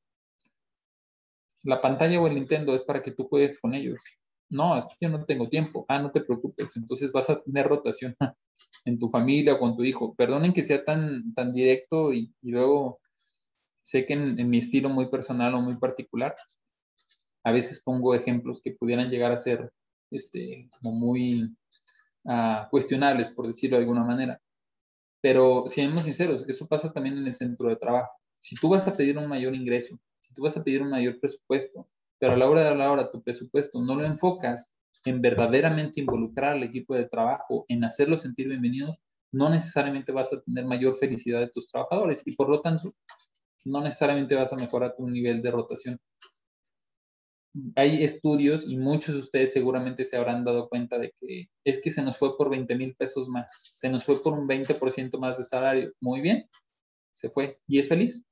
La 1.64 1.82
pantalla 1.82 2.22
o 2.22 2.28
el 2.28 2.36
Nintendo 2.36 2.74
es 2.74 2.84
para 2.84 3.02
que 3.02 3.12
tú 3.12 3.28
juegues 3.28 3.60
con 3.60 3.74
ellos. 3.74 4.02
No, 4.50 4.78
es 4.78 4.88
que 4.88 4.96
yo 5.02 5.10
no 5.10 5.26
tengo 5.26 5.50
tiempo. 5.50 5.86
Ah, 5.90 6.00
no 6.00 6.12
te 6.12 6.22
preocupes. 6.22 6.76
Entonces 6.78 7.12
vas 7.12 7.30
a 7.30 7.42
tener 7.42 7.68
rotación 7.68 8.16
en 8.86 9.00
tu 9.00 9.10
familia 9.10 9.54
o 9.54 9.60
con 9.60 9.76
tu 9.76 9.84
hijo. 9.84 10.16
Perdonen 10.16 10.54
que 10.54 10.64
sea 10.64 10.84
tan, 10.84 11.34
tan 11.34 11.52
directo 11.52 12.14
y, 12.14 12.34
luego 12.42 13.00
sé 13.82 14.06
que 14.06 14.14
en, 14.14 14.50
mi 14.50 14.58
estilo 14.58 14.90
muy 14.90 15.10
personal 15.10 15.54
o 15.56 15.62
muy 15.62 15.78
particular, 15.78 16.36
a 17.44 17.52
veces 17.52 17.82
pongo 17.82 18.14
ejemplos 18.16 18.62
que 18.62 18.74
pudieran 18.74 19.10
llegar 19.10 19.32
a 19.32 19.38
ser 19.38 19.72
este, 20.12 20.70
como 20.72 20.94
muy 20.94 21.56
ah, 22.26 22.68
cuestionables, 22.70 23.30
por 23.30 23.48
decirlo 23.48 23.78
de 23.78 23.84
alguna 23.84 24.04
manera. 24.04 24.42
Pero 25.22 25.66
seamos 25.68 26.04
sinceros, 26.04 26.48
eso 26.48 26.68
pasa 26.68 26.92
también 26.92 27.18
en 27.18 27.28
el 27.28 27.34
centro 27.34 27.70
de 27.70 27.78
trabajo. 27.78 28.12
Si 28.40 28.56
tú 28.56 28.70
vas 28.70 28.88
a 28.88 28.96
pedir 28.96 29.18
un 29.18 29.28
mayor 29.28 29.56
ingreso, 29.56 30.00
si 30.22 30.34
tú 30.34 30.44
vas 30.44 30.56
a 30.58 30.64
pedir 30.64 30.82
un 30.82 30.90
mayor 30.90 31.20
presupuesto, 31.20 31.88
pero 32.20 32.34
a 32.34 32.38
la 32.38 32.50
hora 32.50 32.64
de 32.64 32.76
la 32.76 32.92
hora 32.92 33.12
tu 33.12 33.22
presupuesto 33.22 33.82
no 33.82 33.96
lo 33.96 34.06
enfocas 34.06 34.72
en 35.06 35.22
verdaderamente 35.22 36.02
involucrar 36.02 36.54
al 36.54 36.64
equipo 36.64 36.96
de 36.96 37.06
trabajo, 37.06 37.66
en 37.68 37.84
hacerlos 37.84 38.22
sentir 38.22 38.48
bienvenidos, 38.48 38.98
no 39.32 39.50
necesariamente 39.50 40.12
vas 40.12 40.34
a 40.34 40.42
tener 40.42 40.66
mayor 40.66 40.98
felicidad 40.98 41.40
de 41.40 41.50
tus 41.50 41.68
trabajadores 41.68 42.24
y 42.26 42.36
por 42.36 42.50
lo 42.50 42.62
tanto 42.62 42.94
no 43.66 43.82
necesariamente 43.82 44.36
vas 44.36 44.52
a 44.54 44.56
mejorar 44.56 44.96
tu 44.96 45.08
nivel 45.08 45.42
de 45.42 45.52
rotación. 45.52 46.00
Hay 47.76 48.04
estudios 48.04 48.66
y 48.68 48.78
muchos 48.78 49.16
de 49.16 49.22
ustedes 49.22 49.52
seguramente 49.52 50.06
se 50.06 50.16
habrán 50.16 50.46
dado 50.46 50.70
cuenta 50.70 51.00
de 51.00 51.14
que 51.20 51.50
es 51.66 51.82
que 51.82 51.92
se 51.92 52.04
nos 52.04 52.18
fue 52.18 52.38
por 52.38 52.50
20 52.50 52.76
mil 52.76 52.96
pesos 52.96 53.28
más, 53.30 53.76
se 53.78 53.90
nos 53.90 54.04
fue 54.04 54.22
por 54.22 54.34
un 54.34 54.48
20% 54.48 55.18
más 55.18 55.38
de 55.38 55.44
salario. 55.44 55.92
Muy 56.00 56.22
bien, 56.22 56.48
se 57.14 57.30
fue 57.30 57.60
y 57.68 57.80
es 57.80 57.88
feliz. 57.88 58.27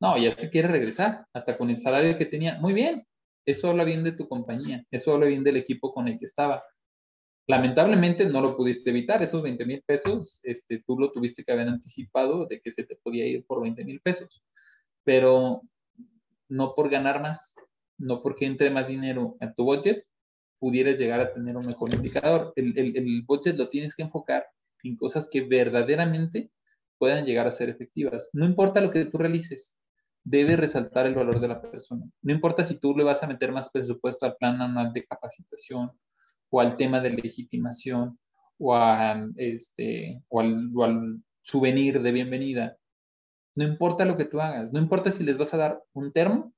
No, 0.00 0.18
ya 0.18 0.32
se 0.32 0.50
quiere 0.50 0.68
regresar, 0.68 1.26
hasta 1.32 1.56
con 1.56 1.70
el 1.70 1.78
salario 1.78 2.18
que 2.18 2.26
tenía. 2.26 2.58
Muy 2.60 2.74
bien, 2.74 3.06
eso 3.46 3.70
habla 3.70 3.84
bien 3.84 4.04
de 4.04 4.12
tu 4.12 4.28
compañía, 4.28 4.84
eso 4.90 5.14
habla 5.14 5.26
bien 5.26 5.42
del 5.42 5.56
equipo 5.56 5.92
con 5.92 6.08
el 6.08 6.18
que 6.18 6.26
estaba. 6.26 6.62
Lamentablemente 7.48 8.26
no 8.26 8.40
lo 8.40 8.56
pudiste 8.56 8.90
evitar, 8.90 9.22
esos 9.22 9.42
20 9.42 9.64
mil 9.64 9.82
pesos, 9.86 10.40
este, 10.42 10.82
tú 10.86 10.98
lo 10.98 11.12
tuviste 11.12 11.44
que 11.44 11.52
haber 11.52 11.68
anticipado 11.68 12.46
de 12.46 12.60
que 12.60 12.70
se 12.70 12.84
te 12.84 12.96
podía 12.96 13.26
ir 13.26 13.46
por 13.46 13.62
20 13.62 13.84
mil 13.84 14.00
pesos, 14.00 14.42
pero 15.04 15.62
no 16.48 16.74
por 16.74 16.90
ganar 16.90 17.22
más, 17.22 17.54
no 17.98 18.22
porque 18.22 18.46
entre 18.46 18.70
más 18.70 18.88
dinero 18.88 19.36
a 19.40 19.52
tu 19.52 19.64
budget, 19.64 20.04
pudieras 20.58 20.98
llegar 20.98 21.20
a 21.20 21.32
tener 21.32 21.56
un 21.56 21.66
mejor 21.66 21.94
indicador. 21.94 22.52
El, 22.56 22.76
el, 22.78 22.96
el 22.96 23.22
budget 23.22 23.56
lo 23.56 23.68
tienes 23.68 23.94
que 23.94 24.02
enfocar 24.02 24.46
en 24.82 24.96
cosas 24.96 25.28
que 25.30 25.42
verdaderamente 25.42 26.50
puedan 26.98 27.24
llegar 27.24 27.46
a 27.46 27.50
ser 27.50 27.68
efectivas. 27.68 28.30
No 28.32 28.44
importa 28.46 28.80
lo 28.80 28.90
que 28.90 29.04
tú 29.04 29.18
realices, 29.18 29.76
debe 30.26 30.56
resaltar 30.56 31.06
el 31.06 31.14
valor 31.14 31.38
de 31.38 31.46
la 31.46 31.62
persona. 31.62 32.04
No 32.20 32.32
importa 32.32 32.64
si 32.64 32.74
tú 32.80 32.96
le 32.96 33.04
vas 33.04 33.22
a 33.22 33.28
meter 33.28 33.52
más 33.52 33.70
presupuesto 33.70 34.26
al 34.26 34.36
plan 34.36 34.60
anual 34.60 34.92
de 34.92 35.06
capacitación 35.06 35.92
o 36.50 36.60
al 36.60 36.76
tema 36.76 36.98
de 37.00 37.10
legitimación 37.10 38.18
o, 38.58 38.74
a, 38.74 39.24
este, 39.36 40.20
o, 40.28 40.40
al, 40.40 41.22
souvenir 41.42 42.02
de 42.02 42.10
bienvenida. 42.10 42.76
No 43.54 43.62
importa 43.62 44.04
lo 44.04 44.16
que 44.16 44.24
tú 44.24 44.40
hagas, 44.40 44.72
no 44.72 44.80
importa 44.80 45.12
si 45.12 45.22
les 45.22 45.38
vas 45.38 45.54
a 45.54 45.58
dar 45.58 45.84
un 45.92 46.12
termo, 46.12 46.52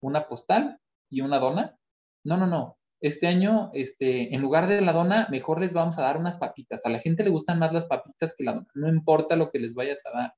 una 0.00 0.26
postal 0.26 0.80
y 1.08 1.20
una 1.20 1.38
dona. 1.38 1.78
No, 2.24 2.36
no, 2.36 2.48
no. 2.48 2.78
Este 3.00 3.28
año, 3.28 3.70
este, 3.74 4.34
en 4.34 4.42
lugar 4.42 4.66
de 4.66 4.80
la 4.80 4.92
dona, 4.92 5.28
mejor 5.30 5.60
les 5.60 5.72
vamos 5.72 5.98
a 5.98 6.02
dar 6.02 6.16
unas 6.16 6.38
papitas. 6.38 6.84
A 6.84 6.90
la 6.90 6.98
gente 6.98 7.22
le 7.22 7.30
gustan 7.30 7.60
más 7.60 7.72
las 7.72 7.84
papitas 7.84 8.34
que 8.36 8.42
la 8.42 8.54
dona. 8.54 8.66
No 8.74 8.88
importa 8.88 9.36
lo 9.36 9.52
que 9.52 9.60
les 9.60 9.72
vayas 9.72 10.04
a 10.06 10.10
dar. 10.10 10.34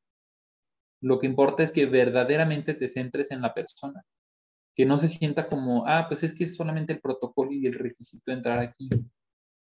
Lo 1.01 1.18
que 1.18 1.26
importa 1.26 1.62
es 1.62 1.72
que 1.72 1.86
verdaderamente 1.86 2.74
te 2.74 2.88
centres 2.88 3.30
en 3.30 3.42
la 3.42 3.55
persona, 3.55 4.03
que 4.74 4.86
no 4.86 4.99
se 4.99 5.09
sienta 5.09 5.47
como, 5.47 5.86
ah, 5.86 6.07
pues 6.09 6.22
es 6.22 6.34
que 6.34 6.44
es 6.44 6.55
solamente 6.55 6.92
el 6.92 7.01
protocolo 7.01 7.53
y 7.53 7.66
el 7.66 7.74
requisito 7.74 8.24
de 8.26 8.36
entrar 8.36 8.59
aquí. 8.59 8.88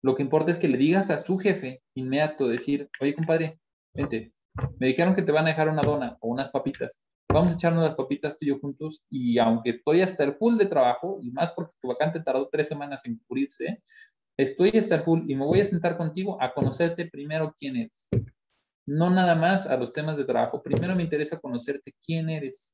Lo 0.03 0.15
que 0.15 0.23
importa 0.23 0.51
es 0.51 0.59
que 0.59 0.67
le 0.67 0.77
digas 0.77 1.09
a 1.09 1.17
su 1.17 1.37
jefe 1.37 1.81
inmediato, 1.95 2.47
decir, 2.47 2.89
oye, 3.01 3.15
compadre, 3.15 3.59
vente, 3.93 4.31
me 4.79 4.87
dijeron 4.87 5.15
que 5.15 5.23
te 5.23 5.31
van 5.31 5.45
a 5.45 5.49
dejar 5.49 5.69
una 5.69 5.81
dona 5.81 6.17
o 6.21 6.29
unas 6.29 6.49
papitas. 6.49 6.99
Vamos 7.27 7.51
a 7.51 7.55
echarnos 7.55 7.83
las 7.83 7.95
papitas 7.95 8.37
tú 8.37 8.45
y 8.45 8.49
yo 8.49 8.59
juntos 8.59 9.03
y 9.09 9.39
aunque 9.39 9.71
estoy 9.71 10.01
hasta 10.01 10.23
el 10.23 10.35
full 10.35 10.57
de 10.57 10.67
trabajo, 10.67 11.19
y 11.21 11.31
más 11.31 11.51
porque 11.51 11.73
tu 11.81 11.87
vacante 11.87 12.19
tardó 12.19 12.47
tres 12.49 12.67
semanas 12.67 13.05
en 13.05 13.17
cubrirse, 13.17 13.81
estoy 14.37 14.77
hasta 14.77 14.95
el 14.95 15.01
full 15.01 15.23
y 15.27 15.35
me 15.35 15.45
voy 15.45 15.59
a 15.59 15.65
sentar 15.65 15.97
contigo 15.97 16.41
a 16.41 16.53
conocerte 16.53 17.09
primero 17.09 17.53
quién 17.57 17.75
eres 17.77 18.09
no 18.85 19.09
nada 19.09 19.35
más 19.35 19.65
a 19.65 19.77
los 19.77 19.93
temas 19.93 20.17
de 20.17 20.25
trabajo. 20.25 20.61
Primero 20.61 20.95
me 20.95 21.03
interesa 21.03 21.39
conocerte 21.39 21.93
quién 22.05 22.29
eres. 22.29 22.71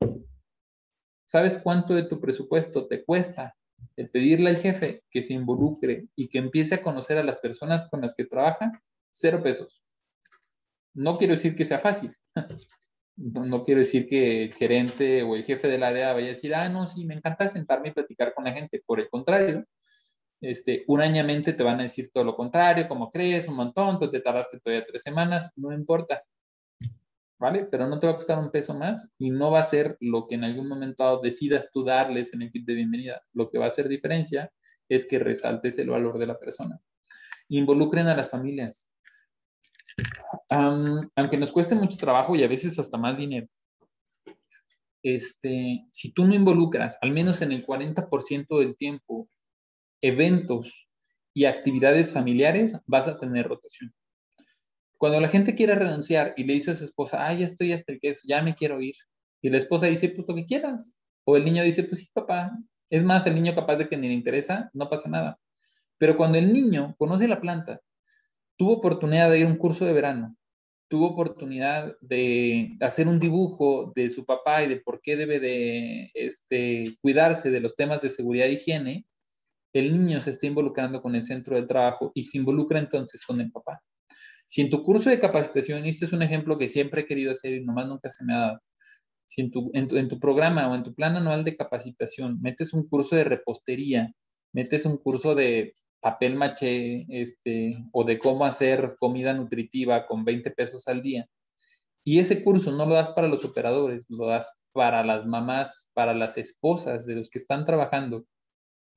¿Sabes 1.24 1.58
cuánto 1.58 1.94
de 1.94 2.04
tu 2.04 2.20
presupuesto 2.20 2.86
te 2.86 3.04
cuesta 3.04 3.56
el 3.96 4.10
pedirle 4.10 4.50
al 4.50 4.56
jefe 4.56 5.02
que 5.10 5.22
se 5.22 5.32
involucre 5.32 6.06
y 6.14 6.28
que 6.28 6.38
empiece 6.38 6.74
a 6.74 6.82
conocer 6.82 7.18
a 7.18 7.24
las 7.24 7.38
personas 7.38 7.88
con 7.88 8.00
las 8.00 8.14
que 8.14 8.26
trabaja? 8.26 8.82
Cero 9.10 9.42
pesos. 9.42 9.82
No 10.94 11.16
quiero 11.16 11.34
decir 11.34 11.54
que 11.54 11.64
sea 11.64 11.78
fácil. 11.78 12.10
No, 13.14 13.62
quiero 13.62 13.80
decir 13.80 14.08
que 14.08 14.44
el 14.44 14.54
gerente 14.54 15.22
o 15.22 15.36
el 15.36 15.44
jefe 15.44 15.68
del 15.68 15.82
área 15.82 16.14
vaya 16.14 16.26
a 16.26 16.28
decir, 16.30 16.54
ah, 16.54 16.68
no, 16.70 16.86
sí, 16.86 17.04
me 17.04 17.14
encanta 17.14 17.46
sentarme 17.46 17.90
y 17.90 17.92
platicar 17.92 18.32
con 18.32 18.44
la 18.44 18.52
gente. 18.52 18.82
Por 18.84 19.00
el 19.00 19.10
contrario, 19.10 19.66
este, 20.42 20.84
añamente 21.00 21.52
te 21.52 21.62
van 21.62 21.78
a 21.78 21.84
decir 21.84 22.10
todo 22.12 22.24
lo 22.24 22.34
contrario, 22.34 22.88
como 22.88 23.12
crees, 23.12 23.46
un 23.46 23.54
montón, 23.54 24.00
tú 24.00 24.10
te 24.10 24.20
tardaste 24.20 24.58
todavía 24.58 24.84
tres 24.84 25.02
semanas, 25.02 25.50
no 25.54 25.72
importa, 25.72 26.24
¿vale? 27.38 27.64
Pero 27.70 27.86
no 27.86 28.00
te 28.00 28.08
va 28.08 28.14
a 28.14 28.16
costar 28.16 28.40
un 28.40 28.50
peso 28.50 28.74
más 28.74 29.08
y 29.18 29.30
no 29.30 29.52
va 29.52 29.60
a 29.60 29.64
ser 29.64 29.96
lo 30.00 30.26
que 30.26 30.34
en 30.34 30.42
algún 30.42 30.68
momento 30.68 31.20
decidas 31.20 31.70
tú 31.72 31.84
darles 31.84 32.34
en 32.34 32.42
el 32.42 32.50
kit 32.50 32.66
de 32.66 32.74
bienvenida. 32.74 33.22
Lo 33.32 33.50
que 33.50 33.58
va 33.58 33.66
a 33.66 33.68
hacer 33.68 33.88
diferencia 33.88 34.52
es 34.88 35.06
que 35.06 35.20
resaltes 35.20 35.78
el 35.78 35.90
valor 35.90 36.18
de 36.18 36.26
la 36.26 36.38
persona. 36.38 36.80
Involucren 37.48 38.08
a 38.08 38.16
las 38.16 38.30
familias. 38.30 38.88
aunque 40.48 41.36
nos 41.36 41.52
cueste 41.52 41.74
mucho 41.74 41.96
trabajo 41.98 42.34
y 42.34 42.42
a 42.42 42.48
veces 42.48 42.78
hasta 42.78 42.96
más 42.98 43.18
dinero, 43.18 43.46
este, 45.04 45.86
si 45.90 46.12
tú 46.12 46.24
no 46.24 46.34
involucras, 46.34 46.98
al 47.00 47.12
menos 47.12 47.42
en 47.42 47.52
el 47.52 47.64
40% 47.64 48.58
del 48.58 48.76
tiempo, 48.76 49.28
eventos 50.02 50.88
y 51.32 51.46
actividades 51.46 52.12
familiares, 52.12 52.78
vas 52.86 53.08
a 53.08 53.18
tener 53.18 53.48
rotación. 53.48 53.92
Cuando 54.98 55.20
la 55.20 55.28
gente 55.28 55.54
quiere 55.54 55.74
renunciar 55.74 56.34
y 56.36 56.44
le 56.44 56.54
dice 56.54 56.72
a 56.72 56.74
su 56.74 56.84
esposa, 56.84 57.26
ay, 57.26 57.38
ya 57.38 57.44
estoy 57.46 57.72
hasta 57.72 57.92
el 57.92 58.00
queso, 58.00 58.20
ya 58.24 58.42
me 58.42 58.54
quiero 58.54 58.80
ir. 58.80 58.94
Y 59.40 59.50
la 59.50 59.58
esposa 59.58 59.86
dice, 59.86 60.10
pues 60.10 60.28
lo 60.28 60.34
que 60.34 60.44
quieras. 60.44 60.96
O 61.24 61.36
el 61.36 61.44
niño 61.44 61.64
dice, 61.64 61.84
pues 61.84 62.00
sí, 62.00 62.08
papá. 62.12 62.52
Es 62.90 63.02
más, 63.02 63.26
el 63.26 63.34
niño 63.34 63.54
capaz 63.54 63.76
de 63.76 63.88
que 63.88 63.96
ni 63.96 64.08
le 64.08 64.14
interesa, 64.14 64.70
no 64.74 64.88
pasa 64.88 65.08
nada. 65.08 65.38
Pero 65.98 66.16
cuando 66.16 66.38
el 66.38 66.52
niño 66.52 66.94
conoce 66.98 67.26
la 67.26 67.40
planta, 67.40 67.80
tuvo 68.56 68.74
oportunidad 68.74 69.30
de 69.30 69.40
ir 69.40 69.46
a 69.46 69.48
un 69.48 69.56
curso 69.56 69.86
de 69.86 69.92
verano, 69.92 70.36
tuvo 70.88 71.06
oportunidad 71.08 71.96
de 72.00 72.76
hacer 72.80 73.08
un 73.08 73.18
dibujo 73.18 73.92
de 73.96 74.10
su 74.10 74.24
papá 74.24 74.62
y 74.62 74.68
de 74.68 74.76
por 74.76 75.00
qué 75.00 75.16
debe 75.16 75.40
de 75.40 76.10
este, 76.14 76.96
cuidarse 77.00 77.50
de 77.50 77.60
los 77.60 77.74
temas 77.74 78.02
de 78.02 78.10
seguridad 78.10 78.46
e 78.46 78.52
higiene, 78.52 79.06
el 79.72 79.92
niño 79.92 80.20
se 80.20 80.30
está 80.30 80.46
involucrando 80.46 81.00
con 81.00 81.14
el 81.14 81.24
centro 81.24 81.56
del 81.56 81.66
trabajo 81.66 82.10
y 82.14 82.24
se 82.24 82.38
involucra 82.38 82.78
entonces 82.78 83.24
con 83.24 83.40
el 83.40 83.50
papá. 83.50 83.80
Si 84.46 84.60
en 84.60 84.70
tu 84.70 84.82
curso 84.82 85.08
de 85.08 85.20
capacitación, 85.20 85.86
y 85.86 85.90
este 85.90 86.04
es 86.04 86.12
un 86.12 86.22
ejemplo 86.22 86.58
que 86.58 86.68
siempre 86.68 87.02
he 87.02 87.06
querido 87.06 87.32
hacer 87.32 87.54
y 87.54 87.64
nomás 87.64 87.86
nunca 87.86 88.10
se 88.10 88.24
me 88.24 88.34
ha 88.34 88.38
dado, 88.38 88.60
si 89.24 89.40
en 89.40 89.50
tu, 89.50 89.70
en 89.72 90.08
tu 90.08 90.20
programa 90.20 90.68
o 90.68 90.74
en 90.74 90.82
tu 90.82 90.94
plan 90.94 91.16
anual 91.16 91.42
de 91.42 91.56
capacitación 91.56 92.38
metes 92.42 92.74
un 92.74 92.86
curso 92.86 93.16
de 93.16 93.24
repostería, 93.24 94.12
metes 94.52 94.84
un 94.84 94.98
curso 94.98 95.34
de 95.34 95.74
papel 96.02 96.34
maché 96.34 97.06
este, 97.08 97.78
o 97.92 98.04
de 98.04 98.18
cómo 98.18 98.44
hacer 98.44 98.96
comida 98.98 99.32
nutritiva 99.32 100.06
con 100.06 100.24
20 100.24 100.50
pesos 100.50 100.88
al 100.88 101.00
día. 101.00 101.26
Y 102.04 102.18
ese 102.18 102.42
curso 102.42 102.72
no 102.72 102.84
lo 102.84 102.94
das 102.94 103.12
para 103.12 103.28
los 103.28 103.44
operadores, 103.44 104.06
lo 104.08 104.26
das 104.26 104.52
para 104.72 105.04
las 105.04 105.24
mamás, 105.24 105.88
para 105.94 106.12
las 106.12 106.36
esposas 106.36 107.06
de 107.06 107.14
los 107.14 107.30
que 107.30 107.38
están 107.38 107.64
trabajando. 107.64 108.26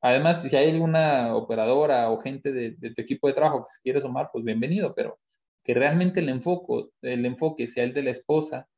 Además, 0.05 0.43
si 0.43 0.55
hay 0.55 0.69
alguna 0.69 1.35
operadora 1.35 2.11
o 2.11 2.19
gente 2.19 2.53
de, 2.53 2.91
tu 2.91 3.01
equipo 3.01 3.27
de 3.27 3.33
trabajo 3.33 3.63
que 3.63 3.71
se 3.71 3.81
quiere 3.81 3.99
sumar, 3.99 4.29
pues 4.31 4.45
bienvenido, 4.45 4.93
pero 4.93 5.17
que 5.63 5.73
realmente 5.73 6.19
el 6.19 6.29
enfoque, 6.29 6.91
el 7.01 7.25
enfoque 7.25 7.65
sea 7.65 7.85
el 7.85 7.91
de 7.91 8.03
la 8.03 8.11
esposa 8.11 8.69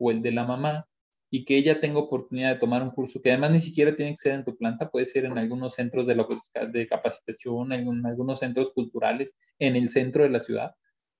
o 0.00 0.10
el 0.10 0.22
de 0.22 0.32
la 0.32 0.44
mamá 0.44 0.88
y 1.30 1.44
que 1.44 1.56
ella 1.56 1.78
tenga 1.78 2.00
oportunidad 2.00 2.54
de 2.54 2.58
tomar 2.58 2.82
un 2.82 2.90
curso 2.90 3.22
que 3.22 3.30
además 3.30 3.52
ni 3.52 3.60
siquiera 3.60 3.94
tiene 3.94 4.10
que 4.10 4.16
ser 4.16 4.32
en 4.32 4.44
tu 4.44 4.56
planta, 4.56 4.90
puede 4.90 5.04
ser 5.04 5.24
en 5.24 5.38
algunos 5.38 5.74
centros 5.74 6.08
de, 6.08 6.16
de 6.72 6.86
capacitación, 6.88 7.72
en 7.72 8.04
algunos 8.04 8.40
centros 8.40 8.72
culturales, 8.72 9.36
en 9.60 9.76
el 9.76 9.88
centro 9.88 10.24
de 10.24 10.30
la 10.30 10.40
ciudad. 10.40 10.74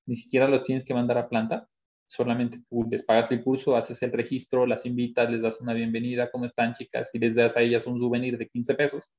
Ni 0.06 0.16
siquiera 0.16 0.48
los 0.48 0.64
tienes 0.64 0.84
que 0.84 0.92
mandar 0.92 1.18
a 1.18 1.28
planta, 1.28 1.68
solamente 2.08 2.58
tú 2.68 2.84
les 2.90 3.04
pagas 3.04 3.30
el 3.30 3.44
curso, 3.44 3.76
haces 3.76 4.02
el 4.02 4.10
registro, 4.10 4.66
las 4.66 4.86
invitas, 4.86 5.30
les 5.30 5.42
das 5.42 5.60
una 5.60 5.72
bienvenida, 5.72 6.32
¿cómo 6.32 6.46
están 6.46 6.72
chicas? 6.72 7.14
Y 7.14 7.20
les 7.20 7.36
das 7.36 7.56
a 7.56 7.60
ellas 7.60 7.86
un 7.86 8.00
souvenir 8.00 8.36
de 8.38 8.48
15 8.48 8.74
pesos. 8.74 9.12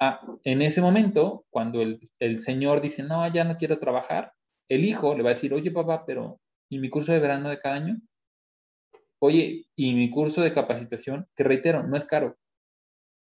Ah, 0.00 0.20
en 0.44 0.62
ese 0.62 0.80
momento, 0.80 1.44
cuando 1.50 1.82
el, 1.82 2.38
señor 2.38 2.80
dice, 2.80 3.02
no, 3.02 3.30
ya 3.30 3.44
no 3.44 3.56
quiero 3.58 3.78
trabajar, 3.78 4.32
el 4.68 4.84
hijo 4.86 5.14
le 5.14 5.22
va 5.22 5.30
a 5.30 5.34
decir, 5.34 5.52
oye 5.52 5.70
papá, 5.70 6.06
pero 6.06 6.40
¿y 6.70 6.78
mi 6.78 6.88
curso 6.88 7.12
de 7.12 7.20
verano 7.20 7.50
de 7.50 7.60
cada 7.60 7.76
año? 7.76 8.00
Oye, 9.18 9.66
y 9.76 9.94
mi 9.94 10.10
curso 10.10 10.40
de 10.40 10.52
capacitación, 10.52 11.26
te 11.34 11.44
reitero, 11.44 11.82
no 11.82 11.96
es 11.96 12.06
caro. 12.06 12.38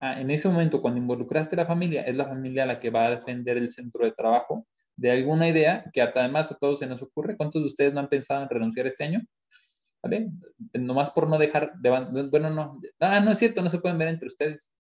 Ah, 0.01 0.19
en 0.19 0.31
ese 0.31 0.49
momento, 0.49 0.81
cuando 0.81 0.99
involucraste 0.99 1.55
a 1.55 1.57
la 1.57 1.65
familia, 1.67 2.01
es 2.01 2.15
la 2.15 2.25
familia 2.25 2.65
la 2.65 2.79
que 2.79 2.89
va 2.89 3.05
a 3.05 3.11
defender 3.11 3.57
el 3.57 3.69
centro 3.69 4.03
de 4.03 4.11
trabajo 4.11 4.65
de 4.97 5.11
alguna 5.11 5.47
idea 5.47 5.85
que 5.93 6.01
además 6.01 6.51
a 6.51 6.57
todos 6.57 6.79
se 6.79 6.87
nos 6.87 7.01
ocurre. 7.03 7.37
¿Cuántos 7.37 7.61
de 7.61 7.67
ustedes 7.67 7.93
no 7.93 7.99
han 7.99 8.09
pensado 8.09 8.41
en 8.43 8.49
renunciar 8.49 8.87
este 8.87 9.03
año? 9.03 9.21
¿Vale? 10.03 10.29
Nomás 10.73 11.11
por 11.11 11.29
no 11.29 11.37
dejar, 11.37 11.73
bueno, 12.31 12.49
no, 12.49 12.79
ah, 12.99 13.19
no 13.19 13.31
es 13.31 13.37
cierto, 13.39 13.61
no 13.61 13.69
se 13.69 13.79
pueden 13.79 13.97
ver 13.97 14.09
entre 14.09 14.27
ustedes. 14.27 14.71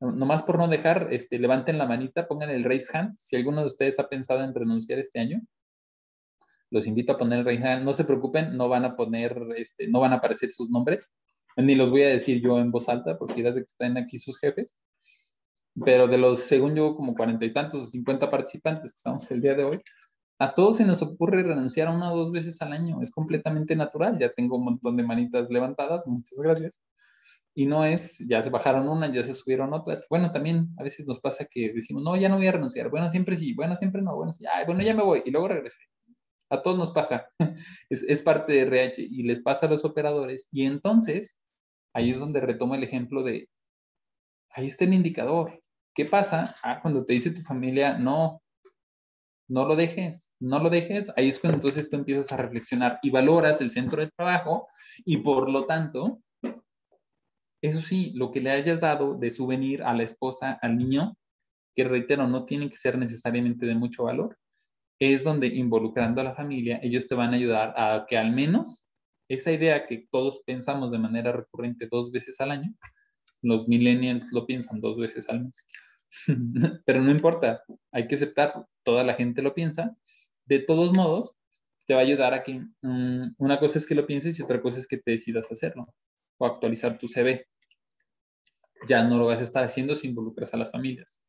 Nomás 0.00 0.42
por 0.42 0.58
no 0.58 0.68
dejar, 0.68 1.08
este, 1.10 1.38
levanten 1.38 1.78
la 1.78 1.86
manita, 1.86 2.28
pongan 2.28 2.50
el 2.50 2.64
raise 2.64 2.96
hand. 2.96 3.16
Si 3.16 3.34
alguno 3.36 3.60
de 3.60 3.66
ustedes 3.66 3.98
ha 3.98 4.08
pensado 4.08 4.44
en 4.44 4.54
renunciar 4.54 4.98
este 4.98 5.20
año, 5.20 5.40
los 6.70 6.86
invito 6.86 7.12
a 7.12 7.18
poner 7.18 7.46
el 7.46 7.84
No 7.84 7.92
se 7.92 8.04
preocupen, 8.04 8.56
no 8.56 8.68
van 8.68 8.84
a 8.84 8.96
poner, 8.96 9.36
este, 9.56 9.88
no 9.88 10.00
van 10.00 10.12
a 10.12 10.16
aparecer 10.16 10.50
sus 10.50 10.68
nombres, 10.68 11.10
ni 11.56 11.74
los 11.74 11.90
voy 11.90 12.02
a 12.02 12.08
decir 12.08 12.42
yo 12.42 12.58
en 12.58 12.70
voz 12.70 12.88
alta, 12.88 13.16
por 13.16 13.32
si 13.32 13.42
de 13.42 13.52
que 13.52 13.60
están 13.60 13.96
aquí 13.96 14.18
sus 14.18 14.38
jefes. 14.38 14.76
Pero 15.84 16.06
de 16.06 16.18
los, 16.18 16.40
según 16.40 16.74
yo, 16.74 16.94
como 16.96 17.14
cuarenta 17.14 17.44
y 17.44 17.52
tantos 17.52 17.82
o 17.82 17.86
cincuenta 17.86 18.30
participantes 18.30 18.92
que 18.92 18.98
estamos 18.98 19.30
el 19.30 19.40
día 19.40 19.54
de 19.54 19.64
hoy, 19.64 19.80
a 20.38 20.52
todos 20.52 20.78
se 20.78 20.84
nos 20.84 21.02
ocurre 21.02 21.42
renunciar 21.42 21.88
una 21.88 22.12
o 22.12 22.16
dos 22.16 22.32
veces 22.32 22.60
al 22.60 22.72
año. 22.72 23.00
Es 23.02 23.10
completamente 23.10 23.74
natural. 23.76 24.18
Ya 24.18 24.32
tengo 24.32 24.56
un 24.56 24.64
montón 24.64 24.96
de 24.96 25.02
manitas 25.02 25.50
levantadas. 25.50 26.06
Muchas 26.06 26.38
gracias. 26.38 26.82
Y 27.58 27.64
no 27.64 27.86
es, 27.86 28.22
ya 28.28 28.42
se 28.42 28.50
bajaron 28.50 28.86
una, 28.86 29.10
ya 29.10 29.24
se 29.24 29.32
subieron 29.32 29.72
otras. 29.72 30.06
Bueno, 30.10 30.30
también 30.30 30.68
a 30.76 30.82
veces 30.82 31.06
nos 31.06 31.18
pasa 31.18 31.46
que 31.46 31.72
decimos, 31.72 32.02
no, 32.02 32.14
ya 32.14 32.28
no 32.28 32.36
voy 32.36 32.46
a 32.46 32.52
renunciar. 32.52 32.90
Bueno, 32.90 33.08
siempre 33.08 33.34
sí. 33.34 33.54
Bueno, 33.54 33.74
siempre 33.74 34.02
no. 34.02 34.14
Bueno, 34.14 34.30
ya, 34.38 34.62
bueno, 34.66 34.82
ya 34.82 34.94
me 34.94 35.02
voy. 35.02 35.22
Y 35.24 35.30
luego 35.30 35.48
regresé. 35.48 35.80
A 36.50 36.60
todos 36.60 36.76
nos 36.76 36.90
pasa. 36.90 37.30
Es, 37.88 38.20
parte 38.20 38.52
de 38.52 38.60
RH 38.60 39.02
y 39.02 39.22
les 39.22 39.40
pasa 39.40 39.64
a 39.64 39.70
los 39.70 39.86
operadores. 39.86 40.48
Y 40.52 40.66
entonces, 40.66 41.38
ahí 41.94 42.10
es 42.10 42.20
donde 42.20 42.40
retomo 42.40 42.74
el 42.74 42.84
ejemplo 42.84 43.22
de, 43.22 43.48
ahí 44.50 44.66
está 44.66 44.84
el 44.84 44.92
indicador. 44.92 45.62
¿Qué 45.94 46.04
pasa? 46.04 46.54
Ah, 46.62 46.80
cuando 46.82 47.06
te 47.06 47.14
dice 47.14 47.30
tu 47.30 47.40
familia, 47.40 47.96
no, 47.96 48.42
no 49.48 49.64
lo 49.64 49.76
dejes, 49.76 50.30
no 50.40 50.58
lo 50.58 50.68
dejes, 50.68 51.10
ahí 51.16 51.28
es 51.28 51.40
cuando 51.40 51.56
entonces 51.56 51.88
tú 51.88 51.96
empiezas 51.96 52.32
a 52.32 52.36
reflexionar 52.36 52.98
y 53.02 53.10
valoras 53.10 53.62
el 53.62 53.70
centro 53.70 54.02
de 54.02 54.10
trabajo 54.10 54.68
y 55.06 55.18
por 55.18 55.48
lo 55.48 55.64
tanto, 55.64 56.20
eso 57.66 57.80
sí, 57.80 58.12
lo 58.14 58.30
que 58.30 58.40
le 58.40 58.50
hayas 58.50 58.80
dado 58.80 59.14
de 59.14 59.30
souvenir 59.30 59.82
a 59.82 59.94
la 59.94 60.02
esposa, 60.02 60.58
al 60.62 60.76
niño, 60.76 61.16
que 61.74 61.84
reitero, 61.84 62.26
no 62.26 62.44
tiene 62.44 62.70
que 62.70 62.76
ser 62.76 62.98
necesariamente 62.98 63.66
de 63.66 63.74
mucho 63.74 64.04
valor, 64.04 64.38
es 64.98 65.24
donde 65.24 65.48
involucrando 65.48 66.20
a 66.20 66.24
la 66.24 66.34
familia, 66.34 66.80
ellos 66.82 67.06
te 67.06 67.14
van 67.14 67.32
a 67.32 67.36
ayudar 67.36 67.74
a 67.76 68.06
que 68.08 68.16
al 68.16 68.32
menos 68.32 68.84
esa 69.28 69.52
idea 69.52 69.86
que 69.86 70.06
todos 70.10 70.42
pensamos 70.46 70.90
de 70.90 70.98
manera 70.98 71.32
recurrente 71.32 71.88
dos 71.90 72.10
veces 72.12 72.40
al 72.40 72.52
año, 72.52 72.74
los 73.42 73.68
millennials 73.68 74.32
lo 74.32 74.46
piensan 74.46 74.80
dos 74.80 74.96
veces 74.98 75.28
al 75.28 75.44
mes. 75.44 75.66
Pero 76.86 77.02
no 77.02 77.10
importa, 77.10 77.62
hay 77.92 78.06
que 78.06 78.14
aceptar, 78.14 78.66
toda 78.84 79.04
la 79.04 79.14
gente 79.14 79.42
lo 79.42 79.54
piensa. 79.54 79.96
De 80.46 80.60
todos 80.60 80.92
modos, 80.92 81.34
te 81.86 81.94
va 81.94 82.00
a 82.00 82.04
ayudar 82.04 82.34
a 82.34 82.42
que 82.42 82.64
mm, 82.82 83.34
una 83.38 83.58
cosa 83.58 83.78
es 83.78 83.86
que 83.86 83.94
lo 83.94 84.06
pienses 84.06 84.38
y 84.38 84.42
otra 84.42 84.60
cosa 84.60 84.78
es 84.78 84.86
que 84.86 84.98
te 84.98 85.12
decidas 85.12 85.50
hacerlo 85.50 85.92
o 86.38 86.46
actualizar 86.46 86.98
tu 86.98 87.08
CV. 87.08 87.46
Ya 88.88 89.04
no 89.04 89.18
lo 89.18 89.26
vas 89.26 89.40
a 89.40 89.44
estar 89.44 89.64
haciendo 89.64 89.94
si 89.94 90.08
involucras 90.08 90.54
a 90.54 90.56
las 90.56 90.70
familias. 90.70 91.20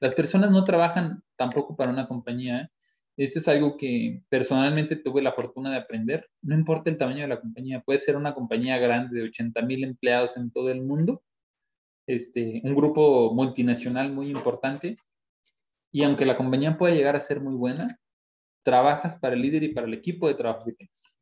Las 0.00 0.14
personas 0.14 0.50
no 0.50 0.64
trabajan 0.64 1.22
tampoco 1.36 1.76
para 1.76 1.90
una 1.90 2.08
compañía, 2.08 2.60
¿eh? 2.60 2.68
Esto 3.16 3.38
es 3.38 3.46
algo 3.46 3.76
que 3.76 4.22
personalmente 4.28 4.96
tuve 4.96 5.22
la 5.22 5.32
fortuna 5.32 5.70
de 5.70 5.76
aprender. 5.76 6.28
No 6.42 6.54
importa 6.56 6.90
el 6.90 6.98
tamaño 6.98 7.22
de 7.22 7.28
la 7.28 7.40
compañía, 7.40 7.80
puede 7.80 8.00
ser 8.00 8.16
una 8.16 8.34
compañía 8.34 8.78
grande 8.78 9.20
de 9.20 9.26
80 9.28 9.62
mil 9.62 9.84
empleados 9.84 10.36
en 10.36 10.50
todo 10.50 10.68
el 10.70 10.82
mundo, 10.82 11.22
este, 12.06 12.60
un 12.64 12.74
grupo 12.74 13.32
multinacional 13.32 14.12
muy 14.12 14.30
importante. 14.30 14.96
Y 15.92 16.02
aunque 16.02 16.26
la 16.26 16.36
compañía 16.36 16.76
pueda 16.76 16.94
llegar 16.94 17.14
a 17.14 17.20
ser 17.20 17.40
muy 17.40 17.54
buena, 17.54 18.00
trabajas 18.64 19.16
para 19.16 19.36
el 19.36 19.42
líder 19.42 19.62
y 19.62 19.74
para 19.74 19.86
el 19.86 19.94
equipo 19.94 20.26
de 20.26 20.34
trabajo 20.34 20.64
que 20.64 20.72
tienes. 20.72 21.16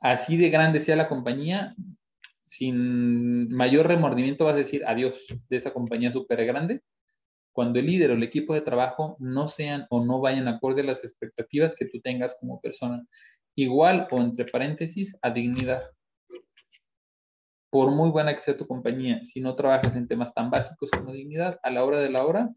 Así 0.00 0.36
de 0.36 0.50
grande 0.50 0.80
sea 0.80 0.94
la 0.94 1.08
compañía, 1.08 1.74
sin 2.50 3.48
mayor 3.48 3.86
remordimiento 3.86 4.44
vas 4.44 4.54
a 4.54 4.58
decir 4.58 4.82
adiós 4.84 5.24
de 5.48 5.56
esa 5.56 5.72
compañía 5.72 6.10
súper 6.10 6.44
grande 6.44 6.82
cuando 7.52 7.78
el 7.78 7.86
líder 7.86 8.10
o 8.10 8.14
el 8.14 8.24
equipo 8.24 8.54
de 8.54 8.60
trabajo 8.60 9.16
no 9.20 9.46
sean 9.46 9.86
o 9.88 10.04
no 10.04 10.20
vayan 10.20 10.48
acorde 10.48 10.80
a 10.80 10.84
las 10.84 11.04
expectativas 11.04 11.76
que 11.76 11.84
tú 11.84 12.00
tengas 12.00 12.36
como 12.40 12.60
persona. 12.60 13.06
Igual 13.54 14.08
o 14.10 14.20
entre 14.20 14.46
paréntesis 14.46 15.16
a 15.22 15.30
dignidad. 15.30 15.82
Por 17.70 17.92
muy 17.92 18.10
buena 18.10 18.34
que 18.34 18.40
sea 18.40 18.56
tu 18.56 18.66
compañía, 18.66 19.20
si 19.22 19.40
no 19.40 19.54
trabajas 19.54 19.94
en 19.94 20.08
temas 20.08 20.34
tan 20.34 20.50
básicos 20.50 20.90
como 20.90 21.12
dignidad, 21.12 21.60
a 21.62 21.70
la 21.70 21.84
hora 21.84 22.00
de 22.00 22.10
la 22.10 22.24
hora 22.24 22.50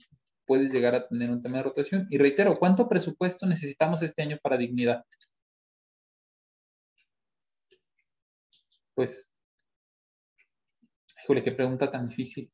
puedes 0.48 0.74
llegar 0.74 0.96
a 0.96 1.08
tener 1.08 1.30
un 1.30 1.40
tema 1.40 1.58
de 1.58 1.64
rotación. 1.64 2.08
Y 2.10 2.18
reitero, 2.18 2.58
¿cuánto 2.58 2.90
presupuesto 2.90 3.46
necesitamos 3.46 4.02
este 4.02 4.24
año 4.24 4.40
para 4.42 4.58
dignidad? 4.58 5.04
Pues, 8.96 9.33
híjole, 11.24 11.44
qué 11.44 11.52
pregunta 11.52 11.90
tan 11.90 12.08
difícil 12.08 12.52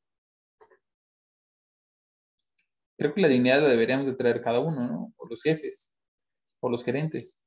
creo 3.00 3.14
que 3.14 3.22
la 3.22 3.30
dignidad 3.30 3.62
la 3.62 3.70
deberíamos 3.70 4.08
de 4.08 4.16
traer 4.16 4.42
cada 4.42 4.60
uno, 4.60 4.88
¿no? 4.88 5.14
O 5.18 5.28
los 5.28 5.42
jefes, 5.42 5.94
o 6.62 6.70
los 6.70 6.84
gerentes, 6.84 7.42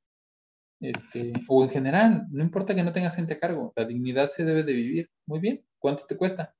este, 0.81 1.33
o 1.49 1.63
en 1.63 1.69
general, 1.71 2.27
no 2.31 2.43
importa 2.43 2.75
que 2.75 2.83
no 2.83 2.93
tengas 2.93 3.15
gente 3.15 3.35
a 3.35 3.39
cargo, 3.39 3.73
la 3.75 3.85
dignidad 3.85 4.29
se 4.29 4.45
debe 4.45 4.63
de 4.63 4.73
vivir. 4.73 5.11
Muy 5.27 5.39
bien, 5.39 5.65
¿cuánto 5.79 6.05
te 6.07 6.17
cuesta? 6.17 6.55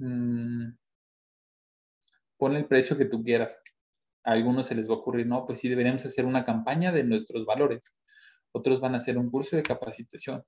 Mm, 0.00 0.72
pon 2.38 2.56
el 2.56 2.66
precio 2.66 2.96
que 2.96 3.04
tú 3.04 3.22
quieras. 3.22 3.62
A 4.24 4.32
algunos 4.32 4.66
se 4.66 4.74
les 4.74 4.88
va 4.90 4.94
a 4.94 4.98
ocurrir, 4.98 5.26
no, 5.26 5.46
pues 5.46 5.60
sí, 5.60 5.68
deberíamos 5.68 6.04
hacer 6.04 6.24
una 6.26 6.44
campaña 6.44 6.92
de 6.92 7.04
nuestros 7.04 7.46
valores. 7.46 7.94
Otros 8.52 8.80
van 8.80 8.94
a 8.94 8.98
hacer 8.98 9.18
un 9.18 9.30
curso 9.30 9.56
de 9.56 9.62
capacitación, 9.62 10.44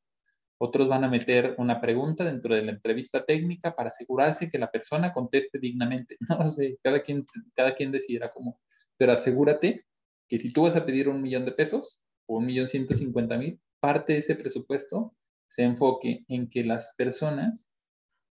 otros 0.59 0.89
van 0.89 1.03
a 1.03 1.09
meter 1.09 1.57
una 1.59 1.81
pregunta 1.81 2.25
dentro 2.25 2.55
de 2.55 2.63
la 2.63 2.71
entrevista 2.71 3.25
técnica 3.25 3.75
para 3.75 3.89
asegurarse 3.89 4.49
que 4.49 4.59
la 4.59 4.71
persona 4.71 5.13
conteste 5.13 5.59
dignamente. 5.59 6.17
No 6.39 6.49
sé, 6.49 6.79
cada 6.83 7.03
quien, 7.03 7.25
cada 7.55 7.75
quien 7.75 7.91
decidirá 7.91 8.31
cómo, 8.31 8.61
pero 8.97 9.13
asegúrate 9.13 9.85
que 10.29 10.39
si 10.39 10.53
tú 10.53 10.63
vas 10.63 10.77
a 10.77 10.87
pedir 10.87 11.09
un 11.09 11.21
millón 11.21 11.45
de 11.45 11.53
pesos 11.53 12.01
o 12.27 12.39
un 12.39 12.47
millón 12.47 12.69
ciento 12.69 12.95
cincuenta 12.95 13.37
mil, 13.37 13.61
parte 13.81 14.13
de 14.13 14.21
ese 14.21 14.37
presupuesto 14.37 15.15
se 15.49 15.65
enfoque 15.65 16.25
en 16.29 16.49
que 16.49 16.63
las 16.63 16.95
personas 16.97 17.67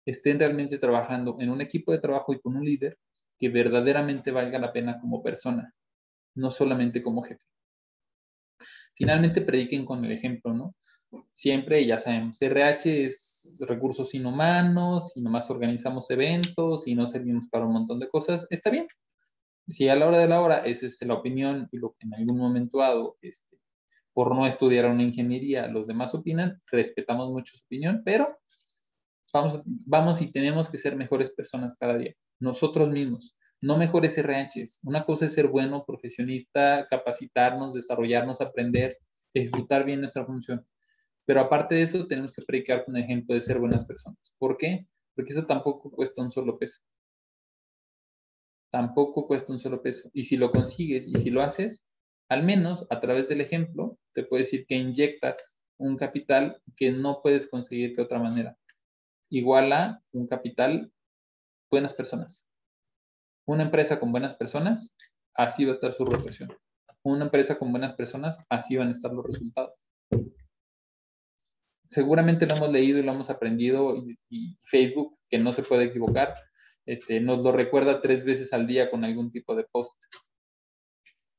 estén 0.05 0.39
realmente 0.39 0.79
trabajando 0.79 1.35
en 1.39 1.49
un 1.49 1.61
equipo 1.61 1.91
de 1.91 1.99
trabajo 1.99 2.33
y 2.33 2.39
con 2.39 2.55
un 2.55 2.63
líder 2.63 2.97
que 3.37 3.49
verdaderamente 3.49 4.31
valga 4.31 4.57
la 4.57 4.71
pena 4.71 4.99
como 4.99 5.21
persona, 5.21 5.75
no 6.35 6.49
solamente 6.49 7.03
como 7.03 7.23
jefe. 7.23 7.45
Finalmente, 9.01 9.41
prediquen 9.41 9.83
con 9.83 10.05
el 10.05 10.11
ejemplo, 10.11 10.53
¿no? 10.53 10.75
Siempre, 11.31 11.83
ya 11.87 11.97
sabemos, 11.97 12.39
RH 12.39 13.05
es 13.05 13.57
recursos 13.67 14.13
inhumanos 14.13 15.13
y 15.15 15.21
nomás 15.21 15.49
organizamos 15.49 16.11
eventos 16.11 16.87
y 16.87 16.93
no 16.93 17.07
servimos 17.07 17.47
para 17.47 17.65
un 17.65 17.73
montón 17.73 17.99
de 17.99 18.07
cosas, 18.07 18.45
está 18.51 18.69
bien. 18.69 18.87
Si 19.67 19.89
a 19.89 19.95
la 19.95 20.07
hora 20.07 20.19
de 20.19 20.27
la 20.27 20.39
hora 20.39 20.57
esa 20.65 20.85
es 20.85 21.01
la 21.01 21.15
opinión 21.15 21.67
y 21.71 21.77
lo 21.79 21.95
que 21.97 22.05
en 22.05 22.13
algún 22.13 22.37
momento 22.37 22.77
dado, 22.77 23.17
este, 23.21 23.57
por 24.13 24.35
no 24.35 24.45
estudiar 24.45 24.85
una 24.85 25.01
ingeniería, 25.01 25.67
los 25.67 25.87
demás 25.87 26.13
opinan, 26.13 26.59
respetamos 26.71 27.31
mucho 27.31 27.57
su 27.57 27.63
opinión, 27.65 28.03
pero 28.05 28.37
vamos, 29.33 29.63
vamos 29.65 30.21
y 30.21 30.31
tenemos 30.31 30.69
que 30.69 30.77
ser 30.77 30.95
mejores 30.95 31.31
personas 31.31 31.75
cada 31.75 31.97
día, 31.97 32.13
nosotros 32.39 32.87
mismos, 32.89 33.35
no 33.61 33.77
mejores 33.77 34.17
RHs. 34.17 34.79
Una 34.83 35.05
cosa 35.05 35.27
es 35.27 35.33
ser 35.33 35.47
bueno, 35.47 35.85
profesionista, 35.85 36.87
capacitarnos, 36.89 37.73
desarrollarnos, 37.73 38.41
aprender, 38.41 38.97
ejecutar 39.33 39.85
bien 39.85 39.99
nuestra 39.99 40.25
función. 40.25 40.65
Pero 41.25 41.41
aparte 41.41 41.75
de 41.75 41.83
eso, 41.83 42.07
tenemos 42.07 42.31
que 42.31 42.41
predicar 42.41 42.83
con 42.83 42.97
ejemplo 42.97 43.35
de 43.35 43.41
ser 43.41 43.59
buenas 43.59 43.85
personas. 43.85 44.33
¿Por 44.39 44.57
qué? 44.57 44.87
Porque 45.15 45.31
eso 45.31 45.45
tampoco 45.45 45.91
cuesta 45.91 46.23
un 46.23 46.31
solo 46.31 46.57
peso. 46.57 46.81
Tampoco 48.71 49.27
cuesta 49.27 49.53
un 49.53 49.59
solo 49.59 49.81
peso. 49.81 50.09
Y 50.13 50.23
si 50.23 50.37
lo 50.37 50.51
consigues 50.51 51.07
y 51.07 51.13
si 51.15 51.29
lo 51.29 51.41
haces, 51.41 51.85
al 52.29 52.43
menos 52.43 52.87
a 52.89 52.99
través 52.99 53.29
del 53.29 53.41
ejemplo, 53.41 53.99
te 54.13 54.23
puedo 54.23 54.41
decir 54.41 54.65
que 54.65 54.75
inyectas 54.75 55.59
un 55.77 55.97
capital 55.97 56.61
que 56.75 56.91
no 56.91 57.21
puedes 57.21 57.47
conseguir 57.47 57.95
de 57.95 58.03
otra 58.03 58.19
manera. 58.19 58.57
Igual 59.29 59.73
a 59.73 60.01
un 60.11 60.27
capital 60.27 60.91
buenas 61.69 61.93
personas. 61.93 62.47
Una 63.45 63.63
empresa 63.63 63.99
con 63.99 64.11
buenas 64.11 64.33
personas, 64.33 64.95
así 65.35 65.65
va 65.65 65.71
a 65.71 65.73
estar 65.73 65.91
su 65.93 66.05
rotación. 66.05 66.53
Una 67.03 67.25
empresa 67.25 67.57
con 67.57 67.71
buenas 67.71 67.93
personas, 67.93 68.39
así 68.49 68.77
van 68.77 68.89
a 68.89 68.91
estar 68.91 69.11
los 69.11 69.25
resultados. 69.25 69.73
Seguramente 71.89 72.45
lo 72.45 72.55
hemos 72.55 72.71
leído 72.71 72.99
y 72.99 73.03
lo 73.03 73.11
hemos 73.11 73.29
aprendido 73.29 74.01
y, 74.29 74.57
Facebook, 74.63 75.17
que 75.29 75.39
no 75.39 75.51
se 75.51 75.63
puede 75.63 75.85
equivocar, 75.85 76.35
este, 76.85 77.19
nos 77.19 77.43
lo 77.43 77.51
recuerda 77.51 78.01
tres 78.01 78.23
veces 78.23 78.53
al 78.53 78.67
día 78.67 78.89
con 78.89 79.03
algún 79.03 79.31
tipo 79.31 79.55
de 79.55 79.65
post. 79.71 80.01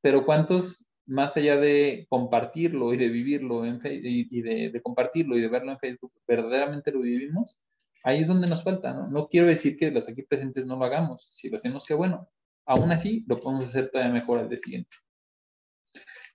Pero 0.02 0.24
¿cuántos, 0.26 0.84
más 1.06 1.36
allá 1.36 1.56
de 1.56 2.06
compartirlo 2.10 2.92
y 2.92 2.96
de 2.96 3.08
vivirlo 3.08 3.64
en 3.64 3.80
y, 3.84 4.42
de 4.42 4.82
compartirlo 4.82 5.36
y 5.36 5.40
de 5.40 5.48
verlo 5.48 5.72
en 5.72 5.78
Facebook, 5.78 6.12
verdaderamente 6.26 6.92
lo 6.92 7.00
vivimos? 7.00 7.58
Ahí 8.02 8.20
es 8.20 8.28
donde 8.28 8.48
nos 8.48 8.62
falta, 8.62 8.92
¿no? 8.92 9.08
No 9.08 9.28
quiero 9.28 9.46
decir 9.46 9.76
que 9.76 9.90
los 9.90 10.08
aquí 10.08 10.22
presentes 10.22 10.66
no 10.66 10.76
lo 10.76 10.84
hagamos, 10.84 11.28
si 11.30 11.48
lo 11.48 11.56
hacemos, 11.56 11.84
qué 11.84 11.94
bueno. 11.94 12.28
Aún 12.66 12.92
así, 12.92 13.24
lo 13.26 13.36
podemos 13.38 13.64
hacer 13.64 13.90
todavía 13.90 14.12
mejor 14.12 14.38
al 14.38 14.48
día 14.48 14.58
siguiente. 14.58 14.96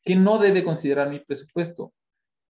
¿Qué 0.03 0.15
no 0.15 0.37
debe 0.37 0.63
considerar 0.63 1.09
mi 1.09 1.19
presupuesto? 1.19 1.93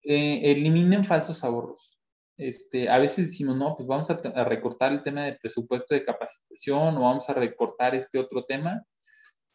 Eh, 0.02 0.52
eliminen 0.52 1.04
falsos 1.04 1.44
ahorros. 1.44 1.98
Este, 2.36 2.88
a 2.88 2.98
veces 2.98 3.28
decimos, 3.28 3.56
no, 3.56 3.76
pues 3.76 3.86
vamos 3.86 4.10
a, 4.10 4.14
a, 4.14 4.44
recortar 4.44 4.92
el 4.92 5.02
tema 5.02 5.24
de 5.24 5.34
presupuesto 5.34 5.94
de 5.94 6.04
capacitación 6.04 6.96
o 6.96 7.02
vamos 7.02 7.28
a 7.28 7.34
recortar 7.34 7.94
este 7.94 8.18
otro 8.18 8.44
tema. 8.44 8.84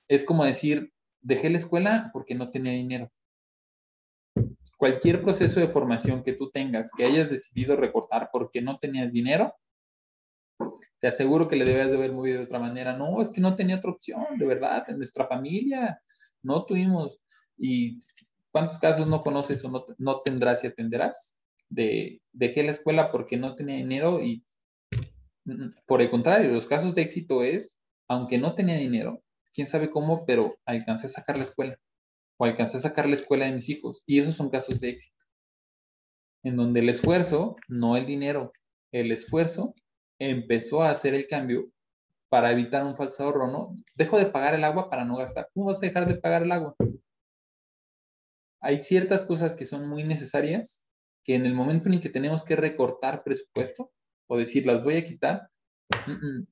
Es 0.08 0.24
como 0.24 0.45
decir, 0.45 0.93
dejé 1.22 1.49
la 1.49 1.58
escuela 1.58 2.10
porque 2.14 2.36
no 2.36 2.49
tenía 2.49 2.72
dinero 2.72 3.12
cualquier 4.78 5.22
proceso 5.22 5.60
de 5.60 5.68
formación 5.68 6.24
que 6.24 6.34
tú 6.34 6.50
tengas 6.52 6.92
que 6.96 7.06
hayas 7.06 7.30
decidido 7.30 7.76
recortar 7.76 8.30
porque 8.32 8.62
no 8.62 8.78
tenías 8.78 9.12
dinero, 9.12 9.54
te 11.00 11.08
aseguro 11.08 11.48
que 11.48 11.56
le 11.56 11.66
debes 11.66 11.92
de 11.92 11.98
haber 11.98 12.14
movido 12.14 12.40
de 12.40 12.46
otra 12.46 12.60
manera. 12.60 12.96
No, 12.96 13.22
es 13.22 13.32
que 13.32 13.42
no 13.42 13.56
tenía 13.56 13.78
otra 13.78 13.92
opción, 13.92 14.38
de 14.38 14.46
verdad, 14.46 14.86
en 14.88 14.98
nuestra 14.98 15.28
familia 15.28 16.02
no 16.44 16.66
tuvimos. 16.66 17.20
¿Y 17.58 18.00
cuántos 18.52 18.78
casos 18.78 19.08
no 19.08 19.22
conoces 19.22 19.64
o 19.66 19.86
no, 19.98 20.22
tendrás 20.22 20.64
y 20.64 20.68
atenderás? 20.68 21.36
De 21.70 22.22
dejé 22.32 22.64
la 22.64 22.72
escuela 22.72 23.12
porque 23.12 23.36
no 23.38 23.56
tenía 23.56 23.76
dinero 23.76 24.22
y 24.22 24.44
por 25.86 26.02
el 26.02 26.10
contrario, 26.10 26.52
los 26.52 26.68
casos 26.68 26.94
de 26.94 27.02
éxito 27.02 27.42
es, 27.42 27.80
aunque 28.08 28.38
no 28.38 28.54
tenía 28.54 28.76
dinero, 28.76 29.24
quién 29.54 29.66
sabe 29.66 29.90
cómo, 29.90 30.26
pero 30.26 30.58
alcancé 30.66 31.08
a 31.08 31.10
sacar 31.10 31.38
la 31.38 31.44
escuela 31.44 31.78
o 32.38 32.46
alcancé 32.46 32.78
a 32.78 32.82
sacar 32.82 33.08
la 33.08 33.16
escuela 33.16 33.46
de 33.46 33.52
mis 33.52 33.70
hijos. 33.70 34.04
Y 34.06 34.20
esos 34.20 34.36
son 34.36 34.50
casos 34.50 34.80
de 34.80 34.90
éxito, 34.90 35.26
en 36.44 36.56
donde 36.56 36.80
el 36.80 36.90
esfuerzo, 36.90 37.56
no 37.68 37.98
el 37.98 38.06
dinero, 38.06 38.52
el 38.92 39.12
esfuerzo 39.12 39.74
empezó 40.20 40.82
a 40.82 40.92
hacer 40.92 41.14
el 41.14 41.28
cambio 41.28 41.70
para 42.30 42.52
evitar 42.52 42.84
un 42.84 42.96
falso 42.96 43.24
ahorro, 43.24 43.48
¿no? 43.48 43.76
Dejo 43.96 44.18
de 44.18 44.26
pagar 44.26 44.54
el 44.54 44.64
agua 44.64 44.90
para 44.90 45.06
no 45.06 45.18
gastar. 45.18 45.50
¿Cómo 45.54 45.68
vas 45.68 45.78
a 45.78 45.86
dejar 45.86 46.08
de 46.08 46.16
pagar 46.16 46.44
el 46.44 46.52
agua? 46.52 46.76
Hay 48.62 48.82
ciertas 48.82 49.24
cosas 49.24 49.56
que 49.56 49.66
son 49.66 49.88
muy 49.88 50.04
necesarias 50.04 50.86
que 51.24 51.36
en 51.36 51.46
el 51.46 51.54
momento 51.54 51.88
en 51.88 51.96
el 51.96 52.02
que 52.02 52.10
tenemos 52.10 52.44
que 52.44 52.56
recortar 52.56 53.24
presupuesto 53.24 53.92
o 54.30 54.38
decir 54.38 54.66
las 54.66 54.84
voy 54.84 54.98
a 54.98 55.06
quitar, 55.06 55.50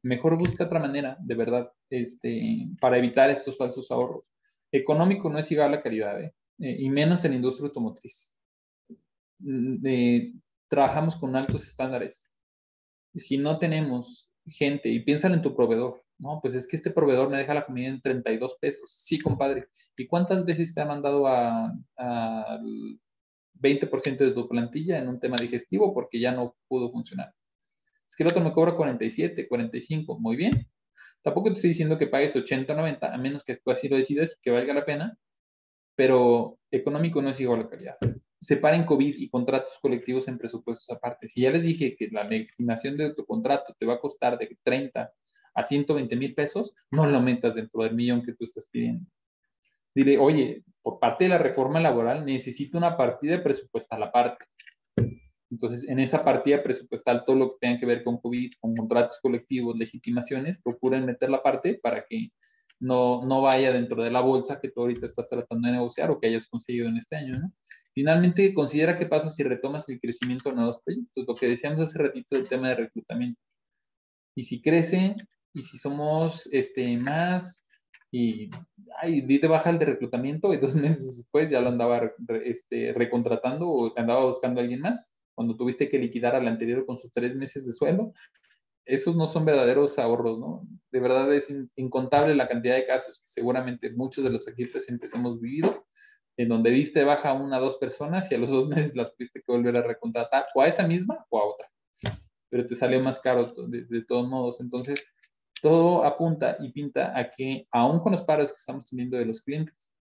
mejor 0.02 0.38
busca 0.38 0.66
otra 0.66 0.80
manera, 0.80 1.18
de 1.22 1.36
verdad, 1.36 1.72
este, 1.90 2.68
para 2.80 2.98
evitar 2.98 3.30
estos 3.30 3.58
falsos 3.58 3.92
ahorros 3.92 4.24
económico 4.72 5.30
no 5.30 5.40
es 5.40 5.52
igual 5.52 5.68
a 5.70 5.72
la 5.78 5.82
calidad, 5.82 6.22
¿eh? 6.22 6.34
Eh, 6.60 6.76
y 6.80 6.90
menos 6.90 7.26
en 7.26 7.34
industria 7.34 7.68
automotriz. 7.68 8.34
Mm, 9.40 10.40
trabajamos 10.68 11.16
con 11.16 11.36
altos 11.36 11.64
estándares. 11.66 12.28
Si 13.14 13.38
no 13.38 13.60
tenemos 13.60 14.30
gente, 14.46 14.90
y 14.90 15.00
piénsalo 15.02 15.36
en 15.36 15.42
tu 15.42 15.56
proveedor, 15.56 16.04
no, 16.18 16.40
pues 16.42 16.54
es 16.56 16.68
que 16.68 16.78
este 16.78 16.92
proveedor 16.92 17.30
me 17.30 17.38
deja 17.38 17.54
la 17.54 17.66
comida 17.66 17.90
en 17.90 18.02
32 18.02 18.56
pesos. 18.60 18.96
Sí, 18.98 19.20
compadre. 19.20 19.68
¿Y 19.98 20.08
cuántas 20.08 20.46
veces 20.46 20.74
te 20.74 20.82
ha 20.82 20.86
mandado 20.86 21.28
al 21.28 23.00
20% 23.56 24.18
de 24.18 24.32
tu 24.32 24.48
plantilla 24.48 24.98
en 25.00 25.10
un 25.10 25.20
tema 25.20 25.38
digestivo 25.38 25.94
porque 25.94 26.20
ya 26.20 26.32
no 26.32 26.56
pudo 26.68 26.92
funcionar? 26.92 27.34
Es 28.08 28.16
que 28.16 28.24
el 28.24 28.30
otro 28.30 28.44
me 28.44 28.54
cobra 28.54 28.76
47, 28.76 29.48
45. 29.48 30.20
Muy 30.20 30.36
bien. 30.36 30.68
Tampoco 31.22 31.50
te 31.50 31.54
estoy 31.54 31.70
diciendo 31.70 31.98
que 31.98 32.08
pagues 32.08 32.36
80 32.36 32.74
90, 32.74 33.14
a 33.14 33.18
menos 33.18 33.44
que 33.44 33.56
tú 33.56 33.72
así 33.72 33.90
lo 33.90 33.98
decidas 33.98 34.36
y 34.38 34.42
que 34.42 34.52
valga 34.52 34.74
la 34.74 34.86
pena, 34.86 35.18
pero 35.96 36.60
económico 36.72 37.22
no 37.22 37.30
es 37.30 37.40
igual 37.40 37.62
a 37.62 37.70
calidad. 37.70 37.98
Separen 38.40 38.86
COVID 38.86 39.16
y 39.18 39.30
contratos 39.30 39.80
colectivos 39.82 40.28
en 40.28 40.38
presupuestos 40.38 40.96
aparte. 40.96 41.28
Si 41.28 41.42
ya 41.42 41.52
les 41.52 41.64
dije 41.64 41.96
que 41.98 42.10
la 42.12 42.24
legitimación 42.24 42.98
de 42.98 43.14
tu 43.14 43.26
contrato 43.26 43.74
te 43.78 43.86
va 43.86 43.96
a 43.96 44.00
costar 44.00 44.38
de 44.38 44.58
30 44.62 45.12
a 45.56 45.64
120 45.64 46.16
mil 46.16 46.36
pesos, 46.36 46.74
no 46.92 47.08
lo 47.08 47.22
metas 47.22 47.56
dentro 47.56 47.84
del 47.84 47.96
millón 47.96 48.24
que 48.24 48.34
tú 48.34 48.44
estás 48.44 48.68
pidiendo. 48.68 49.10
Dile, 49.96 50.18
oye, 50.18 50.64
por 50.82 51.00
parte 51.00 51.24
de 51.24 51.30
la 51.30 51.38
reforma 51.38 51.80
laboral 51.80 52.26
necesito 52.26 52.78
una 52.78 52.98
partida 52.98 53.38
de 53.38 53.44
presupuesto 53.44 53.96
a 53.96 54.00
la 54.00 54.12
parte. 54.12 54.46
Entonces, 55.56 55.88
en 55.88 56.00
esa 56.00 56.26
partida 56.26 56.62
presupuestal, 56.62 57.24
todo 57.26 57.38
lo 57.38 57.52
que 57.52 57.58
tenga 57.62 57.80
que 57.80 57.86
ver 57.86 58.04
con 58.04 58.18
COVID, 58.18 58.52
con 58.60 58.76
contratos 58.76 59.20
colectivos, 59.22 59.78
legitimaciones, 59.78 60.58
procuren 60.62 61.06
meter 61.06 61.30
la 61.30 61.42
parte 61.42 61.80
para 61.82 62.06
que 62.10 62.32
no, 62.78 63.26
no 63.26 63.42
vaya 63.42 63.72
dentro 63.72 64.04
de 64.04 64.12
la 64.12 64.20
bolsa 64.20 64.60
que 64.60 64.70
tú 64.70 64.82
ahorita 64.82 65.06
estás 65.06 65.30
tratando 65.30 65.66
de 65.68 65.76
negociar 65.76 66.12
o 66.12 66.20
que 66.20 66.28
hayas 66.28 66.48
conseguido 66.48 66.90
en 66.90 66.98
este 66.98 67.16
año, 67.16 67.40
¿no? 67.40 67.54
Finalmente, 67.94 68.54
considera 68.54 68.98
qué 68.98 69.06
pasa 69.06 69.30
si 69.30 69.44
retomas 69.44 69.88
el 69.88 70.02
crecimiento 70.02 70.50
de 70.50 70.58
nuevos 70.58 70.82
proyectos, 70.84 71.24
lo 71.26 71.36
que 71.36 71.48
decíamos 71.48 71.80
hace 71.80 72.00
ratito 72.00 72.36
del 72.36 72.50
tema 72.50 72.68
de 72.68 72.76
reclutamiento. 72.76 73.40
Y 74.36 74.44
si 74.44 74.62
crece, 74.62 75.16
y 75.54 75.62
si 75.62 75.78
somos 75.78 76.50
este, 76.52 76.98
más, 76.98 77.66
y 78.12 78.50
ay, 79.02 79.22
di 79.22 79.38
de 79.38 79.48
baja 79.48 79.70
el 79.70 79.80
de 79.80 79.86
reclutamiento, 79.86 80.54
y 80.54 80.58
dos 80.58 80.76
meses 80.76 81.16
después 81.20 81.50
ya 81.50 81.62
lo 81.62 81.70
andaba 81.70 82.12
este, 82.44 82.92
recontratando 82.92 83.70
o 83.70 83.98
andaba 83.98 84.26
buscando 84.26 84.60
a 84.60 84.64
alguien 84.64 84.82
más, 84.82 85.14
cuando 85.36 85.56
tuviste 85.56 85.90
que 85.90 86.00
liquidar 86.00 86.36
al 86.36 86.48
anterior 86.48 86.86
con 86.86 86.98
sus 86.98 87.12
tres 87.12 87.36
meses 87.36 87.66
de 87.66 87.74
sueldo, 87.74 88.14
esos 88.86 89.16
no 89.16 89.28
son 89.28 89.46
verdaderos 89.46 89.98
ahorros, 90.00 90.40
¿no? 90.40 90.68
De 90.92 91.00
verdad 91.00 91.34
es 91.34 91.54
incontable 91.76 92.36
la 92.36 92.48
cantidad 92.48 92.76
de 92.76 92.86
casos 92.86 93.20
que 93.20 93.28
seguramente 93.28 93.92
muchos 93.92 94.24
de 94.24 94.30
los 94.30 94.48
aquí 94.48 94.66
presentes 94.66 95.14
hemos 95.14 95.42
vivido, 95.42 95.86
en 96.38 96.50
donde 96.50 96.70
diste 96.70 97.04
baja 97.04 97.30
a 97.30 97.34
una 97.34 97.58
o 97.58 97.62
dos 97.62 97.78
personas 97.78 98.32
y 98.32 98.36
a 98.36 98.38
los 98.38 98.52
dos 98.52 98.68
meses 98.70 98.96
la 98.96 99.10
tuviste 99.10 99.42
que 99.42 99.52
volver 99.52 99.76
a 99.78 99.82
recontratar, 99.82 100.46
o 100.54 100.62
a 100.62 100.68
esa 100.68 100.88
misma 100.88 101.26
o 101.30 101.40
a 101.40 101.46
otra. 101.46 101.70
Pero 102.50 102.68
te 102.68 102.76
salió 102.76 103.02
más 103.02 103.20
caro 103.20 103.54
de, 103.68 103.86
de 103.86 104.06
todos 104.06 104.28
modos. 104.28 104.62
Entonces, 104.62 105.12
todo 105.62 106.06
apunta 106.06 106.58
y 106.60 106.72
pinta 106.72 107.18
a 107.18 107.32
que, 107.32 107.68
aún 107.72 108.00
con 108.00 108.12
los 108.12 108.22
paros 108.22 108.52
que 108.52 108.58
estamos 108.58 108.88
teniendo 108.88 109.18
de 109.18 109.26
los 109.26 109.42
clientes, 109.42 109.92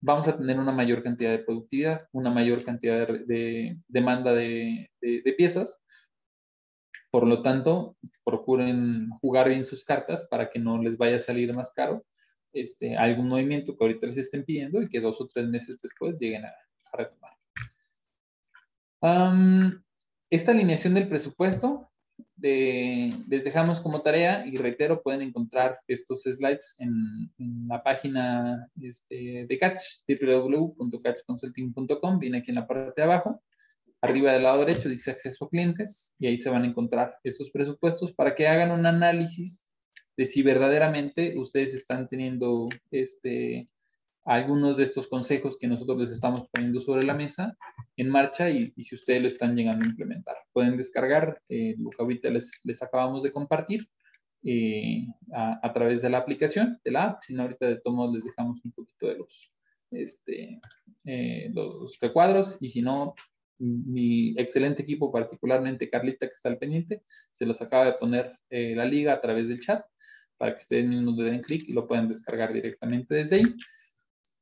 vamos 0.00 0.28
a 0.28 0.36
tener 0.36 0.58
una 0.58 0.72
mayor 0.72 1.02
cantidad 1.02 1.30
de 1.30 1.40
productividad, 1.40 2.08
una 2.12 2.30
mayor 2.30 2.64
cantidad 2.64 3.06
de, 3.08 3.78
demanda 3.88 4.32
de, 4.32 4.90
piezas. 5.36 5.80
Por 7.10 7.26
lo 7.26 7.42
tanto, 7.42 7.96
procuren 8.24 9.10
jugar 9.20 9.48
bien 9.48 9.64
sus 9.64 9.84
cartas 9.84 10.24
para 10.24 10.50
que 10.50 10.58
no 10.58 10.82
les 10.82 10.96
vaya 10.98 11.16
a 11.16 11.20
salir 11.20 11.54
más 11.54 11.70
caro 11.72 12.04
este, 12.52 12.96
algún 12.96 13.28
movimiento 13.28 13.76
que 13.76 13.84
ahorita 13.84 14.06
les 14.06 14.18
estén 14.18 14.44
pidiendo 14.44 14.82
y 14.82 14.88
que 14.88 15.00
dos 15.00 15.20
o 15.20 15.26
tres 15.26 15.48
meses 15.48 15.78
después 15.82 16.18
lleguen 16.20 16.44
a, 16.44 16.52
retomar. 16.90 17.34
esta 20.30 20.52
alineación 20.52 20.94
del 20.94 21.06
presupuesto 21.06 21.90
les 22.40 23.44
dejamos 23.44 23.80
como 23.80 24.02
tarea 24.02 24.46
y 24.46 24.56
reitero, 24.56 25.02
pueden 25.02 25.22
encontrar 25.22 25.78
estos 25.88 26.22
slides 26.22 26.76
en, 26.78 27.32
la 27.66 27.82
página 27.82 28.68
este, 28.80 29.46
de 29.46 29.58
Catch, 29.58 30.04
www.catchconsulting.com, 30.08 32.18
viene 32.18 32.38
aquí 32.38 32.50
en 32.50 32.56
la 32.56 32.66
parte 32.66 32.92
de 32.96 33.02
abajo. 33.02 33.42
Arriba 34.00 34.32
del 34.32 34.44
lado 34.44 34.64
derecho 34.64 34.88
dice 34.88 35.10
acceso 35.10 35.44
a 35.44 35.48
clientes 35.48 36.14
y 36.18 36.28
ahí 36.28 36.36
se 36.36 36.50
van 36.50 36.62
a 36.62 36.68
encontrar 36.68 37.16
estos 37.24 37.50
presupuestos 37.50 38.12
para 38.12 38.34
que 38.34 38.46
hagan 38.46 38.70
un 38.70 38.86
análisis 38.86 39.64
de 40.16 40.26
si 40.26 40.42
verdaderamente 40.42 41.36
ustedes 41.38 41.74
están 41.74 42.08
teniendo 42.08 42.68
este, 42.90 43.68
algunos 44.28 44.76
de 44.76 44.84
estos 44.84 45.08
consejos 45.08 45.56
que 45.56 45.66
nosotros 45.66 45.98
les 45.98 46.10
estamos 46.10 46.46
poniendo 46.52 46.80
sobre 46.80 47.02
la 47.02 47.14
mesa 47.14 47.56
en 47.96 48.10
marcha 48.10 48.50
y, 48.50 48.70
si 48.76 48.94
ustedes 48.94 49.22
lo 49.22 49.26
están 49.26 49.56
llegando 49.56 49.86
a 49.86 49.88
implementar. 49.88 50.36
Pueden 50.52 50.76
descargar 50.76 51.40
eh, 51.48 51.74
lo 51.78 51.88
que 51.88 51.96
ahorita 51.98 52.28
les, 52.28 52.60
les 52.62 52.82
acabamos 52.82 53.22
de 53.22 53.32
compartir 53.32 53.88
eh, 54.44 55.06
a, 55.32 55.72
través 55.72 56.02
de 56.02 56.10
la 56.10 56.18
aplicación, 56.18 56.78
de 56.84 56.90
la 56.90 57.04
app, 57.04 57.22
si 57.22 57.32
no 57.32 57.44
ahorita 57.44 57.68
de 57.68 57.80
todos 57.80 58.14
les 58.14 58.24
dejamos 58.24 58.62
un 58.66 58.72
poquito 58.72 59.08
de 59.08 59.16
los, 59.16 59.50
este, 59.92 60.60
eh, 61.06 61.50
los 61.54 61.98
recuadros 61.98 62.58
y 62.60 62.68
si 62.68 62.82
no, 62.82 63.14
mi 63.58 64.34
excelente 64.38 64.82
equipo, 64.82 65.10
particularmente 65.10 65.88
Carlita 65.88 66.26
que 66.26 66.32
está 66.32 66.50
al 66.50 66.58
pendiente, 66.58 67.02
se 67.32 67.46
los 67.46 67.62
acaba 67.62 67.86
de 67.86 67.94
poner 67.94 68.38
la 68.50 68.84
liga 68.84 69.14
a 69.14 69.20
través 69.22 69.48
del 69.48 69.60
chat 69.60 69.86
para 70.36 70.52
que 70.52 70.58
ustedes 70.58 70.86
mismos 70.86 71.16
le 71.16 71.30
den 71.30 71.40
clic 71.40 71.66
y 71.66 71.72
lo 71.72 71.88
puedan 71.88 72.08
descargar 72.08 72.52
directamente 72.52 73.14
desde 73.14 73.36
ahí. 73.36 73.54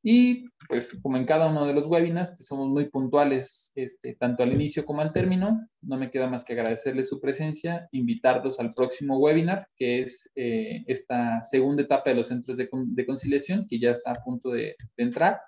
Y 0.08 0.44
pues 0.68 0.96
como 1.02 1.16
en 1.16 1.24
cada 1.24 1.48
uno 1.48 1.66
de 1.66 1.74
los 1.74 1.88
webinars, 1.88 2.30
que 2.30 2.44
somos 2.44 2.68
muy 2.68 2.88
puntuales 2.88 3.72
este, 3.74 4.14
tanto 4.14 4.44
al 4.44 4.52
inicio 4.52 4.84
como 4.84 5.00
al 5.00 5.12
término, 5.12 5.68
no 5.82 5.96
me 5.96 6.12
queda 6.12 6.28
más 6.28 6.44
que 6.44 6.52
agradecerles 6.52 7.08
su 7.08 7.20
presencia, 7.20 7.88
invitarlos 7.90 8.60
al 8.60 8.72
próximo 8.72 9.18
webinar, 9.18 9.66
que 9.76 10.02
es 10.02 10.30
eh, 10.36 10.84
esta 10.86 11.42
segunda 11.42 11.82
etapa 11.82 12.10
de 12.10 12.14
los 12.18 12.28
centros 12.28 12.56
de, 12.56 12.68
conciliación, 13.04 13.66
que 13.66 13.80
ya 13.80 13.90
está 13.90 14.12
a 14.12 14.22
punto 14.22 14.50
de, 14.50 14.76
entrar. 14.96 15.40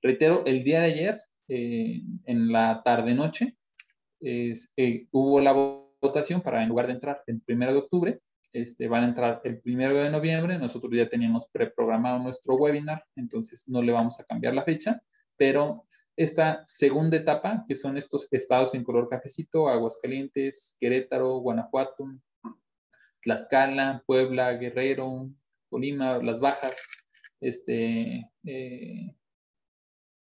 Reitero, 0.00 0.46
el 0.46 0.64
día 0.64 0.80
de 0.80 0.86
ayer, 0.86 1.18
eh, 1.48 2.00
en 2.24 2.50
la 2.50 2.80
tarde-noche, 2.82 3.54
eh, 4.22 4.54
hubo 5.10 5.42
la 5.42 5.52
votación 6.00 6.40
para, 6.40 6.62
en 6.62 6.70
lugar 6.70 6.86
de 6.86 6.94
entrar 6.94 7.22
el 7.26 7.42
primero 7.42 7.74
de 7.74 7.78
octubre, 7.80 8.20
este, 8.60 8.88
van 8.88 9.04
a 9.04 9.08
entrar 9.08 9.40
el 9.44 9.60
primero 9.60 9.96
de 9.96 10.10
noviembre. 10.10 10.58
Nosotros 10.58 10.92
ya 10.94 11.08
teníamos 11.08 11.46
preprogramado 11.48 12.18
nuestro 12.18 12.54
webinar, 12.54 13.04
entonces 13.16 13.64
no 13.66 13.82
le 13.82 13.92
vamos 13.92 14.18
a 14.20 14.24
cambiar 14.24 14.54
la 14.54 14.64
fecha, 14.64 15.02
pero 15.36 15.86
esta 16.16 16.64
segunda 16.66 17.18
etapa, 17.18 17.64
que 17.68 17.74
son 17.74 17.96
estos 17.98 18.28
estados 18.30 18.74
en 18.74 18.84
color 18.84 19.08
cafecito, 19.08 19.68
Aguascalientes, 19.68 20.76
Querétaro, 20.80 21.38
Guanajuato, 21.40 22.08
Tlaxcala, 23.20 24.02
Puebla, 24.06 24.52
Guerrero, 24.52 25.28
Colima, 25.68 26.18
Las 26.18 26.40
Bajas, 26.40 26.80
este, 27.40 28.30
eh, 28.44 29.14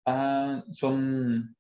ah, 0.06 0.64
son 0.72 1.57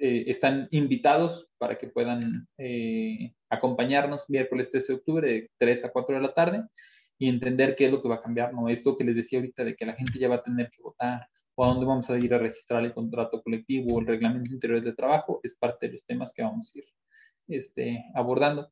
eh, 0.00 0.24
están 0.28 0.66
invitados 0.70 1.48
para 1.58 1.78
que 1.78 1.88
puedan 1.88 2.48
eh, 2.58 3.34
acompañarnos 3.50 4.28
miércoles 4.28 4.70
13 4.70 4.92
de 4.92 4.98
octubre 4.98 5.28
de 5.28 5.50
3 5.58 5.84
a 5.84 5.92
4 5.92 6.14
de 6.14 6.22
la 6.22 6.32
tarde 6.32 6.62
y 7.18 7.28
entender 7.28 7.76
qué 7.76 7.86
es 7.86 7.92
lo 7.92 8.00
que 8.00 8.08
va 8.08 8.16
a 8.16 8.22
cambiar, 8.22 8.54
¿no? 8.54 8.68
Esto 8.68 8.96
que 8.96 9.04
les 9.04 9.16
decía 9.16 9.38
ahorita 9.38 9.62
de 9.62 9.76
que 9.76 9.84
la 9.84 9.94
gente 9.94 10.18
ya 10.18 10.28
va 10.28 10.36
a 10.36 10.42
tener 10.42 10.70
que 10.70 10.82
votar 10.82 11.28
o 11.54 11.64
a 11.64 11.68
dónde 11.68 11.84
vamos 11.84 12.08
a 12.08 12.16
ir 12.16 12.32
a 12.32 12.38
registrar 12.38 12.82
el 12.82 12.94
contrato 12.94 13.42
colectivo 13.42 13.94
o 13.94 14.00
el 14.00 14.06
reglamento 14.06 14.52
interior 14.52 14.82
de 14.82 14.94
trabajo 14.94 15.40
es 15.42 15.54
parte 15.54 15.86
de 15.86 15.92
los 15.92 16.06
temas 16.06 16.32
que 16.32 16.42
vamos 16.42 16.72
a 16.74 16.78
ir 16.78 16.84
este, 17.48 18.04
abordando. 18.14 18.70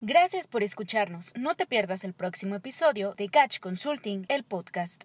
Gracias 0.00 0.46
por 0.46 0.62
escucharnos. 0.62 1.32
No 1.36 1.56
te 1.56 1.66
pierdas 1.66 2.04
el 2.04 2.14
próximo 2.14 2.54
episodio 2.54 3.14
de 3.14 3.28
Catch 3.28 3.58
Consulting, 3.58 4.26
el 4.28 4.44
podcast. 4.44 5.00